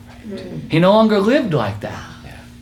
He 0.68 0.78
no 0.78 0.92
longer 0.92 1.20
lived 1.20 1.54
like 1.54 1.80
that. 1.80 2.11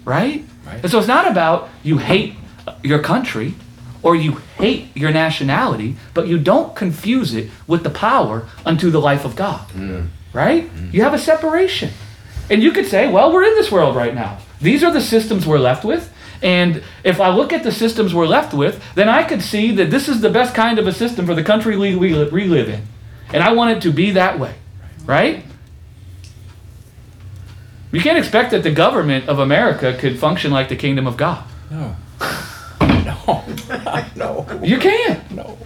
Right? 0.05 0.45
Right. 0.67 0.81
And 0.83 0.91
so 0.91 0.99
it's 0.99 1.09
not 1.09 1.31
about 1.31 1.69
you 1.83 1.99
hate 1.99 2.35
your 2.83 3.03
country 3.03 3.55
or 4.03 4.17
you 4.17 4.41
hate 4.57 4.97
your 4.97 5.11
nationality, 5.11 5.97
but 6.15 6.27
you 6.27 6.39
don't 6.39 6.75
confuse 6.75 7.35
it 7.35 7.51
with 7.67 7.83
the 7.83 7.91
power 7.91 8.47
unto 8.65 8.91
the 8.91 9.01
life 9.01 9.25
of 9.25 9.37
God. 9.37 9.69
Mm. 9.71 10.09
Right? 10.33 10.75
Mm. 10.75 10.93
You 10.95 11.03
have 11.03 11.15
a 11.15 11.19
separation. 11.19 11.91
And 12.49 12.63
you 12.63 12.73
could 12.73 12.87
say, 12.87 13.11
well, 13.11 13.33
we're 13.33 13.45
in 13.45 13.55
this 13.55 13.71
world 13.71 13.95
right 13.95 14.15
now. 14.15 14.39
These 14.61 14.83
are 14.83 14.93
the 14.93 15.01
systems 15.01 15.47
we're 15.47 15.59
left 15.59 15.85
with. 15.85 16.13
And 16.43 16.83
if 17.05 17.21
I 17.21 17.29
look 17.29 17.53
at 17.53 17.63
the 17.63 17.73
systems 17.73 18.15
we're 18.15 18.27
left 18.27 18.55
with, 18.55 18.83
then 18.95 19.09
I 19.09 19.23
could 19.23 19.43
see 19.43 19.73
that 19.73 19.91
this 19.91 20.09
is 20.09 20.21
the 20.21 20.31
best 20.31 20.55
kind 20.55 20.79
of 20.79 20.87
a 20.87 20.93
system 20.93 21.27
for 21.27 21.35
the 21.35 21.43
country 21.43 21.77
we, 21.77 21.95
we, 21.95 22.25
we 22.31 22.45
live 22.45 22.69
in. 22.69 22.83
And 23.33 23.43
I 23.43 23.53
want 23.53 23.77
it 23.77 23.83
to 23.83 23.93
be 23.93 24.13
that 24.13 24.39
way. 24.39 24.55
Right? 25.05 25.45
You 27.93 28.01
can't 28.01 28.19
expect 28.19 28.53
that 28.53 28.63
the 28.63 28.71
government 28.71 29.29
of 29.29 29.39
America 29.39 29.97
could 29.99 30.19
function 30.19 30.53
like 30.53 30.69
the 30.69 30.77
kingdom 30.77 31.07
of 31.07 31.17
God. 31.17 31.45
No. 31.71 31.97
No. 33.01 33.45
no. 34.17 34.61
You 34.63 34.79
can't. 34.79 35.31
No. 35.31 35.59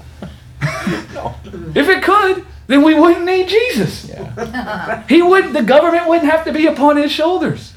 No. 1.15 1.35
If 1.75 1.89
it 1.89 2.03
could, 2.03 2.45
then 2.67 2.83
we 2.83 2.95
wouldn't 2.95 3.25
need 3.25 3.49
Jesus. 3.49 4.09
Yeah. 4.09 5.05
He 5.09 5.23
would 5.23 5.53
the 5.53 5.63
government 5.63 6.09
wouldn't 6.09 6.31
have 6.31 6.45
to 6.45 6.53
be 6.53 6.67
upon 6.67 6.97
his 6.97 7.13
shoulders. 7.13 7.73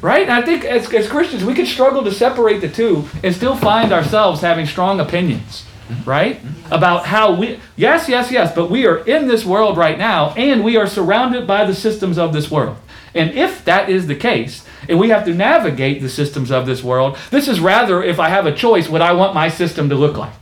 Right? 0.00 0.22
And 0.22 0.32
I 0.32 0.42
think 0.42 0.64
as, 0.64 0.92
as 0.92 1.08
Christians, 1.08 1.44
we 1.44 1.54
could 1.54 1.66
struggle 1.66 2.04
to 2.04 2.12
separate 2.12 2.60
the 2.60 2.68
two 2.68 3.08
and 3.22 3.34
still 3.34 3.56
find 3.56 3.92
ourselves 3.92 4.40
having 4.40 4.66
strong 4.66 5.00
opinions, 5.00 5.64
mm-hmm. 5.88 6.08
right? 6.08 6.36
Mm-hmm. 6.36 6.72
About 6.72 7.06
how 7.06 7.34
we, 7.34 7.60
yes, 7.76 8.08
yes, 8.08 8.30
yes, 8.30 8.54
but 8.54 8.70
we 8.70 8.86
are 8.86 8.98
in 8.98 9.28
this 9.28 9.44
world 9.44 9.76
right 9.76 9.98
now 9.98 10.30
and 10.34 10.64
we 10.64 10.76
are 10.76 10.86
surrounded 10.86 11.46
by 11.46 11.64
the 11.64 11.74
systems 11.74 12.18
of 12.18 12.32
this 12.32 12.50
world. 12.50 12.76
And 13.14 13.30
if 13.30 13.64
that 13.64 13.88
is 13.88 14.06
the 14.06 14.14
case, 14.14 14.64
and 14.88 14.98
we 14.98 15.10
have 15.10 15.24
to 15.24 15.34
navigate 15.34 16.02
the 16.02 16.08
systems 16.08 16.50
of 16.50 16.66
this 16.66 16.82
world, 16.82 17.16
this 17.30 17.48
is 17.48 17.60
rather, 17.60 18.02
if 18.02 18.18
I 18.18 18.28
have 18.28 18.46
a 18.46 18.54
choice, 18.54 18.88
what 18.88 19.02
I 19.02 19.12
want 19.12 19.34
my 19.34 19.48
system 19.48 19.88
to 19.88 19.94
look 19.94 20.16
like, 20.16 20.34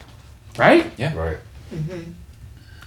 right? 0.56 0.90
Yeah. 0.96 1.14
Right. 1.14 1.36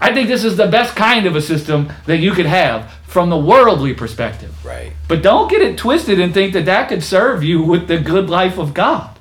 I 0.01 0.13
think 0.13 0.27
this 0.27 0.43
is 0.43 0.57
the 0.57 0.67
best 0.67 0.95
kind 0.95 1.25
of 1.25 1.36
a 1.36 1.41
system 1.41 1.91
that 2.05 2.17
you 2.17 2.31
could 2.31 2.45
have 2.45 2.91
from 3.07 3.29
the 3.29 3.38
worldly 3.38 3.93
perspective. 3.93 4.53
Right. 4.65 4.91
But 5.07 5.21
don't 5.21 5.49
get 5.49 5.61
it 5.61 5.77
twisted 5.77 6.19
and 6.19 6.33
think 6.33 6.53
that 6.53 6.65
that 6.65 6.89
could 6.89 7.03
serve 7.03 7.43
you 7.43 7.63
with 7.63 7.88
the 7.88 7.97
good 7.97 8.29
life 8.29 8.57
of 8.57 8.73
God. 8.73 9.17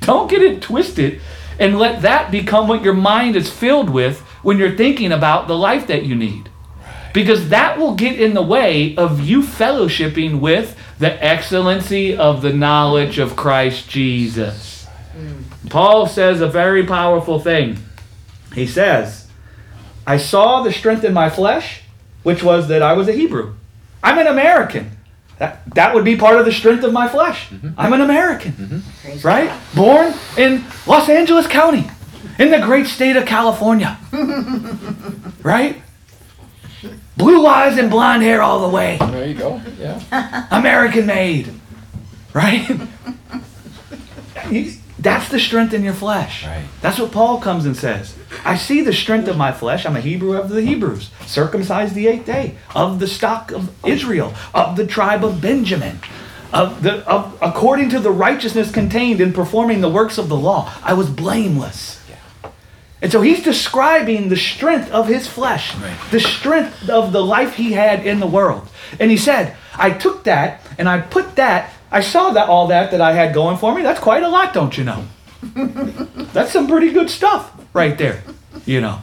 Don't 0.00 0.30
get 0.30 0.42
it 0.42 0.60
twisted 0.60 1.20
and 1.58 1.78
let 1.78 2.02
that 2.02 2.30
become 2.30 2.68
what 2.68 2.82
your 2.82 2.94
mind 2.94 3.36
is 3.36 3.50
filled 3.50 3.88
with 3.88 4.20
when 4.42 4.58
you're 4.58 4.76
thinking 4.76 5.12
about 5.12 5.48
the 5.48 5.56
life 5.56 5.86
that 5.86 6.04
you 6.04 6.14
need. 6.14 6.49
Because 7.12 7.48
that 7.48 7.78
will 7.78 7.94
get 7.94 8.20
in 8.20 8.34
the 8.34 8.42
way 8.42 8.94
of 8.96 9.20
you 9.20 9.42
fellowshipping 9.42 10.40
with 10.40 10.76
the 10.98 11.22
excellency 11.24 12.16
of 12.16 12.42
the 12.42 12.52
knowledge 12.52 13.18
of 13.18 13.36
Christ 13.36 13.88
Jesus. 13.88 14.86
Mm. 15.16 15.70
Paul 15.70 16.06
says 16.06 16.40
a 16.40 16.48
very 16.48 16.86
powerful 16.86 17.40
thing. 17.40 17.78
He 18.54 18.66
says, 18.66 19.28
I 20.06 20.16
saw 20.16 20.62
the 20.62 20.72
strength 20.72 21.04
in 21.04 21.12
my 21.12 21.30
flesh, 21.30 21.82
which 22.22 22.42
was 22.42 22.68
that 22.68 22.82
I 22.82 22.92
was 22.92 23.08
a 23.08 23.12
Hebrew. 23.12 23.54
I'm 24.02 24.18
an 24.18 24.26
American. 24.26 24.90
That, 25.38 25.62
that 25.74 25.94
would 25.94 26.04
be 26.04 26.16
part 26.16 26.38
of 26.38 26.44
the 26.44 26.52
strength 26.52 26.84
of 26.84 26.92
my 26.92 27.08
flesh. 27.08 27.48
Mm-hmm. 27.48 27.68
I'm 27.78 27.92
an 27.94 28.02
American, 28.02 28.52
mm-hmm. 28.52 29.26
right? 29.26 29.50
Born 29.74 30.12
in 30.36 30.64
Los 30.86 31.08
Angeles 31.08 31.46
County, 31.46 31.90
in 32.38 32.50
the 32.50 32.58
great 32.58 32.86
state 32.86 33.16
of 33.16 33.24
California, 33.24 33.98
right? 35.42 35.80
Blue 37.20 37.46
eyes 37.46 37.78
and 37.78 37.90
blonde 37.90 38.22
hair 38.22 38.42
all 38.42 38.68
the 38.68 38.74
way. 38.74 38.96
There 38.98 39.26
you 39.26 39.34
go. 39.34 39.60
Yeah. 39.78 40.46
American 40.50 41.06
made, 41.06 41.52
right? 42.32 42.66
That's 44.98 45.30
the 45.30 45.40
strength 45.40 45.72
in 45.72 45.82
your 45.82 45.94
flesh. 45.94 46.46
Right. 46.46 46.66
That's 46.82 46.98
what 46.98 47.10
Paul 47.10 47.40
comes 47.40 47.64
and 47.64 47.76
says. 47.76 48.14
I 48.44 48.56
see 48.56 48.82
the 48.82 48.92
strength 48.92 49.28
of 49.28 49.36
my 49.36 49.50
flesh. 49.50 49.86
I'm 49.86 49.96
a 49.96 50.00
Hebrew 50.00 50.36
of 50.36 50.50
the 50.50 50.60
Hebrews, 50.60 51.10
circumcised 51.26 51.94
the 51.94 52.06
eighth 52.06 52.26
day, 52.26 52.56
of 52.74 53.00
the 53.00 53.06
stock 53.06 53.50
of 53.50 53.70
Israel, 53.84 54.34
of 54.54 54.76
the 54.76 54.86
tribe 54.86 55.24
of 55.24 55.40
Benjamin, 55.40 56.00
of 56.52 56.82
the 56.82 57.06
of 57.08 57.38
according 57.40 57.88
to 57.90 58.00
the 58.00 58.10
righteousness 58.10 58.70
contained 58.70 59.20
in 59.20 59.32
performing 59.32 59.80
the 59.80 59.88
works 59.88 60.18
of 60.18 60.28
the 60.28 60.36
law. 60.36 60.72
I 60.82 60.92
was 60.92 61.08
blameless. 61.08 61.99
And 63.02 63.10
so 63.10 63.22
he's 63.22 63.42
describing 63.42 64.28
the 64.28 64.36
strength 64.36 64.90
of 64.90 65.08
his 65.08 65.26
flesh, 65.26 65.74
Right. 65.76 65.96
the 66.10 66.20
strength 66.20 66.88
of 66.90 67.12
the 67.12 67.24
life 67.24 67.54
he 67.54 67.72
had 67.72 68.06
in 68.06 68.20
the 68.20 68.26
world. 68.26 68.68
And 68.98 69.10
he 69.10 69.16
said, 69.16 69.56
I 69.74 69.90
took 69.90 70.24
that 70.24 70.60
and 70.78 70.88
I 70.88 71.00
put 71.00 71.36
that, 71.36 71.72
I 71.90 72.00
saw 72.02 72.30
that 72.30 72.48
all 72.48 72.66
that 72.68 72.90
that 72.90 73.00
I 73.00 73.12
had 73.12 73.32
going 73.34 73.56
for 73.56 73.74
me. 73.74 73.82
That's 73.82 74.00
quite 74.00 74.22
a 74.22 74.28
lot, 74.28 74.52
don't 74.52 74.76
you 74.76 74.84
know? 74.84 75.04
That's 76.32 76.52
some 76.52 76.66
pretty 76.68 76.92
good 76.92 77.08
stuff 77.10 77.50
right 77.72 77.96
there, 77.96 78.22
you 78.66 78.80
know. 78.80 79.00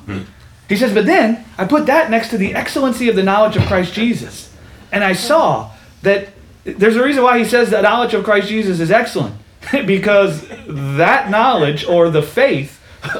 He 0.69 0.75
says, 0.75 0.93
but 0.93 1.05
then 1.05 1.43
I 1.57 1.65
put 1.65 1.87
that 1.87 2.11
next 2.11 2.29
to 2.29 2.37
the 2.37 2.53
excellency 2.53 3.09
of 3.09 3.15
the 3.15 3.23
knowledge 3.23 3.55
of 3.55 3.63
Christ 3.63 3.93
Jesus. 3.93 4.53
And 4.91 5.03
I 5.03 5.13
saw 5.13 5.71
that 6.03 6.29
there's 6.63 6.95
a 6.95 7.03
reason 7.03 7.23
why 7.23 7.39
he 7.39 7.45
says 7.45 7.71
that 7.71 7.81
knowledge 7.83 8.13
of 8.13 8.23
Christ 8.23 8.47
Jesus 8.47 8.79
is 8.79 8.91
excellent. 8.91 9.35
because 9.85 10.47
that 10.67 11.29
knowledge 11.29 11.85
or 11.85 12.09
the 12.09 12.21
faith 12.21 12.76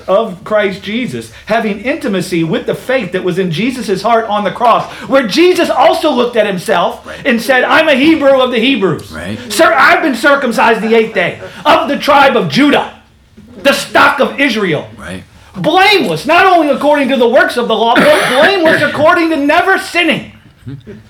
of 0.07 0.43
Christ 0.43 0.83
Jesus, 0.83 1.31
having 1.47 1.79
intimacy 1.81 2.43
with 2.43 2.65
the 2.65 2.75
faith 2.75 3.11
that 3.13 3.23
was 3.23 3.39
in 3.39 3.51
Jesus' 3.51 4.01
heart 4.01 4.25
on 4.25 4.43
the 4.43 4.51
cross, 4.51 4.91
where 5.09 5.27
Jesus 5.27 5.69
also 5.69 6.11
looked 6.11 6.35
at 6.35 6.45
himself 6.47 7.07
and 7.25 7.41
said, 7.41 7.63
I'm 7.63 7.87
a 7.87 7.95
Hebrew 7.95 8.41
of 8.41 8.51
the 8.51 8.59
Hebrews. 8.59 9.11
Right. 9.11 9.37
Sir, 9.51 9.73
I've 9.73 10.01
been 10.01 10.15
circumcised 10.15 10.81
the 10.81 10.93
eighth 10.95 11.13
day 11.13 11.39
of 11.65 11.87
the 11.89 11.97
tribe 11.97 12.35
of 12.35 12.49
Judah, 12.49 13.01
the 13.57 13.73
stock 13.73 14.19
of 14.19 14.39
Israel 14.39 14.89
Right. 14.97 15.23
blameless, 15.55 16.25
not 16.25 16.45
only 16.45 16.69
according 16.73 17.09
to 17.09 17.17
the 17.17 17.27
works 17.27 17.57
of 17.57 17.67
the 17.67 17.75
law, 17.75 17.95
but 17.95 18.29
blameless 18.39 18.81
according 18.81 19.29
to 19.31 19.37
never 19.37 19.77
sinning. 19.77 20.33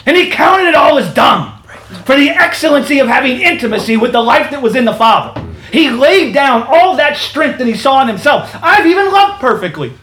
And 0.06 0.16
he 0.16 0.30
counted 0.30 0.68
it 0.68 0.76
all 0.76 0.98
as 0.98 1.14
dung 1.14 1.54
for 2.06 2.16
the 2.16 2.30
excellency 2.30 3.00
of 3.00 3.08
having 3.08 3.42
intimacy 3.42 3.98
with 3.98 4.12
the 4.12 4.22
life 4.22 4.52
that 4.52 4.62
was 4.62 4.76
in 4.76 4.86
the 4.86 4.94
Father. 4.94 5.42
He 5.72 5.90
laid 5.90 6.34
down 6.34 6.64
all 6.64 6.96
that 6.98 7.18
strength 7.18 7.58
that 7.60 7.68
he 7.68 7.76
saw 7.76 8.02
in 8.02 8.08
himself. 8.08 8.56
I've 8.62 8.86
even 8.86 9.12
loved 9.12 9.42
perfectly. 9.42 9.94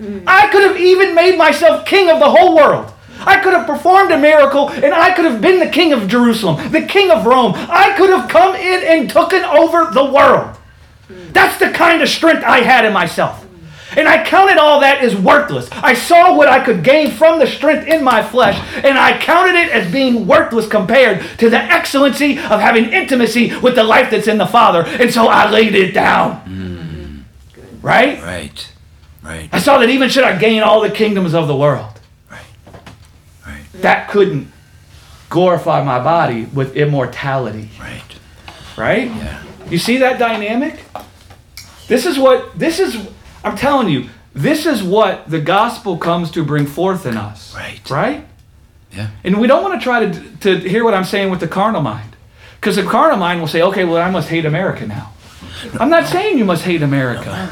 Mm. 0.00 0.24
I 0.26 0.48
could 0.48 0.62
have 0.62 0.76
even 0.76 1.14
made 1.14 1.38
myself 1.38 1.86
king 1.86 2.10
of 2.10 2.18
the 2.18 2.28
whole 2.28 2.56
world. 2.56 2.92
I 3.20 3.38
could 3.38 3.54
have 3.54 3.66
performed 3.66 4.10
a 4.10 4.18
miracle 4.18 4.70
and 4.70 4.92
I 4.92 5.14
could 5.14 5.24
have 5.24 5.40
been 5.40 5.60
the 5.60 5.68
king 5.68 5.92
of 5.92 6.08
Jerusalem, 6.08 6.72
the 6.72 6.82
king 6.82 7.10
of 7.10 7.24
Rome. 7.24 7.52
I 7.54 7.94
could 7.96 8.10
have 8.10 8.28
come 8.28 8.56
in 8.56 8.82
and 8.82 9.08
taken 9.08 9.44
over 9.44 9.90
the 9.92 10.04
world. 10.04 10.56
Mm. 11.08 11.32
That's 11.32 11.58
the 11.58 11.70
kind 11.70 12.02
of 12.02 12.08
strength 12.08 12.42
I 12.44 12.60
had 12.60 12.84
in 12.84 12.92
myself. 12.92 13.43
And 13.96 14.08
I 14.08 14.24
counted 14.24 14.58
all 14.58 14.80
that 14.80 15.02
as 15.02 15.14
worthless. 15.14 15.68
I 15.72 15.94
saw 15.94 16.36
what 16.36 16.48
I 16.48 16.64
could 16.64 16.82
gain 16.82 17.10
from 17.10 17.38
the 17.38 17.46
strength 17.46 17.86
in 17.86 18.02
my 18.02 18.22
flesh, 18.22 18.56
and 18.82 18.98
I 18.98 19.18
counted 19.18 19.54
it 19.56 19.70
as 19.70 19.90
being 19.92 20.26
worthless 20.26 20.66
compared 20.66 21.22
to 21.38 21.50
the 21.50 21.58
excellency 21.58 22.38
of 22.38 22.60
having 22.60 22.86
intimacy 22.92 23.56
with 23.60 23.74
the 23.74 23.84
life 23.84 24.10
that's 24.10 24.26
in 24.26 24.38
the 24.38 24.46
Father. 24.46 24.84
And 24.86 25.12
so 25.12 25.26
I 25.28 25.50
laid 25.50 25.74
it 25.74 25.92
down. 25.92 26.40
Mm. 26.46 27.82
Right? 27.82 28.20
Right. 28.22 28.72
Right. 29.22 29.48
I 29.52 29.58
saw 29.58 29.78
that 29.78 29.88
even 29.88 30.08
should 30.08 30.24
I 30.24 30.36
gain 30.38 30.62
all 30.62 30.80
the 30.80 30.90
kingdoms 30.90 31.32
of 31.34 31.46
the 31.48 31.56
world, 31.56 31.98
Right. 32.30 32.40
Right. 33.46 33.62
that 33.80 34.08
couldn't 34.10 34.52
glorify 35.30 35.82
my 35.82 35.98
body 36.02 36.44
with 36.44 36.76
immortality. 36.76 37.70
Right. 37.80 38.02
Right? 38.76 39.08
Yeah. 39.08 39.42
You 39.70 39.78
see 39.78 39.98
that 39.98 40.18
dynamic? 40.18 40.84
This 41.88 42.04
is 42.06 42.18
what, 42.18 42.58
this 42.58 42.78
is, 42.80 42.96
I'm 43.44 43.56
telling 43.56 43.88
you, 43.88 44.08
this 44.32 44.66
is 44.66 44.82
what 44.82 45.30
the 45.30 45.40
gospel 45.40 45.96
comes 45.98 46.30
to 46.32 46.44
bring 46.44 46.66
forth 46.66 47.06
in 47.06 47.16
us. 47.16 47.54
Right. 47.54 47.90
Right? 47.90 48.26
Yeah. 48.92 49.10
And 49.22 49.40
we 49.40 49.46
don't 49.46 49.62
want 49.62 49.80
to 49.80 49.84
try 49.84 50.06
to, 50.06 50.36
to 50.38 50.68
hear 50.68 50.84
what 50.84 50.94
I'm 50.94 51.04
saying 51.04 51.30
with 51.30 51.40
the 51.40 51.48
carnal 51.48 51.82
mind. 51.82 52.16
Because 52.60 52.76
the 52.76 52.82
carnal 52.84 53.18
mind 53.18 53.40
will 53.40 53.48
say, 53.48 53.62
okay, 53.62 53.84
well, 53.84 53.98
I 53.98 54.10
must 54.10 54.28
hate 54.28 54.44
America 54.44 54.86
now. 54.86 55.12
I'm 55.78 55.90
not 55.90 56.06
saying 56.06 56.38
you 56.38 56.44
must 56.44 56.64
hate 56.64 56.82
America. 56.82 57.50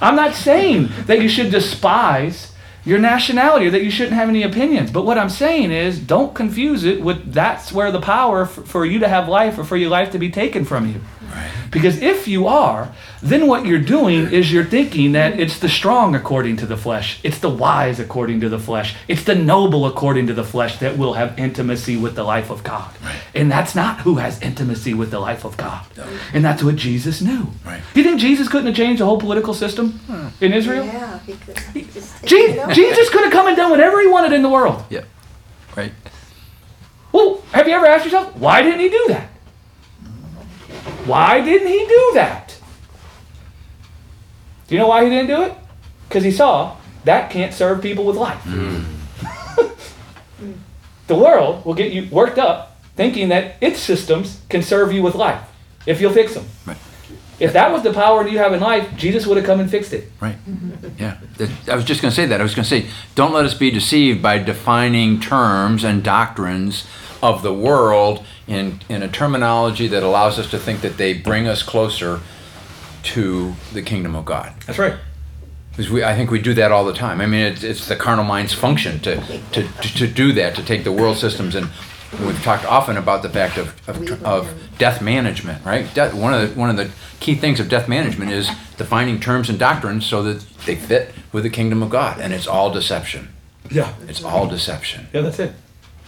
I'm 0.00 0.16
not 0.16 0.34
saying 0.34 0.90
that 1.06 1.20
you 1.20 1.28
should 1.28 1.50
despise 1.50 2.52
your 2.84 2.98
nationality 2.98 3.66
or 3.66 3.70
that 3.70 3.82
you 3.82 3.90
shouldn't 3.90 4.14
have 4.14 4.28
any 4.28 4.42
opinions. 4.42 4.90
But 4.90 5.06
what 5.06 5.16
I'm 5.18 5.30
saying 5.30 5.72
is 5.72 5.98
don't 5.98 6.34
confuse 6.34 6.84
it 6.84 7.00
with 7.00 7.32
that's 7.32 7.72
where 7.72 7.90
the 7.90 8.00
power 8.00 8.42
f- 8.42 8.50
for 8.50 8.84
you 8.84 8.98
to 8.98 9.08
have 9.08 9.28
life 9.28 9.58
or 9.58 9.64
for 9.64 9.76
your 9.76 9.88
life 9.88 10.10
to 10.12 10.18
be 10.18 10.30
taken 10.30 10.64
from 10.64 10.86
you. 10.88 11.00
Because 11.70 12.00
if 12.00 12.28
you 12.28 12.46
are, 12.46 12.92
then 13.22 13.46
what 13.46 13.66
you're 13.66 13.80
doing 13.80 14.32
is 14.32 14.52
you're 14.52 14.64
thinking 14.64 15.12
that 15.12 15.40
it's 15.40 15.58
the 15.58 15.68
strong 15.68 16.14
according 16.14 16.56
to 16.58 16.66
the 16.66 16.76
flesh, 16.76 17.18
it's 17.22 17.38
the 17.38 17.50
wise 17.50 17.98
according 17.98 18.40
to 18.40 18.48
the 18.48 18.58
flesh, 18.58 18.94
it's 19.08 19.24
the 19.24 19.34
noble 19.34 19.86
according 19.86 20.26
to 20.28 20.34
the 20.34 20.44
flesh 20.44 20.78
that 20.78 20.96
will 20.96 21.14
have 21.14 21.38
intimacy 21.38 21.96
with 21.96 22.14
the 22.14 22.22
life 22.22 22.50
of 22.50 22.62
God. 22.62 22.94
And 23.34 23.50
that's 23.50 23.74
not 23.74 24.00
who 24.00 24.16
has 24.16 24.40
intimacy 24.40 24.94
with 24.94 25.10
the 25.10 25.18
life 25.18 25.44
of 25.44 25.56
God. 25.56 25.84
And 26.32 26.44
that's 26.44 26.62
what 26.62 26.76
Jesus 26.76 27.20
knew. 27.20 27.48
Right. 27.64 27.82
You 27.94 28.04
think 28.04 28.20
Jesus 28.20 28.48
couldn't 28.48 28.66
have 28.66 28.76
changed 28.76 29.00
the 29.00 29.06
whole 29.06 29.18
political 29.18 29.54
system 29.54 29.92
hmm. 30.06 30.28
in 30.40 30.52
Israel? 30.52 30.84
Yeah, 30.84 31.18
he 31.20 31.32
could 31.34 31.58
he 31.58 31.82
just 31.82 32.22
take 32.22 32.28
Je- 32.28 32.74
Jesus 32.74 33.10
could 33.10 33.24
have 33.24 33.32
come 33.32 33.46
and 33.48 33.56
done 33.56 33.70
whatever 33.70 34.00
he 34.00 34.06
wanted 34.06 34.32
in 34.32 34.42
the 34.42 34.48
world. 34.48 34.84
Yeah. 34.90 35.04
Right. 35.76 35.92
Well, 37.12 37.42
have 37.52 37.68
you 37.68 37.74
ever 37.74 37.86
asked 37.86 38.04
yourself, 38.04 38.36
why 38.36 38.62
didn't 38.62 38.80
he 38.80 38.88
do 38.88 39.04
that? 39.08 39.30
Why 41.06 41.40
didn't 41.40 41.68
he 41.68 41.86
do 41.86 42.10
that? 42.14 42.56
Do 44.66 44.74
you 44.74 44.80
know 44.80 44.88
why 44.88 45.04
he 45.04 45.10
didn't 45.10 45.28
do 45.28 45.42
it? 45.42 45.54
Because 46.08 46.24
he 46.24 46.30
saw 46.30 46.76
that 47.04 47.30
can't 47.30 47.52
serve 47.52 47.82
people 47.82 48.04
with 48.04 48.16
life. 48.16 48.42
Mm. 48.44 48.84
the 51.06 51.14
world 51.14 51.64
will 51.64 51.74
get 51.74 51.92
you 51.92 52.08
worked 52.10 52.38
up 52.38 52.80
thinking 52.96 53.28
that 53.28 53.56
its 53.60 53.80
systems 53.80 54.40
can 54.48 54.62
serve 54.62 54.92
you 54.92 55.02
with 55.02 55.14
life 55.14 55.42
if 55.86 56.00
you'll 56.00 56.12
fix 56.12 56.34
them. 56.34 56.46
Right. 56.66 56.78
If 57.40 57.52
that 57.52 57.72
was 57.72 57.82
the 57.82 57.92
power 57.92 58.26
you 58.26 58.38
have 58.38 58.52
in 58.52 58.60
life, 58.60 58.88
Jesus 58.96 59.26
would 59.26 59.36
have 59.36 59.44
come 59.44 59.58
and 59.60 59.68
fixed 59.68 59.92
it. 59.92 60.10
Right. 60.20 60.36
Mm-hmm. 60.48 61.02
Yeah. 61.02 61.18
I 61.68 61.74
was 61.74 61.84
just 61.84 62.00
going 62.00 62.10
to 62.10 62.14
say 62.14 62.26
that. 62.26 62.40
I 62.40 62.44
was 62.44 62.54
going 62.54 62.64
to 62.64 62.68
say, 62.68 62.88
don't 63.16 63.32
let 63.32 63.44
us 63.44 63.54
be 63.54 63.70
deceived 63.70 64.22
by 64.22 64.38
defining 64.38 65.20
terms 65.20 65.82
and 65.82 66.02
doctrines 66.02 66.86
of 67.22 67.42
the 67.42 67.52
world 67.52 68.24
in, 68.46 68.80
in 68.88 69.02
a 69.02 69.08
terminology 69.08 69.88
that 69.88 70.02
allows 70.02 70.38
us 70.38 70.50
to 70.50 70.58
think 70.58 70.80
that 70.82 70.96
they 70.96 71.14
bring 71.14 71.46
us 71.46 71.62
closer 71.62 72.20
to 73.02 73.54
the 73.72 73.82
kingdom 73.82 74.14
of 74.14 74.24
God. 74.24 74.52
That's 74.66 74.78
right. 74.78 74.94
Because 75.70 75.90
we, 75.90 76.04
I 76.04 76.14
think 76.14 76.30
we 76.30 76.40
do 76.40 76.54
that 76.54 76.70
all 76.70 76.84
the 76.84 76.92
time. 76.92 77.20
I 77.20 77.26
mean, 77.26 77.40
it's, 77.40 77.62
it's 77.62 77.88
the 77.88 77.96
carnal 77.96 78.24
mind's 78.24 78.54
function 78.54 79.00
to, 79.00 79.16
to, 79.52 79.68
to, 79.68 79.94
to 79.94 80.06
do 80.06 80.32
that, 80.32 80.54
to 80.54 80.64
take 80.64 80.84
the 80.84 80.92
world 80.92 81.16
systems 81.16 81.54
and 81.54 81.68
we've 82.20 82.42
talked 82.42 82.64
often 82.64 82.96
about 82.96 83.22
the 83.22 83.28
fact 83.28 83.58
of, 83.58 83.88
of, 83.88 84.24
of 84.24 84.54
death 84.78 85.02
management, 85.02 85.64
right? 85.64 85.92
Death, 85.94 86.14
one 86.14 86.34
of 86.34 86.54
the 86.54 86.58
one 86.60 86.70
of 86.70 86.76
the 86.76 86.90
key 87.20 87.34
things 87.34 87.60
of 87.60 87.68
death 87.68 87.88
management 87.88 88.30
is 88.30 88.48
defining 88.76 89.20
terms 89.20 89.48
and 89.48 89.58
doctrines 89.58 90.06
so 90.06 90.22
that 90.22 90.40
they 90.66 90.76
fit 90.76 91.12
with 91.32 91.42
the 91.42 91.50
kingdom 91.50 91.82
of 91.82 91.90
God, 91.90 92.20
and 92.20 92.32
it's 92.32 92.46
all 92.46 92.70
deception. 92.70 93.28
Yeah. 93.70 93.94
It's 94.08 94.22
all 94.22 94.46
deception. 94.46 95.08
Yeah, 95.12 95.22
that's 95.22 95.38
it. 95.38 95.52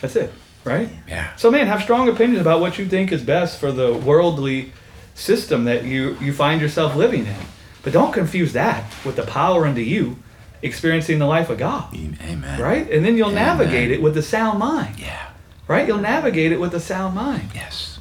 That's 0.01 0.16
it. 0.16 0.32
Right? 0.66 0.90
Yeah. 1.08 1.34
So, 1.36 1.50
man, 1.50 1.68
have 1.68 1.82
strong 1.82 2.08
opinions 2.08 2.40
about 2.40 2.60
what 2.60 2.76
you 2.76 2.86
think 2.86 3.12
is 3.12 3.22
best 3.22 3.60
for 3.60 3.70
the 3.70 3.94
worldly 3.94 4.72
system 5.14 5.64
that 5.64 5.84
you, 5.84 6.16
you 6.20 6.32
find 6.32 6.60
yourself 6.60 6.96
living 6.96 7.24
in. 7.26 7.36
But 7.82 7.92
don't 7.92 8.12
confuse 8.12 8.52
that 8.54 8.92
with 9.04 9.14
the 9.14 9.22
power 9.22 9.64
unto 9.64 9.80
you 9.80 10.18
experiencing 10.62 11.20
the 11.20 11.26
life 11.26 11.50
of 11.50 11.58
God. 11.58 11.94
Amen. 11.94 12.60
Right? 12.60 12.90
And 12.90 13.04
then 13.04 13.16
you'll 13.16 13.30
Amen. 13.30 13.58
navigate 13.58 13.92
it 13.92 14.02
with 14.02 14.16
a 14.16 14.22
sound 14.22 14.58
mind. 14.58 14.98
Yeah. 14.98 15.28
Right? 15.68 15.86
You'll 15.86 15.98
navigate 15.98 16.50
it 16.52 16.60
with 16.60 16.74
a 16.74 16.80
sound 16.80 17.14
mind. 17.14 17.50
Yes. 17.54 17.98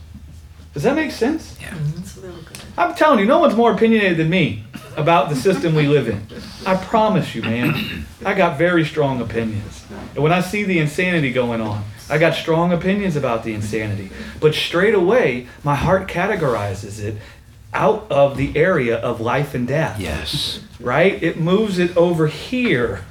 Does 0.73 0.83
that 0.83 0.95
make 0.95 1.11
sense? 1.11 1.57
Yeah. 1.61 1.69
Mm-hmm. 1.69 1.99
It's 2.01 2.17
real 2.17 2.33
good. 2.33 2.57
I'm 2.77 2.95
telling 2.95 3.19
you, 3.19 3.25
no 3.25 3.39
one's 3.39 3.55
more 3.55 3.71
opinionated 3.71 4.17
than 4.17 4.29
me 4.29 4.63
about 4.97 5.29
the 5.29 5.35
system 5.35 5.75
we 5.75 5.87
live 5.87 6.07
in. 6.09 6.25
I 6.65 6.75
promise 6.75 7.33
you, 7.35 7.41
man. 7.43 8.05
I 8.25 8.33
got 8.33 8.57
very 8.57 8.83
strong 8.83 9.21
opinions. 9.21 9.85
And 10.13 10.23
when 10.23 10.33
I 10.33 10.41
see 10.41 10.63
the 10.63 10.79
insanity 10.79 11.31
going 11.31 11.61
on, 11.61 11.83
I 12.09 12.17
got 12.17 12.35
strong 12.35 12.71
opinions 12.71 13.15
about 13.15 13.43
the 13.43 13.53
insanity. 13.53 14.11
But 14.39 14.53
straight 14.53 14.93
away, 14.93 15.47
my 15.63 15.75
heart 15.75 16.07
categorizes 16.07 16.99
it 16.99 17.17
out 17.73 18.07
of 18.09 18.37
the 18.37 18.55
area 18.55 18.97
of 18.97 19.19
life 19.19 19.53
and 19.53 19.67
death. 19.67 19.99
Yes. 19.99 20.61
Right? 20.79 21.21
It 21.21 21.39
moves 21.39 21.77
it 21.77 21.95
over 21.97 22.27
here. 22.27 23.03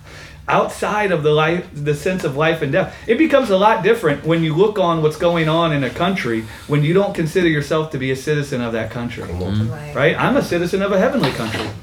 Outside 0.47 1.11
of 1.11 1.23
the 1.23 1.31
life, 1.31 1.67
the 1.73 1.95
sense 1.95 2.23
of 2.23 2.37
life 2.37 2.61
and 2.61 2.71
death, 2.71 2.95
it 3.07 3.17
becomes 3.17 3.49
a 3.49 3.57
lot 3.57 3.83
different 3.83 4.27
when 4.27 4.43
you 4.43 4.55
look 4.55 4.79
on 4.79 5.03
what's 5.03 5.17
going 5.17 5.49
on 5.49 5.73
in 5.73 5.83
a 5.83 5.89
country 5.89 6.43
when 6.67 6.85
you 6.85 6.93
don't 6.93 7.15
consider 7.15 7.49
yourself 7.49 7.91
to 7.93 7.99
be 7.99 8.11
a 8.11 8.17
citizen 8.17 8.61
of 8.61 8.75
that 8.75 8.91
country 8.91 9.25
mm-hmm. 9.25 9.71
Right. 9.71 9.95
right? 9.95 10.21
I'm 10.21 10.37
a 10.37 10.43
citizen 10.43 10.83
of 10.83 10.93
a 10.93 10.99
heavenly 10.99 11.31
country, 11.31 11.67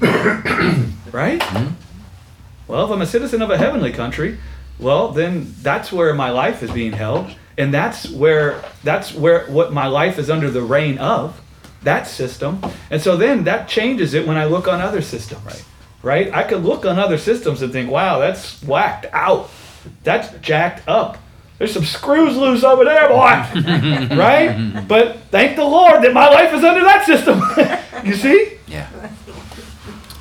right? 1.10 1.40
Mm-hmm. 1.40 1.74
Well, 2.68 2.84
if 2.84 2.90
I'm 2.92 3.02
a 3.02 3.06
citizen 3.06 3.42
of 3.42 3.50
a 3.50 3.58
heavenly 3.58 3.92
country, 3.92 4.38
well, 4.82 5.08
then 5.12 5.54
that's 5.62 5.92
where 5.92 6.12
my 6.14 6.30
life 6.30 6.62
is 6.62 6.70
being 6.70 6.92
held, 6.92 7.30
and 7.56 7.72
that's 7.72 8.08
where 8.10 8.62
that's 8.82 9.14
where 9.14 9.46
what 9.46 9.72
my 9.72 9.86
life 9.86 10.18
is 10.18 10.28
under 10.28 10.50
the 10.50 10.62
reign 10.62 10.98
of 10.98 11.40
that 11.82 12.06
system, 12.06 12.60
and 12.90 13.00
so 13.00 13.16
then 13.16 13.44
that 13.44 13.68
changes 13.68 14.14
it 14.14 14.26
when 14.26 14.36
I 14.36 14.44
look 14.44 14.68
on 14.68 14.80
other 14.80 15.02
systems, 15.02 15.44
right? 15.44 15.64
Right? 16.02 16.34
I 16.34 16.42
could 16.42 16.64
look 16.64 16.84
on 16.84 16.98
other 16.98 17.16
systems 17.18 17.62
and 17.62 17.72
think, 17.72 17.90
wow, 17.90 18.18
that's 18.18 18.62
whacked 18.62 19.06
out, 19.12 19.50
that's 20.02 20.30
jacked 20.40 20.86
up. 20.88 21.18
There's 21.58 21.72
some 21.72 21.84
screws 21.84 22.36
loose 22.36 22.64
over 22.64 22.84
there, 22.84 23.08
boy. 23.08 24.16
right? 24.16 24.84
But 24.88 25.18
thank 25.30 25.54
the 25.54 25.64
Lord 25.64 26.02
that 26.02 26.12
my 26.12 26.28
life 26.28 26.52
is 26.52 26.64
under 26.64 26.82
that 26.82 27.06
system. 27.06 27.40
you 28.04 28.14
see? 28.14 28.58
Yeah. 28.66 28.88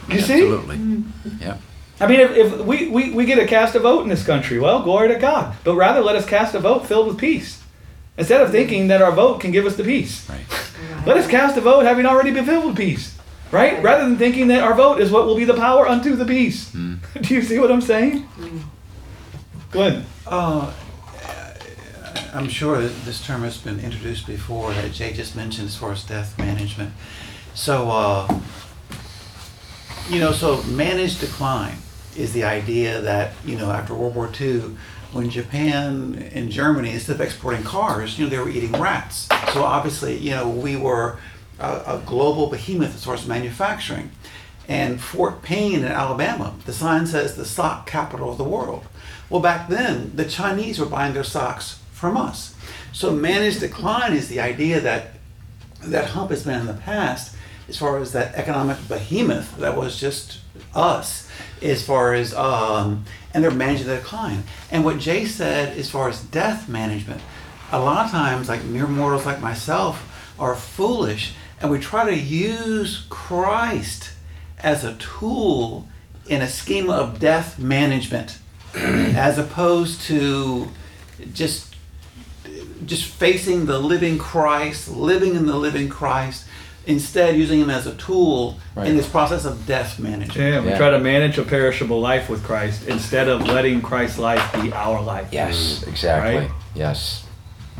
You 0.07 0.19
see? 0.19 0.33
Absolutely. 0.33 0.77
Mm. 0.77 1.03
Yeah. 1.41 1.57
I 2.01 2.07
mean, 2.07 2.19
if, 2.19 2.31
if 2.31 2.65
we, 2.65 2.87
we, 2.87 3.11
we 3.11 3.25
get 3.25 3.37
a 3.37 3.45
cast 3.45 3.75
a 3.75 3.79
vote 3.79 4.01
in 4.01 4.09
this 4.09 4.25
country, 4.25 4.57
well, 4.57 4.81
glory 4.81 5.09
to 5.09 5.19
God. 5.19 5.55
But 5.63 5.75
rather 5.75 6.01
let 6.01 6.15
us 6.15 6.25
cast 6.25 6.55
a 6.55 6.59
vote 6.59 6.87
filled 6.87 7.07
with 7.07 7.19
peace. 7.19 7.61
Instead 8.17 8.41
of 8.41 8.49
thinking 8.49 8.87
that 8.87 9.03
our 9.03 9.11
vote 9.11 9.39
can 9.39 9.51
give 9.51 9.67
us 9.67 9.75
the 9.75 9.83
peace. 9.83 10.27
Right. 10.27 10.41
Let 11.05 11.17
us 11.17 11.27
cast 11.27 11.57
a 11.57 11.61
vote 11.61 11.85
having 11.85 12.05
already 12.05 12.31
been 12.31 12.45
filled 12.45 12.65
with 12.65 12.75
peace. 12.75 13.17
Right? 13.51 13.81
Rather 13.81 14.03
than 14.03 14.17
thinking 14.17 14.47
that 14.47 14.63
our 14.63 14.73
vote 14.73 14.99
is 14.99 15.11
what 15.11 15.25
will 15.25 15.35
be 15.35 15.45
the 15.45 15.53
power 15.53 15.87
unto 15.87 16.15
the 16.15 16.25
peace. 16.25 16.71
Do 16.71 16.99
you 17.33 17.41
see 17.41 17.57
what 17.57 17.71
I'm 17.71 17.81
saying? 17.81 18.27
Go 19.71 19.87
ahead. 19.87 20.05
Uh, 20.27 20.73
I'm 22.33 22.49
sure 22.49 22.81
that 22.81 23.05
this 23.05 23.25
term 23.25 23.43
has 23.43 23.57
been 23.57 23.79
introduced 23.79 24.27
before 24.27 24.73
that 24.73 24.91
Jay 24.91 25.13
just 25.13 25.35
mentioned 25.35 25.67
as 25.67 25.75
far 25.77 25.91
as 25.91 26.03
death 26.03 26.37
management. 26.37 26.93
So, 27.53 27.89
uh, 27.89 28.39
you 30.09 30.19
know, 30.19 30.31
so 30.31 30.63
managed 30.63 31.21
decline 31.21 31.77
is 32.15 32.33
the 32.33 32.43
idea 32.43 33.01
that, 33.01 33.33
you 33.45 33.57
know, 33.57 33.71
after 33.71 33.93
World 33.93 34.15
War 34.15 34.29
II, 34.39 34.75
when 35.13 35.29
Japan 35.29 36.29
and 36.33 36.49
Germany, 36.49 36.91
instead 36.91 37.15
of 37.15 37.21
exporting 37.21 37.63
cars, 37.63 38.17
you 38.17 38.25
know, 38.25 38.29
they 38.29 38.39
were 38.39 38.49
eating 38.49 38.71
rats. 38.73 39.27
So 39.53 39.63
obviously, 39.63 40.17
you 40.17 40.31
know, 40.31 40.47
we 40.49 40.75
were 40.77 41.17
a, 41.59 41.65
a 41.65 42.03
global 42.05 42.47
behemoth 42.47 42.95
as 42.95 43.03
far 43.03 43.15
as 43.15 43.27
manufacturing. 43.27 44.11
And 44.67 45.01
Fort 45.01 45.41
Payne 45.41 45.79
in 45.79 45.85
Alabama, 45.85 46.55
the 46.65 46.71
sign 46.71 47.05
says 47.05 47.35
the 47.35 47.45
sock 47.45 47.87
capital 47.87 48.31
of 48.31 48.37
the 48.37 48.45
world. 48.45 48.85
Well, 49.29 49.41
back 49.41 49.67
then, 49.67 50.11
the 50.15 50.25
Chinese 50.25 50.79
were 50.79 50.85
buying 50.85 51.13
their 51.13 51.23
socks 51.23 51.79
from 51.91 52.15
us. 52.15 52.55
So 52.93 53.11
managed 53.11 53.59
decline 53.59 54.13
is 54.13 54.29
the 54.29 54.39
idea 54.39 54.79
that 54.79 55.13
that 55.81 56.11
hump 56.11 56.29
has 56.29 56.43
been 56.43 56.59
in 56.61 56.67
the 56.67 56.73
past 56.73 57.35
as 57.71 57.77
far 57.77 57.99
as 57.99 58.11
that 58.11 58.35
economic 58.35 58.77
behemoth 58.89 59.55
that 59.57 59.77
was 59.77 59.97
just 59.97 60.39
us 60.75 61.29
as 61.61 61.85
far 61.85 62.13
as 62.13 62.33
um, 62.33 63.05
and 63.33 63.41
they're 63.41 63.49
managing 63.49 63.87
the 63.87 63.95
decline. 63.95 64.43
And 64.69 64.83
what 64.83 64.99
jay 64.99 65.23
said 65.23 65.77
as 65.77 65.89
far 65.89 66.09
as 66.09 66.21
death 66.21 66.67
management 66.67 67.21
a 67.71 67.79
lot 67.79 68.05
of 68.05 68.11
times 68.11 68.49
like 68.49 68.61
mere 68.65 68.87
mortals 68.87 69.25
like 69.25 69.39
myself 69.39 70.33
are 70.37 70.53
foolish 70.53 71.33
and 71.61 71.71
we 71.71 71.79
try 71.79 72.03
to 72.09 72.17
use 72.17 73.05
christ 73.09 74.11
as 74.59 74.83
a 74.83 74.95
tool 74.95 75.87
in 76.27 76.41
a 76.41 76.49
schema 76.49 76.91
of 76.91 77.19
death 77.19 77.57
management 77.57 78.37
as 78.75 79.37
opposed 79.37 80.01
to 80.01 80.67
just 81.33 81.71
just 82.85 83.05
facing 83.05 83.65
the 83.65 83.79
living 83.79 84.17
Christ, 84.17 84.89
living 84.89 85.35
in 85.35 85.45
the 85.45 85.55
living 85.55 85.89
Christ, 85.89 86.45
instead 86.87 87.35
using 87.35 87.59
him 87.59 87.69
as 87.69 87.85
a 87.87 87.93
tool 87.95 88.57
Right. 88.75 88.87
in 88.87 88.97
this 88.97 89.07
process 89.07 89.45
of 89.45 89.65
death 89.67 89.99
management. 89.99 90.37
Yeah, 90.37 90.61
we 90.61 90.69
Yeah. 90.69 90.77
try 90.77 90.89
to 90.89 90.99
manage 90.99 91.37
a 91.37 91.43
perishable 91.43 91.99
life 92.01 92.29
with 92.29 92.43
Christ 92.43 92.87
instead 92.87 93.27
of 93.27 93.47
letting 93.47 93.81
Christ's 93.81 94.17
life 94.19 94.41
be 94.61 94.71
our 94.73 95.01
life. 95.01 95.27
Yes. 95.31 95.83
Exactly. 95.87 96.37
Right? 96.37 96.51
Yes. 96.73 97.23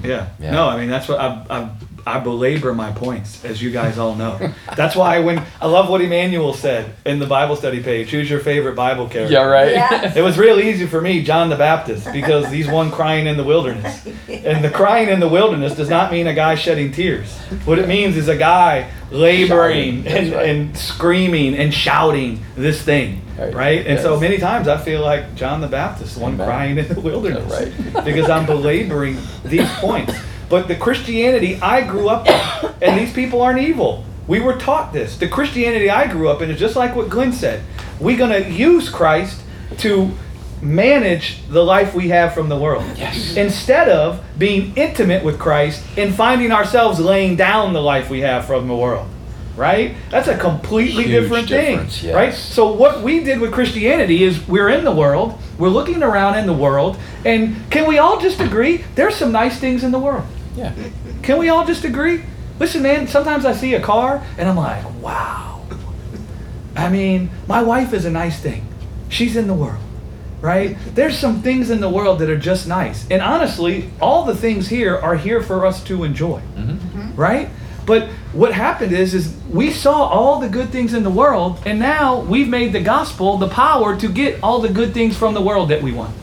Yeah. 0.04 0.28
Yeah. 0.40 0.52
No, 0.52 0.68
I 0.70 0.78
mean 0.78 0.90
that's 0.90 1.08
what 1.08 1.20
I, 1.20 1.42
I 1.50 1.70
I 2.06 2.20
belabor 2.20 2.74
my 2.74 2.92
points, 2.92 3.44
as 3.46 3.62
you 3.62 3.72
guys 3.72 3.98
all 3.98 4.16
know. 4.16 4.54
that's 4.76 4.96
why 4.96 5.20
when 5.20 5.44
I 5.60 5.68
love 5.68 5.90
what 5.90 6.02
Emmanuel 6.02 6.54
said 6.54 6.94
in 7.06 7.20
the 7.20 7.26
Bible 7.28 7.56
study 7.56 7.82
page. 7.84 8.10
Who's 8.10 8.30
your 8.30 8.40
favorite 8.40 8.76
Bible 8.76 9.08
character? 9.08 9.34
Yeah, 9.34 9.44
right. 9.44 9.72
Yeah. 9.72 10.14
It 10.22 10.22
was 10.22 10.38
real 10.38 10.60
easy 10.60 10.86
for 10.88 11.02
me, 11.02 11.24
John 11.24 11.50
the 11.50 11.56
Baptist, 11.56 12.12
because 12.12 12.52
he's 12.52 12.68
one 12.68 12.92
crying 12.92 13.28
in 13.28 13.38
the 13.38 13.44
wilderness. 13.44 14.06
And 14.28 14.64
the 14.64 14.70
crying 14.70 15.10
in 15.10 15.20
the 15.20 15.28
wilderness 15.28 15.76
does 15.76 15.90
not 15.90 16.12
mean 16.12 16.28
a 16.28 16.34
guy 16.34 16.56
shedding 16.56 16.92
tears. 16.92 17.32
What 17.66 17.80
it 17.80 17.88
means 17.88 18.18
is 18.18 18.28
a 18.28 18.38
guy 18.38 18.92
laboring 19.12 20.08
and, 20.08 20.34
right. 20.34 20.50
and 20.50 20.78
screaming 20.78 21.56
and 21.56 21.74
shouting 21.74 22.44
this 22.56 22.82
thing. 22.82 23.22
Right. 23.38 23.54
Right? 23.54 23.88
And 23.88 24.00
so 24.00 24.20
many 24.20 24.38
times 24.38 24.68
I 24.68 24.78
feel 24.78 25.02
like 25.02 25.36
John 25.36 25.62
the 25.62 25.68
Baptist, 25.68 26.18
one 26.18 26.34
Amen. 26.34 26.48
crying 26.48 26.78
in 26.78 26.88
the 26.88 27.00
wilderness. 27.10 27.52
Right. 27.52 28.06
because 28.06 28.30
I'm 28.30 28.46
belaboring 28.46 29.18
these 29.44 29.70
points. 29.76 30.14
But 30.52 30.68
the 30.68 30.76
Christianity 30.76 31.60
I 31.62 31.82
grew 31.88 32.10
up 32.10 32.28
in, 32.28 32.74
and 32.82 33.00
these 33.00 33.14
people 33.14 33.42
aren't 33.42 33.60
evil. 33.60 34.04
We 34.28 34.42
were 34.42 34.58
taught 34.58 34.92
this. 34.92 35.18
The 35.18 35.30
Christianity 35.30 35.90
I 35.90 36.12
grew 36.12 36.28
up 36.28 36.42
in 36.42 36.50
is 36.52 36.60
just 36.60 36.76
like 36.76 36.94
what 36.94 37.10
Glenn 37.10 37.32
said. 37.32 37.64
We're 38.02 38.18
going 38.18 38.44
to 38.44 38.52
use 38.52 38.90
Christ 38.90 39.42
to 39.78 40.12
manage 40.62 41.48
the 41.48 41.64
life 41.64 41.96
we 41.96 42.10
have 42.10 42.34
from 42.34 42.50
the 42.50 42.58
world. 42.58 42.84
Yes. 42.98 43.38
Instead 43.38 43.88
of 43.88 44.24
being 44.38 44.74
intimate 44.76 45.24
with 45.24 45.40
Christ 45.40 45.84
and 45.98 46.14
finding 46.14 46.52
ourselves 46.52 47.00
laying 47.00 47.38
down 47.38 47.72
the 47.72 47.82
life 47.82 48.10
we 48.10 48.20
have 48.20 48.46
from 48.46 48.68
the 48.68 48.76
world. 48.76 49.08
Right? 49.56 49.96
That's 50.10 50.28
a 50.28 50.38
completely 50.38 51.04
Huge 51.04 51.24
different 51.24 51.50
thing. 51.50 51.78
yes. 51.80 52.14
Right? 52.14 52.34
So 52.34 52.72
what 52.72 53.02
we 53.04 53.24
did 53.24 53.40
with 53.40 53.52
Christianity 53.52 54.24
is 54.24 54.46
we're 54.48 54.70
in 54.70 54.84
the 54.84 54.92
world, 54.92 55.40
we're 55.58 55.70
looking 55.70 56.04
around 56.04 56.38
in 56.38 56.46
the 56.46 56.54
world, 56.54 56.98
and 57.26 57.56
can 57.72 57.88
we 57.88 57.98
all 58.00 58.20
just 58.20 58.40
agree 58.40 58.84
there's 58.96 59.16
some 59.16 59.32
nice 59.32 59.60
things 59.60 59.84
in 59.84 59.92
the 59.92 60.00
world? 60.00 60.26
Yeah. 60.56 60.74
Can 61.24 61.38
we 61.38 61.50
all 61.50 61.66
just 61.66 61.84
agree? 61.84 62.24
Listen, 62.60 62.84
man, 62.84 63.08
sometimes 63.08 63.46
I 63.46 63.54
see 63.54 63.74
a 63.74 63.82
car 63.82 64.24
and 64.38 64.48
I'm 64.48 64.58
like, 64.58 64.84
wow. 65.02 65.66
I 66.76 66.90
mean, 66.90 67.30
my 67.48 67.62
wife 67.62 67.94
is 67.94 68.06
a 68.06 68.12
nice 68.12 68.40
thing. 68.40 68.68
She's 69.10 69.36
in 69.36 69.48
the 69.48 69.54
world, 69.54 69.84
right? 70.42 70.78
There's 70.94 71.18
some 71.18 71.42
things 71.42 71.70
in 71.70 71.82
the 71.82 71.90
world 71.90 72.20
that 72.20 72.30
are 72.30 72.38
just 72.38 72.68
nice. 72.68 73.06
And 73.10 73.22
honestly, 73.22 73.90
all 74.00 74.26
the 74.26 74.36
things 74.36 74.70
here 74.70 74.96
are 74.96 75.16
here 75.16 75.42
for 75.42 75.66
us 75.66 75.84
to 75.86 76.04
enjoy, 76.04 76.40
mm-hmm. 76.56 77.16
right? 77.16 77.50
But 77.86 78.10
what 78.32 78.54
happened 78.54 78.94
is, 78.94 79.14
is 79.14 79.36
we 79.50 79.72
saw 79.72 80.06
all 80.06 80.40
the 80.40 80.48
good 80.48 80.70
things 80.70 80.94
in 80.94 81.04
the 81.04 81.10
world, 81.10 81.60
and 81.66 81.80
now 81.80 82.22
we've 82.22 82.48
made 82.48 82.74
the 82.74 82.80
gospel 82.80 83.38
the 83.38 83.50
power 83.50 84.00
to 84.00 84.08
get 84.08 84.42
all 84.44 84.60
the 84.62 84.70
good 84.70 84.94
things 84.94 85.18
from 85.18 85.34
the 85.34 85.42
world 85.42 85.70
that 85.70 85.82
we 85.82 85.92
want. 85.92 86.16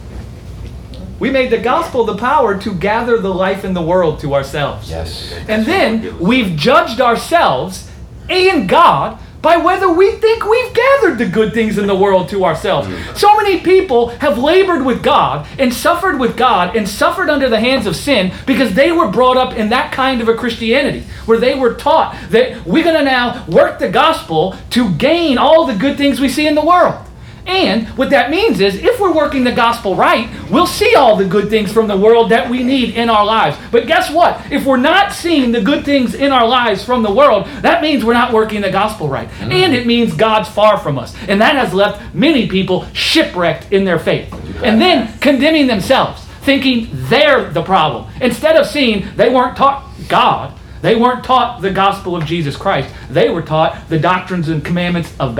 We 1.18 1.30
made 1.30 1.50
the 1.50 1.58
gospel 1.58 2.04
the 2.04 2.16
power 2.16 2.58
to 2.58 2.74
gather 2.74 3.18
the 3.18 3.32
life 3.32 3.64
in 3.64 3.74
the 3.74 3.82
world 3.82 4.20
to 4.20 4.34
ourselves. 4.34 4.88
Yes. 4.88 5.32
And 5.48 5.66
then 5.66 6.18
we've 6.18 6.56
judged 6.56 7.00
ourselves 7.00 7.90
and 8.28 8.68
God 8.68 9.18
by 9.40 9.56
whether 9.56 9.90
we 9.90 10.12
think 10.12 10.44
we've 10.44 10.74
gathered 10.74 11.18
the 11.18 11.26
good 11.26 11.54
things 11.54 11.78
in 11.78 11.86
the 11.86 11.94
world 11.94 12.28
to 12.28 12.44
ourselves. 12.44 12.88
Mm. 12.88 13.16
So 13.16 13.36
many 13.36 13.60
people 13.60 14.08
have 14.08 14.36
labored 14.36 14.84
with 14.84 15.02
God 15.02 15.46
and 15.58 15.72
suffered 15.72 16.18
with 16.18 16.36
God 16.36 16.76
and 16.76 16.88
suffered 16.88 17.30
under 17.30 17.48
the 17.48 17.60
hands 17.60 17.86
of 17.86 17.94
sin 17.94 18.32
because 18.46 18.74
they 18.74 18.90
were 18.90 19.08
brought 19.08 19.36
up 19.36 19.54
in 19.54 19.68
that 19.68 19.92
kind 19.92 20.20
of 20.20 20.28
a 20.28 20.34
Christianity 20.34 21.04
where 21.26 21.38
they 21.38 21.54
were 21.54 21.74
taught 21.74 22.16
that 22.30 22.64
we're 22.66 22.84
going 22.84 22.96
to 22.96 23.04
now 23.04 23.44
work 23.46 23.78
the 23.78 23.88
gospel 23.88 24.56
to 24.70 24.92
gain 24.94 25.38
all 25.38 25.66
the 25.66 25.74
good 25.74 25.96
things 25.96 26.20
we 26.20 26.28
see 26.28 26.46
in 26.46 26.54
the 26.54 26.64
world. 26.64 27.04
And 27.48 27.88
what 27.96 28.10
that 28.10 28.30
means 28.30 28.60
is 28.60 28.74
if 28.74 29.00
we're 29.00 29.12
working 29.12 29.42
the 29.42 29.52
gospel 29.52 29.96
right, 29.96 30.28
we'll 30.50 30.66
see 30.66 30.94
all 30.94 31.16
the 31.16 31.24
good 31.24 31.48
things 31.48 31.72
from 31.72 31.88
the 31.88 31.96
world 31.96 32.30
that 32.30 32.50
we 32.50 32.62
need 32.62 32.94
in 32.94 33.08
our 33.08 33.24
lives. 33.24 33.56
But 33.72 33.86
guess 33.86 34.10
what? 34.10 34.52
If 34.52 34.66
we're 34.66 34.76
not 34.76 35.14
seeing 35.14 35.50
the 35.50 35.62
good 35.62 35.82
things 35.82 36.14
in 36.14 36.30
our 36.30 36.46
lives 36.46 36.84
from 36.84 37.02
the 37.02 37.10
world, 37.10 37.46
that 37.62 37.80
means 37.80 38.04
we're 38.04 38.12
not 38.12 38.34
working 38.34 38.60
the 38.60 38.70
gospel 38.70 39.08
right. 39.08 39.30
And 39.40 39.74
it 39.74 39.86
means 39.86 40.12
God's 40.12 40.50
far 40.50 40.76
from 40.76 40.98
us. 40.98 41.16
And 41.26 41.40
that 41.40 41.56
has 41.56 41.72
left 41.72 42.14
many 42.14 42.48
people 42.48 42.84
shipwrecked 42.92 43.72
in 43.72 43.84
their 43.84 43.98
faith. 43.98 44.30
And 44.62 44.78
then 44.78 45.18
condemning 45.20 45.68
themselves, 45.68 46.22
thinking 46.42 46.88
they're 46.92 47.50
the 47.50 47.62
problem. 47.62 48.12
Instead 48.20 48.56
of 48.56 48.66
seeing 48.66 49.06
they 49.16 49.30
weren't 49.30 49.56
taught 49.56 49.90
God, 50.06 50.52
they 50.82 50.96
weren't 50.96 51.24
taught 51.24 51.62
the 51.62 51.70
gospel 51.70 52.14
of 52.14 52.26
Jesus 52.26 52.56
Christ. 52.56 52.94
They 53.08 53.30
were 53.30 53.42
taught 53.42 53.88
the 53.88 53.98
doctrines 53.98 54.50
and 54.50 54.62
commandments 54.62 55.14
of 55.18 55.38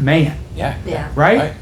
man 0.00 0.43
Yeah. 0.54 0.78
Yeah. 0.86 1.12
right? 1.14 1.38
Right. 1.38 1.54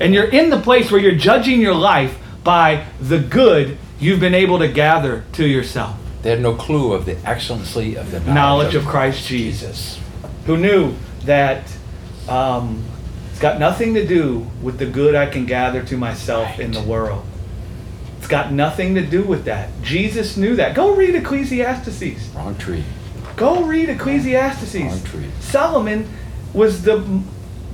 And 0.00 0.12
you're 0.12 0.28
in 0.28 0.50
the 0.50 0.60
place 0.60 0.90
where 0.90 1.00
you're 1.00 1.14
judging 1.14 1.60
your 1.60 1.74
life 1.74 2.18
by 2.44 2.86
the 3.00 3.18
good 3.18 3.78
you've 3.98 4.20
been 4.20 4.34
able 4.34 4.58
to 4.58 4.68
gather 4.68 5.24
to 5.32 5.46
yourself. 5.46 5.96
They 6.22 6.30
had 6.30 6.40
no 6.40 6.54
clue 6.54 6.92
of 6.92 7.06
the 7.06 7.16
excellency 7.26 7.96
of 7.96 8.10
the 8.10 8.20
Knowledge 8.20 8.74
of 8.74 8.84
Christ 8.84 9.26
Jesus, 9.26 9.98
who 10.44 10.56
knew 10.56 10.94
that 11.24 11.72
um, 12.28 12.84
it's 13.30 13.40
got 13.40 13.58
nothing 13.58 13.94
to 13.94 14.06
do 14.06 14.46
with 14.62 14.78
the 14.78 14.86
good 14.86 15.14
I 15.14 15.26
can 15.26 15.46
gather 15.46 15.82
to 15.84 15.96
myself 15.96 16.58
in 16.58 16.72
the 16.72 16.82
world. 16.82 17.24
It's 18.18 18.28
got 18.28 18.52
nothing 18.52 18.96
to 18.96 19.06
do 19.06 19.22
with 19.22 19.44
that. 19.44 19.70
Jesus 19.82 20.36
knew 20.36 20.56
that. 20.56 20.74
Go 20.74 20.96
read 20.96 21.14
Ecclesiastes. 21.14 22.28
Wrong 22.34 22.56
tree. 22.58 22.82
Go 23.36 23.62
read 23.62 23.88
Ecclesiastes. 23.88 24.74
Wrong 24.74 25.02
tree. 25.04 25.30
Solomon 25.40 26.08
was 26.52 26.82
the 26.82 27.22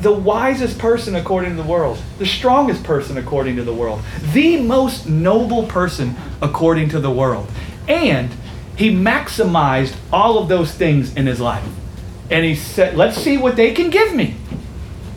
the 0.02 0.12
wisest 0.12 0.78
person 0.78 1.14
according 1.14 1.56
to 1.56 1.62
the 1.62 1.68
world, 1.68 2.02
the 2.18 2.26
strongest 2.26 2.82
person 2.82 3.16
according 3.16 3.56
to 3.56 3.62
the 3.62 3.72
world, 3.72 4.02
the 4.32 4.60
most 4.60 5.08
noble 5.08 5.64
person 5.66 6.16
according 6.40 6.88
to 6.88 6.98
the 6.98 7.10
world. 7.10 7.48
And 7.86 8.30
he 8.76 8.90
maximized 8.94 9.94
all 10.12 10.38
of 10.38 10.48
those 10.48 10.72
things 10.72 11.14
in 11.14 11.26
his 11.26 11.40
life. 11.40 11.64
And 12.30 12.44
he 12.44 12.56
said, 12.56 12.96
"Let's 12.96 13.16
see 13.16 13.36
what 13.36 13.56
they 13.56 13.72
can 13.72 13.90
give 13.90 14.14
me." 14.14 14.34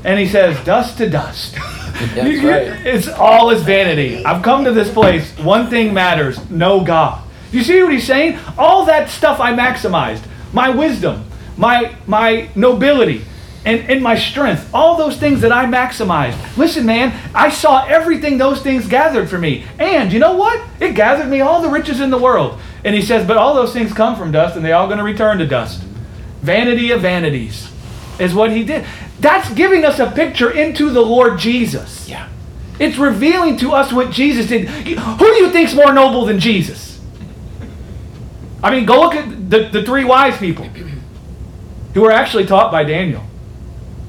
And 0.03 0.19
he 0.19 0.27
says, 0.27 0.63
"Dust 0.63 0.97
to 0.99 1.09
dust." 1.09 1.55
That's 2.13 2.43
right. 2.43 2.85
It's 2.85 3.07
all 3.07 3.49
is 3.49 3.63
vanity. 3.63 4.23
I've 4.23 4.43
come 4.43 4.65
to 4.65 4.71
this 4.71 4.91
place. 4.91 5.31
One 5.39 5.69
thing 5.69 5.93
matters: 5.93 6.37
know 6.49 6.83
God. 6.83 7.23
You 7.51 7.63
see 7.63 7.81
what 7.81 7.91
he's 7.91 8.05
saying? 8.05 8.37
All 8.57 8.85
that 8.85 9.09
stuff 9.09 9.39
I 9.39 9.53
maximized. 9.53 10.23
My 10.53 10.69
wisdom, 10.69 11.25
my 11.57 11.95
my 12.05 12.49
nobility, 12.55 13.23
and, 13.65 13.81
and 13.89 14.01
my 14.01 14.15
strength. 14.17 14.69
All 14.73 14.95
those 14.95 15.17
things 15.17 15.41
that 15.41 15.51
I 15.51 15.65
maximized. 15.65 16.57
Listen, 16.57 16.85
man, 16.85 17.19
I 17.33 17.49
saw 17.49 17.85
everything 17.85 18.37
those 18.37 18.61
things 18.61 18.87
gathered 18.87 19.29
for 19.29 19.37
me. 19.37 19.65
And 19.79 20.13
you 20.13 20.19
know 20.19 20.35
what? 20.35 20.61
It 20.79 20.93
gathered 20.93 21.27
me 21.27 21.41
all 21.41 21.61
the 21.61 21.69
riches 21.69 21.99
in 21.99 22.11
the 22.11 22.17
world. 22.17 22.59
And 22.83 22.95
he 22.95 23.01
says, 23.01 23.27
but 23.27 23.37
all 23.37 23.55
those 23.55 23.73
things 23.73 23.91
come 23.91 24.15
from 24.15 24.31
dust, 24.31 24.55
and 24.55 24.63
they're 24.63 24.75
all 24.75 24.87
going 24.87 24.99
to 24.99 25.03
return 25.03 25.39
to 25.39 25.47
dust. 25.47 25.81
Vanity 26.41 26.91
of 26.91 27.01
vanities 27.01 27.71
is 28.19 28.33
what 28.35 28.51
he 28.51 28.63
did. 28.63 28.85
That's 29.19 29.51
giving 29.53 29.83
us 29.83 29.97
a 29.99 30.11
picture 30.11 30.51
into 30.51 30.91
the 30.91 31.01
Lord 31.01 31.39
Jesus. 31.39 32.07
Yeah. 32.07 32.29
It's 32.79 32.97
revealing 32.97 33.57
to 33.57 33.71
us 33.71 33.91
what 33.91 34.11
Jesus 34.11 34.47
did. 34.47 34.67
Who 34.67 35.25
do 35.25 35.33
you 35.33 35.49
think's 35.49 35.73
more 35.73 35.91
noble 35.91 36.25
than 36.25 36.39
Jesus? 36.39 37.01
I 38.61 38.71
mean, 38.71 38.85
go 38.85 38.99
look 38.99 39.15
at 39.15 39.49
the, 39.49 39.69
the 39.69 39.83
three 39.83 40.03
wise 40.03 40.37
people 40.37 40.65
who 41.93 42.01
were 42.01 42.11
actually 42.11 42.45
taught 42.45 42.71
by 42.71 42.83
Daniel. 42.83 43.23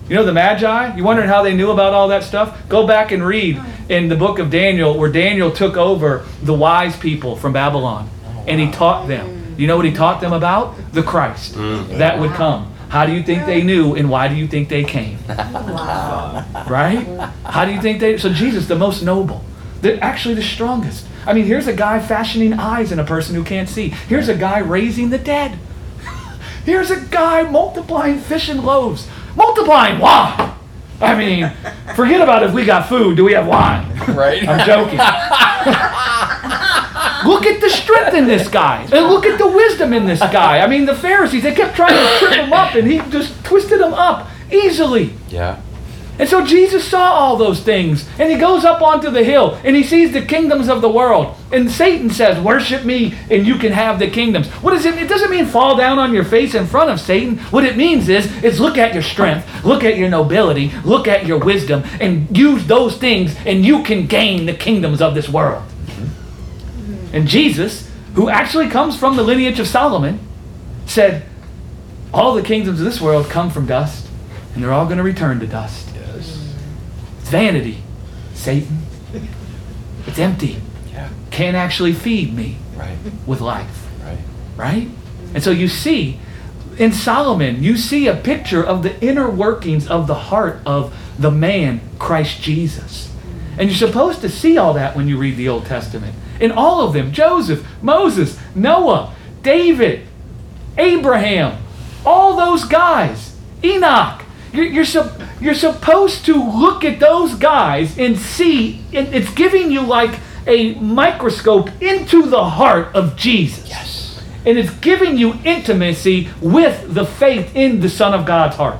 You 0.09 0.15
know 0.15 0.25
the 0.25 0.33
Magi? 0.33 0.97
You 0.97 1.03
wondering 1.03 1.29
how 1.29 1.43
they 1.43 1.55
knew 1.55 1.73
about 1.73 1.93
all 1.93 2.09
that 2.09 2.23
stuff? 2.23 2.69
Go 2.69 2.87
back 2.87 3.11
and 3.11 3.27
read 3.27 3.61
in 3.89 4.09
the 4.09 4.15
book 4.15 4.39
of 4.39 4.51
Daniel 4.51 4.97
where 4.97 5.11
Daniel 5.11 5.51
took 5.51 5.77
over 5.77 6.25
the 6.43 6.55
wise 6.55 6.97
people 6.97 7.35
from 7.35 7.53
Babylon 7.53 8.09
and 8.47 8.61
he 8.61 8.71
taught 8.71 9.09
them. 9.09 9.57
You 9.59 9.67
know 9.67 9.77
what 9.77 9.85
he 9.85 9.93
taught 9.93 10.21
them 10.21 10.33
about? 10.33 10.77
The 10.93 11.03
Christ 11.03 11.55
mm. 11.55 11.99
that 11.99 12.21
would 12.21 12.31
come. 12.33 12.73
How 12.89 13.05
do 13.05 13.13
you 13.13 13.23
think 13.23 13.47
they 13.47 13.63
knew 13.63 13.97
and 13.97 14.09
why 14.09 14.29
do 14.29 14.37
you 14.37 14.47
think 14.47 14.69
they 14.69 14.85
came? 14.85 15.19
Wow. 15.77 16.47
right? 16.69 17.07
How 17.45 17.65
do 17.65 17.73
you 17.73 17.81
think 17.83 18.01
they? 18.01 18.17
So 18.17 18.33
Jesus, 18.33 18.67
the 18.67 18.77
most 18.77 19.03
noble, 19.03 19.45
the 19.83 20.03
actually 20.03 20.35
the 20.35 20.43
strongest. 20.43 21.07
I 21.27 21.35
mean, 21.35 21.45
here's 21.45 21.67
a 21.67 21.73
guy 21.73 22.01
fashioning 22.01 22.55
eyes 22.55 22.93
in 22.93 22.99
a 22.99 23.05
person 23.05 23.35
who 23.35 23.45
can't 23.45 23.69
see. 23.69 23.89
Here's 23.89 24.29
a 24.29 24.35
guy 24.35 24.59
raising 24.59 25.11
the 25.11 25.19
dead. 25.19 25.59
Here's 26.65 26.91
a 26.91 27.01
guy 27.01 27.43
multiplying 27.43 28.19
fish 28.19 28.49
and 28.49 28.65
loaves, 28.65 29.09
multiplying 29.37 30.01
wine. 30.01 30.53
I 31.01 31.14
mean, 31.14 31.53
forget 31.95 32.20
about 32.22 32.43
if 32.43 32.53
we 32.53 32.64
got 32.64 32.89
food. 32.89 33.16
Do 33.16 33.24
we 33.24 33.32
have 33.34 33.47
wine? 33.47 33.87
Right. 34.14 34.47
I'm 34.49 34.66
joking. 34.66 34.99
look 37.28 37.45
at 37.45 37.61
the 37.61 37.68
strength 37.68 38.14
in 38.14 38.26
this 38.26 38.49
guy. 38.49 38.82
And 38.82 39.07
look 39.07 39.26
at 39.26 39.39
the 39.39 39.49
wisdom 39.49 39.93
in 39.93 40.07
this 40.07 40.20
guy. 40.20 40.61
I 40.61 40.66
mean, 40.66 40.87
the 40.87 40.95
Pharisees, 40.95 41.43
they 41.43 41.55
kept 41.55 41.76
trying 41.76 41.95
to 41.95 42.18
trip 42.18 42.32
him 42.32 42.53
up, 42.53 42.74
and 42.74 42.91
he 42.91 42.99
just 43.11 43.45
twisted 43.45 43.80
them 43.80 43.93
up 43.93 44.28
easily. 44.51 45.12
Yeah. 45.28 45.61
And 46.19 46.29
so 46.29 46.45
Jesus 46.45 46.89
saw 46.89 47.12
all 47.12 47.37
those 47.37 47.61
things, 47.61 48.09
and 48.19 48.31
he 48.31 48.39
goes 48.39 48.64
up 48.64 48.81
onto 48.81 49.11
the 49.11 49.23
hill, 49.23 49.61
and 49.64 49.77
he 49.77 49.83
sees 49.83 50.12
the 50.12 50.23
kingdoms 50.23 50.69
of 50.69 50.81
the 50.81 50.89
world. 50.89 51.37
And 51.53 51.71
Satan 51.71 52.09
says, 52.09 52.43
Worship 52.43 52.85
me, 52.85 53.14
and 53.31 53.47
you 53.47 53.57
can 53.57 53.73
have 53.73 53.99
the 53.99 54.09
kingdoms. 54.09 54.49
What 54.62 54.71
does 54.71 54.87
it? 54.87 54.95
It 54.95 55.09
doesn't 55.09 55.31
mean 55.31 55.45
fall 55.45 55.77
down 55.77 55.99
on 55.99 56.14
your 56.14 56.25
face 56.25 56.55
in 56.55 56.67
front 56.67 56.91
of 56.91 57.01
Satan. 57.01 57.37
What 57.51 57.64
it 57.64 57.77
means 57.77 58.09
is, 58.09 58.43
is 58.43 58.59
look 58.61 58.79
at 58.79 58.95
your 58.95 59.03
strength, 59.03 59.64
look 59.64 59.85
at 59.85 59.99
your 59.99 60.09
nobility, 60.09 60.71
look 60.85 61.07
at 61.07 61.27
your 61.27 61.39
wisdom, 61.39 61.85
and 62.01 62.35
use 62.37 62.67
those 62.67 62.97
things, 62.97 63.37
and 63.45 63.64
you 63.64 63.83
can 63.83 64.07
gain 64.07 64.47
the 64.47 64.55
kingdoms 64.55 65.03
of 65.03 65.14
this 65.14 65.29
world. 65.29 65.64
And 67.12 67.29
Jesus, 67.29 67.91
who 68.14 68.31
actually 68.31 68.69
comes 68.69 68.97
from 68.97 69.17
the 69.17 69.23
lineage 69.23 69.61
of 69.61 69.67
Solomon, 69.69 70.21
said, 70.87 71.25
All 72.12 72.35
the 72.35 72.43
kingdoms 72.43 72.81
of 72.81 72.87
this 72.87 73.01
world 73.03 73.29
come 73.29 73.51
from 73.51 73.67
dust, 73.67 74.09
and 74.55 74.62
they're 74.62 74.73
all 74.73 74.87
going 74.87 74.97
to 74.97 75.03
return 75.03 75.41
to 75.41 75.47
dust. 75.47 75.86
It's 77.27 77.33
vanity, 77.33 77.79
Satan. 78.35 78.83
It's 80.07 80.16
empty. 80.16 80.59
Yeah. 80.93 81.09
Can't 81.33 81.57
actually 81.57 81.93
feed 81.93 82.33
me 82.33 82.55
Right. 82.79 82.97
with 83.27 83.41
life, 83.41 83.89
Right. 84.07 84.18
right? 84.57 84.89
And 85.35 85.43
so 85.43 85.51
you 85.51 85.66
see, 85.66 86.20
in 86.79 86.93
Solomon, 86.93 87.64
you 87.64 87.77
see 87.77 88.07
a 88.07 88.14
picture 88.14 88.62
of 88.62 88.85
the 88.85 88.93
inner 89.05 89.29
workings 89.29 89.89
of 89.89 90.07
the 90.07 90.14
heart 90.14 90.61
of 90.64 90.95
the 91.18 91.33
man, 91.33 91.81
Christ 91.99 92.43
Jesus. 92.43 93.09
And 93.59 93.68
you're 93.70 93.77
supposed 93.89 94.20
to 94.20 94.29
see 94.29 94.57
all 94.57 94.74
that 94.74 94.95
when 94.97 95.09
you 95.09 95.18
read 95.18 95.37
the 95.37 95.49
Old 95.49 95.66
Testament. 95.66 96.14
In 96.39 96.53
all 96.53 96.81
of 96.87 96.93
them 96.93 97.11
Joseph, 97.11 97.66
Moses, 97.83 98.39
Noah, 98.55 99.11
David, 99.43 100.03
Abraham, 100.79 101.55
All 102.05 102.37
those 102.37 102.62
guys, 102.62 103.35
Enoch. 103.64 104.22
You're, 104.53 104.66
you're, 104.66 104.84
sup- 104.84 105.20
you're 105.40 105.55
supposed 105.55 106.24
to 106.26 106.34
look 106.34 106.84
at 106.84 107.01
those 107.01 107.34
guys 107.34 107.99
and 107.99 108.18
see, 108.18 108.84
it, 108.92 109.12
it's 109.14 109.32
giving 109.34 109.70
you 109.70 109.82
like 109.82 110.18
a 110.47 110.74
microscope 110.74 111.70
into 111.82 112.22
the 112.22 112.44
heart 112.44 112.94
of 112.94 113.16
Jesus. 113.16 113.68
Yes. 113.68 114.24
And 114.44 114.57
it's 114.57 114.70
giving 114.78 115.18
you 115.18 115.34
intimacy 115.44 116.28
with 116.40 116.94
the 116.94 117.05
faith 117.05 117.55
in 117.57 117.80
the 117.80 117.88
Son 117.88 118.14
of 118.14 118.24
God's 118.24 118.57
heart. 118.57 118.78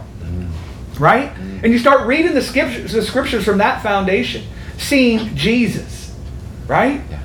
Right? 0.99 1.37
And 1.37 1.73
you 1.73 1.79
start 1.79 2.07
reading 2.07 2.35
the 2.35 2.43
scriptures, 2.43 2.93
the 2.93 3.03
scriptures 3.03 3.45
from 3.45 3.59
that 3.59 3.83
foundation, 3.83 4.45
seeing 4.79 5.35
Jesus. 5.35 6.15
Right? 6.67 7.03
Yeah. 7.11 7.21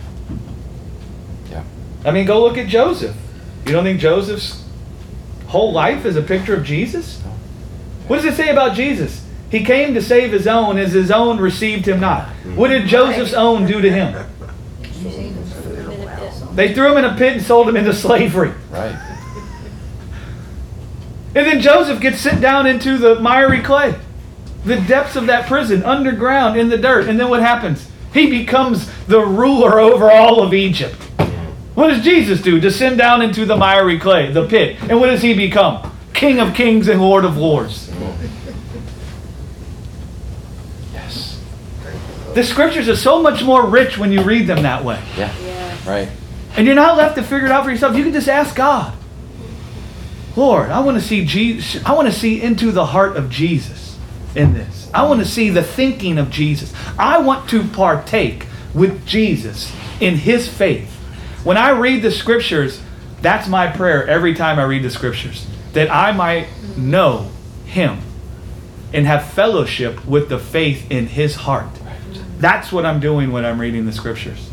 Yeah. 1.50 1.64
I 2.04 2.12
mean, 2.12 2.26
go 2.26 2.42
look 2.42 2.58
at 2.58 2.68
Joseph. 2.68 3.16
You 3.66 3.74
don't 3.74 3.84
think 3.84 4.00
Joseph's 4.00 4.68
whole 5.48 5.72
life 5.72 6.06
is 6.06 6.16
a 6.16 6.22
picture 6.22 6.56
of 6.56 6.64
Jesus? 6.64 7.22
What 8.08 8.18
does 8.22 8.26
it 8.26 8.36
say 8.36 8.50
about 8.50 8.76
Jesus? 8.76 9.26
He 9.50 9.64
came 9.64 9.94
to 9.94 10.02
save 10.02 10.32
his 10.32 10.48
own, 10.48 10.78
as 10.78 10.94
his 10.94 11.12
own 11.12 11.40
received 11.40 11.88
him 11.88 12.00
not. 12.00 12.30
What 12.56 12.70
did 12.70 12.88
Joseph's 12.88 13.34
own 13.34 13.66
do 13.66 13.82
to 13.82 13.92
him? 13.92 14.26
They 16.56 16.74
threw 16.74 16.92
him 16.92 16.98
in 16.98 17.06
a 17.06 17.16
pit 17.16 17.34
and 17.34 17.42
sold 17.42 17.70
him 17.70 17.78
into 17.78 17.94
slavery. 17.94 18.54
Right. 18.70 18.96
And 21.34 21.46
then 21.46 21.62
Joseph 21.62 22.02
gets 22.02 22.20
sent 22.20 22.42
down 22.42 22.68
into 22.68 22.98
the 22.98 23.20
miry 23.20 23.62
clay, 23.62 23.96
the 24.66 24.76
depths 24.82 25.16
of 25.16 25.28
that 25.28 25.48
prison, 25.48 25.82
underground 25.84 26.60
in 26.60 26.68
the 26.68 26.78
dirt. 26.78 27.08
And 27.08 27.18
then 27.18 27.30
what 27.30 27.42
happens? 27.42 27.88
He 28.14 28.30
becomes 28.30 28.92
the 29.06 29.22
ruler 29.22 29.80
over 29.80 30.12
all 30.12 30.42
of 30.42 30.54
Egypt. 30.54 30.96
What 31.74 31.88
does 31.88 32.04
Jesus 32.04 32.42
do? 32.42 32.60
Descend 32.60 32.98
down 32.98 33.22
into 33.22 33.46
the 33.46 33.56
miry 33.56 33.98
clay, 33.98 34.30
the 34.32 34.46
pit. 34.46 34.76
And 34.90 35.00
what 35.00 35.08
does 35.08 35.22
he 35.22 35.34
become? 35.34 35.90
King 36.14 36.40
of 36.42 36.54
kings 36.54 36.90
and 36.90 37.02
Lord 37.02 37.24
of 37.24 37.38
lords. 37.38 37.90
Yes. 40.92 41.42
The 42.34 42.44
scriptures 42.44 42.88
are 42.88 42.96
so 42.96 43.22
much 43.22 43.44
more 43.44 43.66
rich 43.66 43.98
when 43.98 44.12
you 44.12 44.24
read 44.24 44.48
them 44.48 44.64
that 44.64 44.84
way. 44.84 45.02
Yeah. 45.18 45.34
Yes. 45.42 45.86
Right. 45.86 46.10
And 46.56 46.66
you're 46.66 46.76
not 46.76 46.98
left 46.98 47.16
to 47.16 47.24
figure 47.24 47.46
it 47.46 47.52
out 47.52 47.64
for 47.64 47.72
yourself. 47.72 47.96
You 47.96 48.04
can 48.04 48.14
just 48.14 48.30
ask 48.30 48.56
God. 48.56 48.94
Lord, 50.36 50.70
I 50.70 50.80
want 50.80 50.98
to 50.98 51.04
see 51.04 51.26
Jesus. 51.26 51.84
I 51.86 51.94
want 51.94 52.08
to 52.08 52.14
see 52.14 52.42
into 52.42 52.72
the 52.72 52.86
heart 52.86 53.18
of 53.18 53.30
Jesus 53.30 53.98
in 54.36 54.54
this. 54.54 54.90
I 54.94 55.04
want 55.04 55.20
to 55.20 55.26
see 55.26 55.50
the 55.50 55.64
thinking 55.64 56.18
of 56.18 56.30
Jesus. 56.30 56.74
I 56.98 57.20
want 57.20 57.50
to 57.50 57.64
partake 57.64 58.48
with 58.74 59.06
Jesus 59.06 59.74
in 60.00 60.16
his 60.16 60.48
faith. 60.48 60.90
When 61.44 61.58
I 61.58 61.72
read 61.72 62.02
the 62.02 62.12
scriptures, 62.12 62.82
that's 63.22 63.48
my 63.48 63.68
prayer 63.68 64.08
every 64.08 64.34
time 64.34 64.58
I 64.58 64.64
read 64.64 64.84
the 64.84 64.90
scriptures. 64.90 65.48
That 65.74 65.92
I 65.92 66.12
might 66.12 66.48
know 66.78 67.30
him 67.66 68.00
and 68.94 69.06
have 69.06 69.32
fellowship 69.32 70.06
with 70.06 70.30
the 70.30 70.40
faith 70.40 70.90
in 70.90 71.08
his 71.08 71.36
heart. 71.36 71.81
That's 72.42 72.72
what 72.72 72.86
I'm 72.86 73.00
doing 73.00 73.32
when 73.32 73.46
I'm 73.46 73.62
reading 73.62 73.86
the 73.86 73.92
scriptures. 73.92 74.50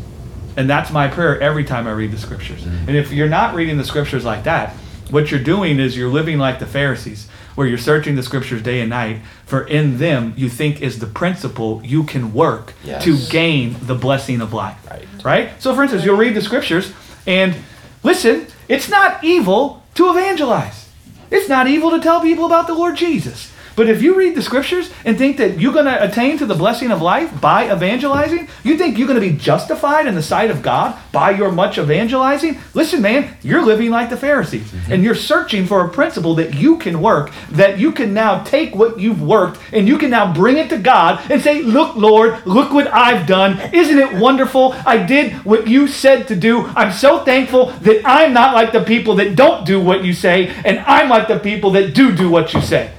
And 0.55 0.69
that's 0.69 0.91
my 0.91 1.07
prayer 1.07 1.39
every 1.41 1.63
time 1.63 1.87
I 1.87 1.91
read 1.91 2.11
the 2.11 2.17
scriptures. 2.17 2.61
Mm-hmm. 2.63 2.87
And 2.89 2.97
if 2.97 3.11
you're 3.11 3.29
not 3.29 3.55
reading 3.55 3.77
the 3.77 3.83
scriptures 3.83 4.23
like 4.23 4.43
that, 4.43 4.73
what 5.09 5.31
you're 5.31 5.43
doing 5.43 5.79
is 5.79 5.97
you're 5.97 6.09
living 6.09 6.37
like 6.37 6.59
the 6.59 6.65
Pharisees, 6.65 7.27
where 7.55 7.65
you're 7.67 7.77
searching 7.77 8.15
the 8.15 8.23
scriptures 8.23 8.61
day 8.61 8.79
and 8.79 8.89
night, 8.89 9.21
for 9.45 9.67
in 9.67 9.97
them 9.97 10.33
you 10.37 10.49
think 10.49 10.81
is 10.81 10.99
the 10.99 11.07
principle 11.07 11.81
you 11.83 12.03
can 12.03 12.33
work 12.33 12.73
Yes. 12.83 13.03
to 13.03 13.17
gain 13.31 13.75
the 13.81 13.95
blessing 13.95 14.39
of 14.39 14.53
life. 14.53 14.77
Right. 14.89 15.07
Right? 15.23 15.61
So, 15.61 15.73
for 15.73 15.81
instance, 15.83 16.05
you'll 16.05 16.17
read 16.17 16.35
the 16.35 16.41
scriptures 16.41 16.93
and 17.25 17.55
listen, 18.03 18.47
it's 18.67 18.87
not 18.89 19.23
evil 19.23 19.83
to 19.95 20.09
evangelize. 20.11 20.89
It's 21.31 21.49
not 21.49 21.67
evil 21.67 21.91
to 21.91 21.99
tell 21.99 22.21
people 22.21 22.45
about 22.45 22.67
the 22.67 22.73
Lord 22.73 22.95
Jesus. 22.95 23.51
But 23.79 23.87
if 23.87 24.01
you 24.01 24.13
read 24.13 24.35
the 24.35 24.41
scriptures 24.41 24.91
and 25.05 25.17
think 25.17 25.37
that 25.37 25.57
you're 25.57 25.71
going 25.71 25.85
to 25.85 26.03
attain 26.03 26.37
to 26.39 26.45
the 26.45 26.53
blessing 26.53 26.91
of 26.91 27.01
life 27.01 27.39
by 27.39 27.73
evangelizing, 27.73 28.49
you 28.61 28.75
think 28.75 28.97
you're 28.97 29.07
going 29.07 29.21
to 29.21 29.25
be 29.25 29.37
justified 29.37 30.05
in 30.05 30.15
the 30.15 30.21
sight 30.21 30.51
of 30.51 30.61
God 30.61 30.99
by 31.13 31.31
your 31.31 31.49
much 31.49 31.77
evangelizing, 31.77 32.59
listen, 32.73 33.01
man, 33.01 33.37
you're 33.41 33.63
living 33.63 33.89
like 33.89 34.09
the 34.09 34.17
Pharisees. 34.17 34.69
Mm-hmm. 34.69 34.91
And 34.91 35.01
you're 35.01 35.15
searching 35.15 35.65
for 35.65 35.85
a 35.85 35.87
principle 35.87 36.35
that 36.35 36.55
you 36.55 36.77
can 36.77 36.99
work, 36.99 37.31
that 37.51 37.79
you 37.79 37.93
can 37.93 38.13
now 38.13 38.43
take 38.43 38.75
what 38.75 38.99
you've 38.99 39.21
worked 39.21 39.61
and 39.71 39.87
you 39.87 39.97
can 39.97 40.09
now 40.09 40.33
bring 40.33 40.57
it 40.57 40.69
to 40.71 40.77
God 40.77 41.31
and 41.31 41.41
say, 41.41 41.61
Look, 41.61 41.95
Lord, 41.95 42.45
look 42.45 42.73
what 42.73 42.93
I've 42.93 43.25
done. 43.27 43.73
Isn't 43.73 43.97
it 43.97 44.13
wonderful? 44.13 44.73
I 44.85 44.97
did 44.97 45.31
what 45.45 45.69
you 45.69 45.87
said 45.87 46.27
to 46.27 46.35
do. 46.35 46.65
I'm 46.75 46.91
so 46.91 47.23
thankful 47.23 47.67
that 47.67 48.01
I'm 48.03 48.33
not 48.33 48.53
like 48.53 48.73
the 48.73 48.83
people 48.83 49.15
that 49.15 49.37
don't 49.37 49.65
do 49.65 49.79
what 49.79 50.03
you 50.03 50.11
say, 50.11 50.49
and 50.65 50.79
I'm 50.79 51.07
like 51.07 51.29
the 51.29 51.39
people 51.39 51.71
that 51.71 51.93
do 51.93 52.13
do 52.13 52.29
what 52.29 52.53
you 52.53 52.59
say. 52.59 52.91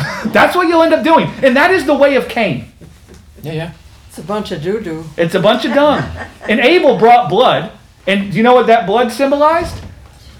Right. 0.00 0.26
That's 0.32 0.56
what 0.56 0.68
you'll 0.68 0.82
end 0.82 0.94
up 0.94 1.04
doing. 1.04 1.28
And 1.42 1.56
that 1.56 1.70
is 1.70 1.86
the 1.86 1.94
way 1.94 2.16
of 2.16 2.28
Cain. 2.28 2.72
Yeah. 3.42 3.52
Yeah. 3.52 3.72
It's 4.08 4.18
a 4.18 4.22
bunch 4.22 4.50
of 4.50 4.62
doo 4.62 4.80
doo. 4.80 5.04
It's 5.16 5.34
a 5.34 5.40
bunch 5.40 5.64
of 5.64 5.72
dung. 5.72 6.02
And 6.48 6.58
Abel 6.60 6.98
brought 6.98 7.30
blood. 7.30 7.72
And 8.06 8.32
do 8.32 8.36
you 8.36 8.42
know 8.42 8.54
what 8.54 8.66
that 8.66 8.86
blood 8.86 9.12
symbolized? 9.12 9.76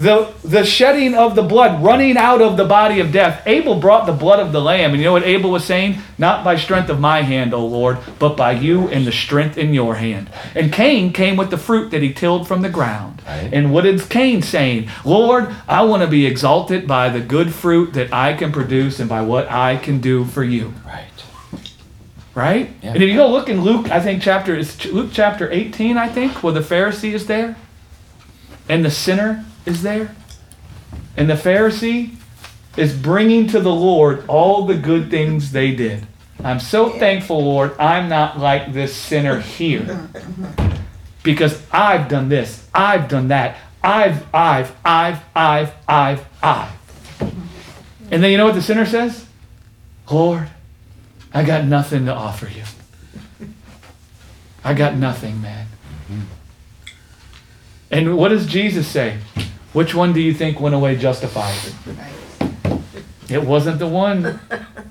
The, 0.01 0.32
the 0.42 0.64
shedding 0.64 1.14
of 1.14 1.34
the 1.34 1.42
blood 1.42 1.84
running 1.84 2.16
out 2.16 2.40
of 2.40 2.57
the 2.57 2.64
body 2.64 3.01
of 3.01 3.12
death. 3.12 3.42
Abel 3.46 3.78
brought 3.78 4.07
the 4.07 4.14
blood 4.14 4.40
of 4.40 4.51
the 4.51 4.61
lamb. 4.61 4.92
And 4.92 4.98
you 4.98 5.05
know 5.05 5.12
what 5.12 5.24
Abel 5.24 5.51
was 5.51 5.62
saying? 5.62 5.98
Not 6.16 6.42
by 6.42 6.57
strength 6.57 6.88
of 6.88 6.98
my 6.98 7.20
hand, 7.20 7.53
O 7.53 7.66
Lord, 7.66 7.98
but 8.18 8.34
by 8.34 8.53
you 8.53 8.88
and 8.88 9.07
the 9.07 9.12
strength 9.12 9.59
in 9.59 9.74
your 9.74 9.96
hand. 9.96 10.30
And 10.55 10.72
Cain 10.72 11.12
came 11.12 11.36
with 11.36 11.51
the 11.51 11.59
fruit 11.59 11.90
that 11.90 12.01
he 12.01 12.14
tilled 12.14 12.48
from 12.48 12.62
the 12.62 12.70
ground. 12.70 13.20
Right. 13.26 13.51
And 13.53 13.74
what 13.74 13.84
is 13.84 14.07
Cain 14.07 14.40
saying? 14.40 14.88
Lord, 15.05 15.55
I 15.68 15.82
want 15.84 16.03
to 16.03 16.09
be 16.09 16.24
exalted 16.24 16.88
by 16.88 17.11
the 17.11 17.20
good 17.20 17.53
fruit 17.53 17.92
that 17.92 18.11
I 18.11 18.32
can 18.32 18.53
produce 18.53 19.01
and 19.01 19.09
by 19.09 19.20
what 19.20 19.51
I 19.51 19.76
can 19.76 20.01
do 20.01 20.24
for 20.24 20.42
you. 20.42 20.72
Right. 20.86 21.09
Right? 22.34 22.70
Yeah. 22.82 22.94
And 22.94 23.03
if 23.03 23.11
you 23.11 23.16
go 23.16 23.28
look 23.28 23.51
in 23.51 23.61
Luke, 23.61 23.90
I 23.90 24.01
think 24.01 24.22
chapter 24.22 24.55
is 24.57 24.82
Luke 24.86 25.11
chapter 25.12 25.53
18, 25.53 25.98
I 25.98 26.09
think, 26.09 26.42
where 26.42 26.55
the 26.55 26.61
Pharisee 26.61 27.12
is 27.12 27.26
there 27.26 27.57
and 28.66 28.82
the 28.82 28.90
sinner 28.90 29.44
is 29.71 29.83
there. 29.83 30.14
And 31.16 31.31
the 31.31 31.35
Pharisee 31.35 32.14
is 32.77 32.95
bringing 32.95 33.47
to 33.49 33.61
the 33.61 33.73
Lord 33.73 34.25
all 34.29 34.66
the 34.66 34.77
good 34.77 35.11
things 35.11 35.53
they 35.53 35.75
did. 35.75 36.07
I'm 36.43 36.61
so 36.61 36.91
thankful, 36.91 37.45
Lord, 37.45 37.79
I'm 37.79 38.09
not 38.09 38.39
like 38.39 38.73
this 38.73 38.95
sinner 38.95 39.41
here. 39.41 40.09
Because 41.23 41.62
I've 41.71 42.09
done 42.09 42.29
this, 42.29 42.66
I've 42.75 43.09
done 43.09 43.29
that, 43.29 43.59
I've, 43.83 44.27
I've, 44.35 44.75
I've, 44.85 45.23
I've, 45.35 45.73
I've, 45.87 46.25
I've. 46.43 46.73
And 48.11 48.23
then 48.23 48.31
you 48.31 48.39
know 48.39 48.47
what 48.47 48.55
the 48.55 48.62
sinner 48.62 48.87
says? 48.87 49.27
Lord, 50.11 50.51
I 51.33 51.45
got 51.45 51.64
nothing 51.64 52.07
to 52.07 52.14
offer 52.14 52.49
you. 52.49 52.64
I 54.64 54.75
got 54.75 54.97
nothing, 54.97 55.41
man. 55.41 55.66
And 57.91 58.16
what 58.16 58.29
does 58.29 58.47
Jesus 58.47 58.87
say? 58.87 59.18
Which 59.73 59.95
one 59.95 60.12
do 60.12 60.21
you 60.21 60.35
think 60.35 60.61
went 60.61 60.75
away 60.75 60.97
justified? 60.97 61.57
It 63.29 63.45
wasn't 63.45 63.79
the 63.79 63.87
one 63.87 64.41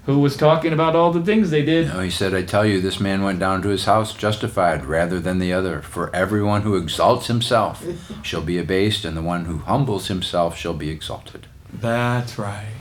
who 0.06 0.20
was 0.20 0.38
talking 0.38 0.72
about 0.72 0.96
all 0.96 1.12
the 1.12 1.22
things 1.24 1.50
they 1.50 1.64
did. 1.64 1.88
No, 1.88 2.00
he 2.00 2.10
said, 2.10 2.34
I 2.34 2.44
tell 2.44 2.66
you, 2.66 2.80
this 2.80 2.98
man 3.02 3.22
went 3.22 3.40
down 3.40 3.62
to 3.64 3.68
his 3.68 3.84
house 3.84 4.14
justified 4.14 4.86
rather 4.86 5.20
than 5.20 5.40
the 5.40 5.52
other. 5.52 5.82
For 5.82 6.14
everyone 6.16 6.62
who 6.62 6.78
exalts 6.78 7.28
himself 7.28 7.86
shall 8.24 8.42
be 8.42 8.58
abased, 8.58 9.04
and 9.04 9.18
the 9.18 9.22
one 9.22 9.44
who 9.46 9.58
humbles 9.58 10.08
himself 10.08 10.58
shall 10.58 10.74
be 10.74 10.90
exalted. 10.90 11.48
That's 11.74 12.40
right. 12.40 12.72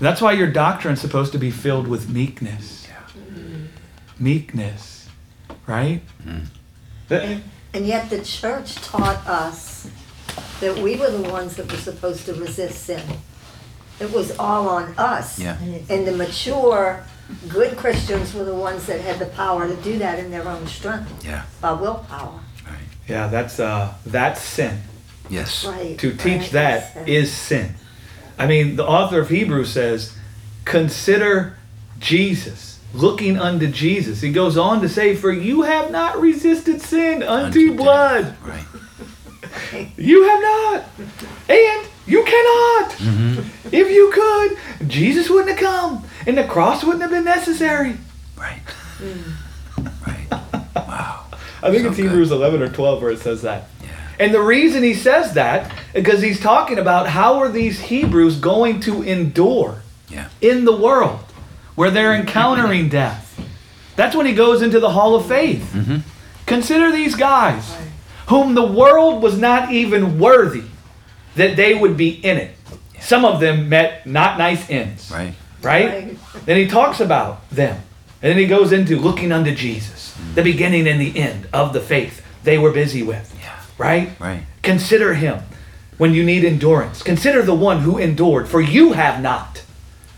That's 0.00 0.20
why 0.20 0.32
your 0.32 0.50
doctrine's 0.52 1.00
supposed 1.00 1.32
to 1.32 1.38
be 1.38 1.50
filled 1.50 1.88
with 1.88 2.08
meekness. 2.08 2.86
Meekness, 4.20 5.08
right? 5.66 6.00
Mm-hmm. 6.24 6.44
That- 7.08 7.40
And 7.74 7.86
yet 7.86 8.08
the 8.10 8.22
church 8.22 8.76
taught 8.76 9.26
us 9.26 9.90
that 10.60 10.76
we 10.78 10.96
were 10.96 11.10
the 11.10 11.28
ones 11.30 11.56
that 11.56 11.70
were 11.70 11.78
supposed 11.78 12.26
to 12.26 12.34
resist 12.34 12.84
sin. 12.84 13.02
It 14.00 14.12
was 14.12 14.36
all 14.38 14.68
on 14.68 14.94
us. 14.96 15.38
Yeah. 15.38 15.56
And 15.90 16.06
the 16.06 16.12
mature, 16.16 17.02
good 17.48 17.76
Christians 17.76 18.32
were 18.34 18.44
the 18.44 18.54
ones 18.54 18.86
that 18.86 19.00
had 19.00 19.18
the 19.18 19.26
power 19.26 19.66
to 19.68 19.76
do 19.82 19.98
that 19.98 20.18
in 20.18 20.30
their 20.30 20.46
own 20.48 20.66
strength, 20.66 21.24
Yeah. 21.24 21.44
by 21.60 21.72
willpower. 21.72 22.40
Right. 22.64 22.76
yeah, 23.08 23.26
that's 23.28 23.58
uh, 23.58 23.94
that's 24.06 24.40
sin. 24.40 24.78
Yes. 25.28 25.64
Right. 25.64 25.98
To 25.98 26.12
teach 26.12 26.24
right, 26.42 26.50
that 26.52 26.94
that's- 26.94 27.08
is 27.08 27.32
sin. 27.32 27.74
I 28.38 28.46
mean, 28.46 28.76
the 28.76 28.86
author 28.86 29.20
of 29.20 29.30
Hebrews 29.30 29.72
says, 29.72 30.16
consider 30.64 31.56
Jesus, 31.98 32.78
looking 32.94 33.36
unto 33.36 33.66
Jesus. 33.66 34.20
He 34.20 34.30
goes 34.30 34.56
on 34.56 34.80
to 34.82 34.88
say, 34.88 35.16
for 35.16 35.32
you 35.32 35.62
have 35.62 35.90
not 35.90 36.20
resisted 36.20 36.80
sin 36.80 37.22
unto, 37.24 37.46
Unto 37.70 37.74
blood. 37.76 38.24
death. 38.24 38.46
Right. 38.46 38.64
You 39.96 40.22
have 40.28 40.40
not. 40.42 40.84
And 41.48 41.86
you 42.06 42.24
cannot. 42.24 42.94
If 43.72 43.90
you 43.90 44.10
could, 44.12 44.88
Jesus 44.88 45.28
wouldn't 45.30 45.58
have 45.58 45.58
come 45.58 46.04
and 46.26 46.36
the 46.38 46.44
cross 46.44 46.82
wouldn't 46.84 47.02
have 47.02 47.10
been 47.10 47.24
necessary. 47.24 47.96
Right. 48.36 48.60
Right. 50.06 50.26
Wow. 50.74 51.24
I 51.62 51.70
think 51.70 51.82
So 51.82 51.88
it's 51.88 51.96
good. 51.96 52.04
Hebrews 52.08 52.30
11 52.30 52.62
or 52.62 52.68
12 52.68 53.02
where 53.02 53.10
it 53.10 53.20
says 53.20 53.42
that. 53.42 53.68
Yeah. 53.82 53.88
And 54.20 54.34
the 54.34 54.40
reason 54.42 54.82
he 54.82 54.94
says 54.94 55.34
that 55.34 55.72
because 55.92 56.22
he's 56.22 56.40
talking 56.40 56.78
about 56.78 57.08
how 57.08 57.38
are 57.38 57.48
these 57.48 57.80
Hebrews 57.80 58.36
going 58.36 58.80
to 58.80 59.02
endure 59.02 59.82
Yeah. 60.08 60.28
in 60.40 60.64
the 60.64 60.76
world 60.76 61.20
where 61.74 61.90
they're 61.90 62.14
encountering 62.14 62.88
death. 62.88 63.24
That's 63.96 64.14
when 64.16 64.26
he 64.26 64.34
goes 64.34 64.62
into 64.62 64.78
the 64.80 64.90
hall 64.90 65.14
of 65.16 65.26
faith. 65.26 65.72
Mhm. 65.74 66.02
Consider 66.46 66.90
these 66.92 67.14
guys 67.14 67.64
whom 68.28 68.54
the 68.54 68.66
world 68.66 69.22
was 69.22 69.38
not 69.38 69.72
even 69.72 70.18
worthy 70.18 70.64
that 71.36 71.56
they 71.56 71.74
would 71.74 71.96
be 71.96 72.10
in 72.10 72.36
it. 72.36 72.54
Some 73.00 73.24
of 73.24 73.40
them 73.40 73.68
met 73.68 74.06
not 74.06 74.38
nice 74.38 74.68
ends 74.70 75.10
Right. 75.10 75.34
right? 75.62 75.88
Right. 75.88 76.16
Then 76.46 76.56
he 76.56 76.66
talks 76.66 77.00
about 77.00 77.48
them. 77.50 77.80
And 78.20 78.30
then 78.32 78.38
he 78.38 78.46
goes 78.46 78.72
into 78.72 78.96
looking 78.98 79.30
unto 79.30 79.54
Jesus, 79.54 80.16
mm. 80.18 80.34
the 80.34 80.42
beginning 80.42 80.88
and 80.88 81.00
the 81.00 81.16
end 81.18 81.46
of 81.52 81.72
the 81.72 81.80
faith 81.80 82.24
they 82.42 82.58
were 82.58 82.72
busy 82.72 83.02
with, 83.02 83.34
Yeah. 83.40 83.54
right? 83.78 84.10
Right. 84.18 84.42
Consider 84.62 85.14
him 85.14 85.38
when 85.98 86.14
you 86.14 86.24
need 86.24 86.44
endurance. 86.44 87.02
Consider 87.02 87.42
the 87.42 87.54
one 87.54 87.80
who 87.80 87.96
endured, 87.98 88.48
for 88.48 88.60
you 88.60 88.92
have 88.92 89.22
not 89.22 89.62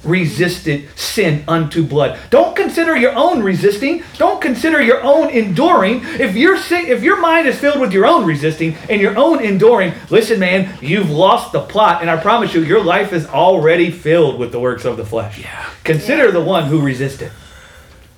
resisted 0.02 0.88
sin 0.98 1.44
unto 1.46 1.84
blood. 1.84 2.18
Don't 2.30 2.56
consider 2.56 2.96
your 2.96 3.14
own 3.14 3.42
resisting. 3.42 4.02
Don't 4.16 4.40
consider 4.40 4.80
your 4.80 5.02
own 5.02 5.30
enduring. 5.30 6.00
If 6.04 6.36
your 6.36 6.56
if 6.56 7.02
your 7.02 7.20
mind 7.20 7.46
is 7.46 7.58
filled 7.58 7.80
with 7.80 7.92
your 7.92 8.06
own 8.06 8.24
resisting 8.24 8.76
and 8.88 9.00
your 9.00 9.16
own 9.16 9.42
enduring, 9.42 9.92
listen 10.08 10.40
man, 10.40 10.76
you've 10.80 11.10
lost 11.10 11.52
the 11.52 11.60
plot 11.60 12.00
and 12.00 12.10
I 12.10 12.16
promise 12.16 12.54
you 12.54 12.62
your 12.62 12.82
life 12.82 13.12
is 13.12 13.26
already 13.26 13.90
filled 13.90 14.38
with 14.38 14.52
the 14.52 14.60
works 14.60 14.84
of 14.84 14.96
the 14.96 15.04
flesh. 15.04 15.38
Yeah. 15.38 15.68
Consider 15.84 16.30
the 16.30 16.40
one 16.40 16.64
who 16.64 16.80
resisted. 16.80 17.30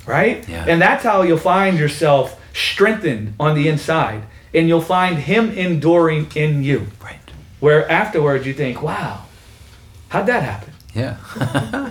Right? 0.06 0.48
Yeah. 0.48 0.64
And 0.68 0.80
that's 0.80 1.04
how 1.04 1.22
you'll 1.22 1.38
find 1.38 1.78
yourself 1.78 2.40
strengthened 2.54 3.34
on 3.38 3.54
the 3.54 3.68
inside 3.68 4.24
and 4.54 4.68
you'll 4.68 4.80
find 4.80 5.18
him 5.18 5.50
enduring 5.50 6.30
in 6.34 6.62
you. 6.62 6.88
Right. 7.02 7.18
Where 7.60 7.90
afterwards 7.90 8.46
you 8.46 8.52
think, 8.52 8.82
"Wow, 8.82 9.22
how'd 10.08 10.26
that 10.26 10.42
happen?" 10.42 10.71
Yeah. 10.94 11.16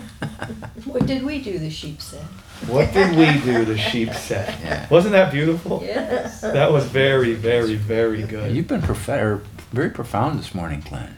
What 0.86 1.06
did 1.06 1.24
we 1.24 1.41
do, 1.41 1.60
the 1.60 1.70
sheep 1.70 2.02
said? 2.02 2.26
What 2.68 2.91
did 2.93 3.16
we 3.16 3.39
do? 3.41 3.66
The 3.66 3.78
sheep 3.78 4.14
said. 4.14 4.56
Yeah. 4.64 4.88
Wasn't 4.89 5.12
that 5.14 5.32
beautiful? 5.32 5.82
Yes. 5.84 6.41
That 6.41 6.72
was 6.72 6.86
very, 6.86 7.34
very, 7.34 7.76
very 7.76 8.24
good. 8.24 8.56
You've 8.56 8.68
been 8.68 8.82
prof- 8.82 9.10
or 9.10 9.14
er, 9.14 9.43
very 9.72 9.89
profound 9.89 10.39
this 10.39 10.54
morning, 10.54 10.84
Glenn. 10.88 11.16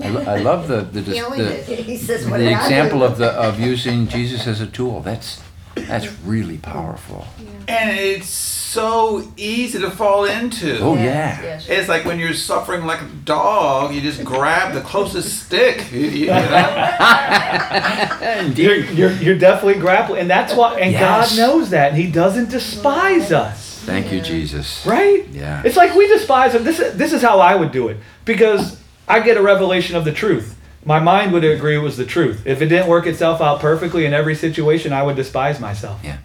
I, 0.00 0.08
lo- 0.10 0.22
I 0.22 0.36
love 0.38 0.68
the 0.68 0.82
the, 0.82 1.00
dis- 1.02 1.14
He 1.14 1.22
only 1.22 1.42
the. 1.42 1.54
He 1.90 1.96
says, 1.96 2.28
what 2.28 2.38
the 2.38 2.44
did 2.44 2.52
I 2.52 2.62
example 2.62 3.00
do? 3.00 3.04
of 3.06 3.18
the 3.18 3.30
of 3.32 3.58
using 3.58 4.06
Jesus 4.08 4.46
as 4.46 4.60
a 4.60 4.66
tool. 4.66 5.00
That's 5.00 5.42
that's 5.74 6.12
really 6.22 6.58
powerful. 6.58 7.26
And 7.66 7.98
it's 7.98 8.28
so 8.68 9.26
easy 9.36 9.78
to 9.80 9.90
fall 9.90 10.24
into. 10.26 10.78
Oh 10.80 10.94
Yes, 10.94 11.04
yeah. 11.04 11.42
Yes. 11.42 11.68
It's 11.68 11.88
like 11.88 12.04
when 12.04 12.18
you're 12.18 12.34
suffering 12.34 12.84
like 12.84 13.00
a 13.00 13.06
dog, 13.24 13.94
you 13.94 14.00
just 14.00 14.22
grab 14.24 14.74
the 14.74 14.80
closest 14.82 15.44
stick. 15.44 15.90
You, 15.90 16.00
you 16.00 16.26
know? 16.26 16.38
You're, 18.56 18.76
you're, 18.76 19.12
you're 19.12 19.38
definitely 19.38 19.80
grappling, 19.80 20.20
and 20.20 20.30
that's 20.30 20.54
why. 20.54 20.78
And 20.78 20.92
Yes. 20.92 21.30
God 21.30 21.36
knows 21.40 21.70
that, 21.70 21.92
and 21.92 21.96
He 22.00 22.10
doesn't 22.10 22.50
despise 22.50 23.32
us, 23.32 23.82
Thank 23.84 24.12
you, 24.12 24.20
Jesus. 24.20 24.84
right? 24.86 25.26
Yeah. 25.28 25.62
It's 25.64 25.76
like 25.76 25.94
we 25.94 26.06
despise 26.08 26.54
Him. 26.54 26.64
This 26.64 26.78
is 26.78 26.96
this 26.96 27.12
is 27.12 27.22
how 27.22 27.40
I 27.40 27.54
would 27.54 27.72
do 27.72 27.88
it 27.88 27.98
because 28.24 28.80
I 29.06 29.20
get 29.20 29.36
a 29.36 29.42
revelation 29.42 29.96
of 29.96 30.04
the 30.04 30.12
truth. 30.12 30.54
My 30.84 31.00
mind 31.00 31.32
would 31.32 31.44
agree 31.44 31.76
it 31.76 31.80
was 31.80 31.96
the 31.96 32.06
truth. 32.06 32.46
If 32.46 32.62
it 32.62 32.66
didn't 32.66 32.88
work 32.88 33.06
itself 33.06 33.40
out 33.40 33.60
perfectly 33.60 34.06
in 34.06 34.14
every 34.14 34.34
situation, 34.34 34.92
I 34.92 35.02
would 35.02 35.16
despise 35.16 35.60
myself. 35.60 36.00
Yeah. 36.04 36.18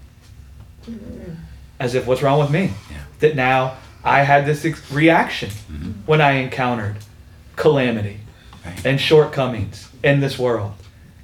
Mm-hmm. 0.89 1.22
As 1.79 1.95
if, 1.95 2.05
what's 2.07 2.21
wrong 2.21 2.39
with 2.39 2.49
me? 2.51 2.71
Yeah. 2.91 2.97
That 3.19 3.35
now 3.35 3.77
I 4.03 4.23
had 4.23 4.45
this 4.45 4.63
ex- 4.65 4.91
reaction 4.91 5.49
Mm-hmm. 5.49 5.91
when 6.05 6.21
I 6.21 6.33
encountered 6.33 6.97
calamity 7.55 8.19
Right. 8.65 8.85
and 8.85 8.99
shortcomings 9.01 9.89
in 10.03 10.19
this 10.21 10.39
world. 10.39 10.73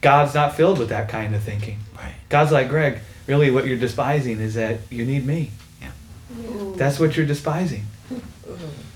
God's 0.01 0.33
not 0.33 0.55
filled 0.55 0.79
with 0.79 0.89
that 0.89 1.07
kind 1.09 1.33
of 1.35 1.41
thinking. 1.43 1.79
Right. 1.95 2.13
God's 2.29 2.51
like, 2.51 2.67
Greg, 2.69 2.99
really 3.27 3.49
what 3.51 3.65
you're 3.67 3.77
despising 3.77 4.39
is 4.39 4.55
that 4.55 4.79
you 4.89 5.05
need 5.05 5.25
me. 5.25 5.51
Yeah. 5.81 5.91
That's 6.75 6.99
what 6.99 7.15
you're 7.17 7.25
despising. 7.25 7.85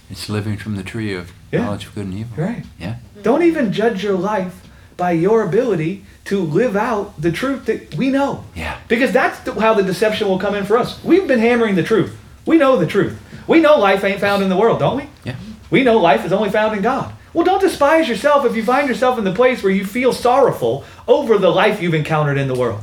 It's 0.09 0.29
living 0.29 0.57
from 0.57 0.75
the 0.75 0.83
tree 0.83 1.13
of 1.13 1.31
Yeah. 1.51 1.65
knowledge 1.65 1.85
of 1.87 1.95
good 1.95 2.05
and 2.05 2.13
evil. 2.13 2.43
Right. 2.43 2.65
Yeah. 2.79 2.95
Don't 3.21 3.43
even 3.43 3.71
judge 3.71 4.03
your 4.03 4.17
life 4.17 4.61
by 4.97 5.11
your 5.11 5.43
ability 5.43 6.05
to 6.25 6.39
live 6.39 6.75
out 6.75 7.19
the 7.21 7.31
truth 7.31 7.65
that 7.65 7.95
we 7.95 8.09
know. 8.09 8.45
Yeah. 8.55 8.77
Because 8.87 9.11
that's 9.11 9.39
the, 9.41 9.53
how 9.59 9.73
the 9.73 9.83
deception 9.83 10.27
will 10.27 10.39
come 10.39 10.55
in 10.55 10.65
for 10.65 10.77
us. 10.77 11.03
We've 11.03 11.27
been 11.27 11.39
hammering 11.39 11.75
the 11.75 11.83
truth. 11.83 12.17
We 12.45 12.57
know 12.57 12.77
the 12.77 12.87
truth. 12.87 13.19
We 13.47 13.59
know 13.59 13.77
life 13.77 14.03
ain't 14.03 14.21
found 14.21 14.43
in 14.43 14.49
the 14.49 14.57
world, 14.57 14.79
don't 14.79 14.97
we? 14.97 15.09
Yeah. 15.25 15.35
We 15.69 15.83
know 15.83 15.97
life 15.97 16.25
is 16.25 16.31
only 16.31 16.49
found 16.49 16.75
in 16.75 16.81
God. 16.81 17.13
Well, 17.33 17.45
don't 17.45 17.61
despise 17.61 18.07
yourself 18.07 18.45
if 18.45 18.55
you 18.55 18.63
find 18.63 18.87
yourself 18.87 19.17
in 19.17 19.23
the 19.23 19.33
place 19.33 19.63
where 19.63 19.73
you 19.73 19.85
feel 19.85 20.13
sorrowful 20.13 20.85
over 21.07 21.37
the 21.37 21.49
life 21.49 21.81
you've 21.81 21.95
encountered 21.95 22.37
in 22.37 22.47
the 22.47 22.53
world. 22.53 22.81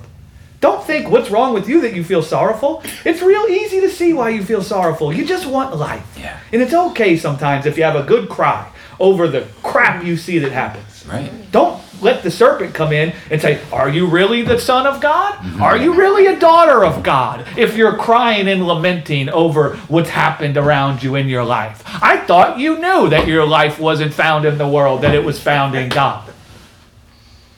Don't 0.61 0.85
think 0.85 1.09
what's 1.09 1.31
wrong 1.31 1.55
with 1.55 1.69
you 1.69 1.81
that 1.83 1.95
you 1.95 2.05
feel 2.05 2.23
sorrowful. 2.23 2.83
It's 3.05 3.23
real 3.23 3.47
easy 3.47 3.81
to 3.81 3.89
see 3.89 4.13
why 4.13 4.31
you 4.31 4.45
feel 4.45 4.63
sorrowful. 4.63 5.13
You 5.13 5.25
just 5.25 5.47
want 5.47 5.75
life. 5.77 6.05
Yeah. 6.19 6.39
And 6.53 6.61
it's 6.61 6.75
okay 6.75 7.17
sometimes 7.17 7.65
if 7.65 7.79
you 7.79 7.85
have 7.85 7.97
a 7.97 8.03
good 8.03 8.29
cry 8.29 8.71
over 8.99 9.27
the 9.27 9.47
crap 9.63 10.05
you 10.05 10.17
see 10.17 10.39
that 10.41 10.53
happens. 10.53 11.07
Right. 11.07 11.31
Don't 11.51 11.81
let 12.01 12.23
the 12.23 12.31
serpent 12.31 12.75
come 12.75 12.93
in 12.93 13.15
and 13.31 13.41
say, 13.41 13.61
Are 13.73 13.89
you 13.89 14.07
really 14.07 14.43
the 14.43 14.59
Son 14.59 14.87
of 14.87 15.01
God? 15.01 15.61
Are 15.61 15.77
you 15.77 15.95
really 15.95 16.27
a 16.27 16.39
daughter 16.39 16.85
of 16.85 17.03
God? 17.03 17.47
If 17.57 17.77
you're 17.77 17.97
crying 17.97 18.49
and 18.49 18.67
lamenting 18.67 19.29
over 19.29 19.77
what's 19.89 20.11
happened 20.11 20.57
around 20.57 21.03
you 21.03 21.15
in 21.15 21.29
your 21.29 21.45
life. 21.45 21.83
I 21.87 22.19
thought 22.19 22.59
you 22.59 22.79
knew 22.79 23.09
that 23.09 23.27
your 23.27 23.47
life 23.47 23.79
wasn't 23.79 24.15
found 24.15 24.45
in 24.45 24.59
the 24.59 24.69
world, 24.69 25.03
that 25.03 25.15
it 25.15 25.25
was 25.25 25.41
found 25.41 25.75
in 25.75 25.89
God. 25.89 26.33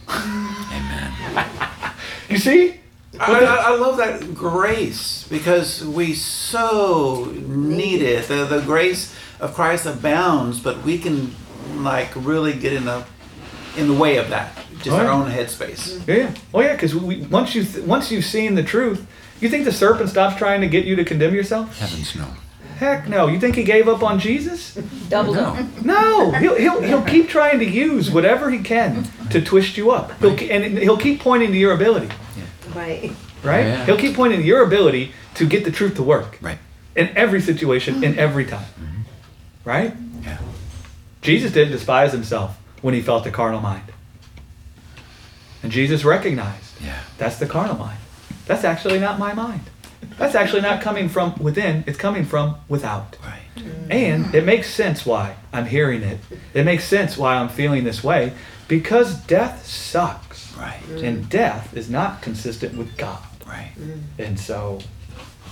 Amen. 0.08 1.12
You 2.28 2.38
see? 2.38 2.80
I, 3.20 3.44
I, 3.44 3.54
I 3.72 3.76
love 3.76 3.98
that 3.98 4.34
grace 4.34 5.28
because 5.28 5.84
we 5.84 6.14
so 6.14 7.30
need 7.36 8.00
it. 8.00 8.26
The, 8.26 8.46
the 8.46 8.62
grace 8.62 9.14
of 9.38 9.52
Christ 9.54 9.84
abounds, 9.84 10.58
but 10.58 10.82
we 10.82 10.98
can 10.98 11.34
like 11.76 12.10
really 12.16 12.54
get 12.54 12.72
in 12.72 12.86
the 12.86 13.04
in 13.76 13.88
the 13.88 13.94
way 13.94 14.16
of 14.18 14.28
that, 14.30 14.54
just 14.78 14.88
Oh, 14.90 14.96
our 14.96 15.04
yeah. 15.04 15.12
own 15.12 15.30
headspace. 15.30 16.06
Yeah, 16.06 16.14
yeah. 16.16 16.34
Oh 16.52 16.60
yeah, 16.60 16.72
because 16.72 16.94
once 16.94 17.54
you 17.54 17.64
th- 17.64 17.84
once 17.86 18.10
you've 18.10 18.24
seen 18.24 18.54
the 18.54 18.62
truth, 18.62 19.06
you 19.40 19.48
think 19.48 19.64
the 19.64 19.72
serpent 19.72 20.10
stops 20.10 20.36
trying 20.36 20.60
to 20.60 20.68
get 20.68 20.84
you 20.84 20.96
to 20.96 21.04
condemn 21.04 21.34
yourself? 21.34 21.78
Heavens 21.78 22.14
no. 22.14 22.26
Heck 22.78 23.08
no. 23.08 23.28
You 23.28 23.38
think 23.38 23.54
he 23.54 23.62
gave 23.62 23.86
up 23.88 24.02
on 24.02 24.18
Jesus? 24.18 24.74
Double 25.08 25.34
No. 25.34 25.40
down. 25.54 25.72
No, 25.84 26.30
he'll, 26.32 26.56
he'll, 26.56 26.80
he'll 26.82 27.02
keep 27.04 27.28
trying 27.28 27.60
to 27.60 27.64
use 27.64 28.10
whatever 28.10 28.50
he 28.50 28.58
can 28.58 29.04
to 29.30 29.40
twist 29.40 29.76
you 29.76 29.92
up. 29.92 30.18
He'll, 30.20 30.30
and 30.50 30.78
he'll 30.78 30.96
keep 30.96 31.20
pointing 31.20 31.52
to 31.52 31.56
your 31.58 31.72
ability, 31.74 32.08
Right. 32.74 33.12
right? 33.44 33.66
Yeah. 33.66 33.84
He'll 33.86 33.96
keep 33.98 34.16
pointing 34.16 34.40
to 34.40 34.44
your 34.46 34.64
ability 34.64 35.12
to 35.34 35.46
get 35.46 35.64
the 35.64 35.70
truth 35.70 35.94
to 35.96 36.02
work 36.02 36.38
Right. 36.42 36.58
in 36.96 37.08
every 37.16 37.40
situation, 37.40 38.02
in 38.02 38.18
every 38.18 38.46
time. 38.46 38.64
Mm-hmm. 38.64 39.00
Right? 39.64 39.94
Yeah. 40.24 40.38
Jesus 41.20 41.52
didn't 41.52 41.72
despise 41.72 42.10
himself 42.12 42.56
when 42.82 42.92
he 42.94 43.00
felt 43.00 43.24
the 43.24 43.30
carnal 43.30 43.60
mind. 43.60 43.84
And 45.62 45.72
Jesus 45.72 46.04
recognized 46.04 46.74
Yeah. 46.80 46.98
that's 47.18 47.36
the 47.36 47.46
carnal 47.46 47.76
mind. 47.76 47.98
That's 48.46 48.64
actually 48.64 48.98
not 48.98 49.18
my 49.18 49.32
mind. 49.32 49.62
That's 50.18 50.34
actually 50.34 50.62
not 50.62 50.80
coming 50.82 51.08
from 51.08 51.34
within, 51.38 51.84
it's 51.86 51.96
coming 51.98 52.24
from 52.24 52.56
without. 52.68 53.16
Right. 53.24 53.64
And 53.88 54.34
it 54.34 54.44
makes 54.44 54.68
sense 54.68 55.06
why 55.06 55.36
I'm 55.52 55.66
hearing 55.66 56.02
it. 56.02 56.18
It 56.54 56.64
makes 56.64 56.84
sense 56.84 57.16
why 57.16 57.36
I'm 57.36 57.48
feeling 57.48 57.84
this 57.84 58.02
way 58.02 58.32
because 58.68 59.14
death 59.14 59.64
sucks. 59.66 60.52
Right. 60.56 60.80
And 61.02 61.28
death 61.28 61.74
is 61.76 61.88
not 61.88 62.20
consistent 62.22 62.76
with 62.76 62.96
God. 62.96 63.22
Right. 63.46 63.72
And 64.18 64.38
so, 64.38 64.80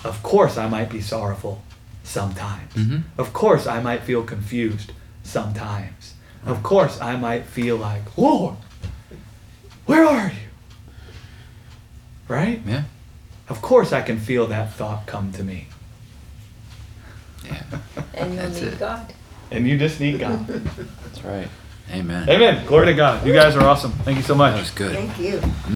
of 0.05 0.23
course, 0.23 0.57
I 0.59 0.69
might 0.69 0.89
be 0.91 1.01
sorrowful 1.01 1.63
sometimes. 2.03 2.75
Mhm. 2.75 3.03
Of 3.19 3.33
course, 3.33 3.67
I 3.67 3.81
might 3.81 4.03
feel 4.03 4.23
confused 4.23 4.93
sometimes. 5.23 6.15
Of 6.47 6.63
course, 6.63 7.01
I 7.01 7.17
might 7.17 7.45
feel 7.45 7.77
like, 7.77 8.17
Lord, 8.17 8.57
where 9.87 10.05
are 10.05 10.29
you? 10.29 10.49
Right? 12.29 12.61
Yeah. 12.67 12.85
Of 13.49 13.61
course, 13.61 13.93
I 13.93 14.03
can 14.03 14.19
feel 14.19 14.47
that 14.47 14.73
thought 14.73 15.07
come 15.07 15.33
to 15.33 15.45
me. 15.45 15.67
Yeah. 17.45 17.63
And 18.15 18.35
you'll 18.35 18.43
That's 18.43 18.61
need 18.61 18.73
it. 18.73 18.79
God. 18.79 19.15
And 19.51 19.67
you 19.67 19.79
just 19.79 19.99
need 20.01 20.21
God. 20.21 20.47
That's 20.47 21.25
right. 21.25 21.49
Amen. 21.91 22.29
Amen. 22.29 22.67
Glory 22.67 22.87
to 22.87 22.95
God. 22.95 23.27
You 23.27 23.33
guys 23.33 23.57
are 23.57 23.65
awesome. 23.65 23.93
Thank 23.93 24.19
you 24.19 24.23
so 24.23 24.35
much. 24.35 24.55
That 24.55 24.61
was 24.61 24.71
good. 24.71 24.95
Thank 24.95 25.19
you. 25.19 25.41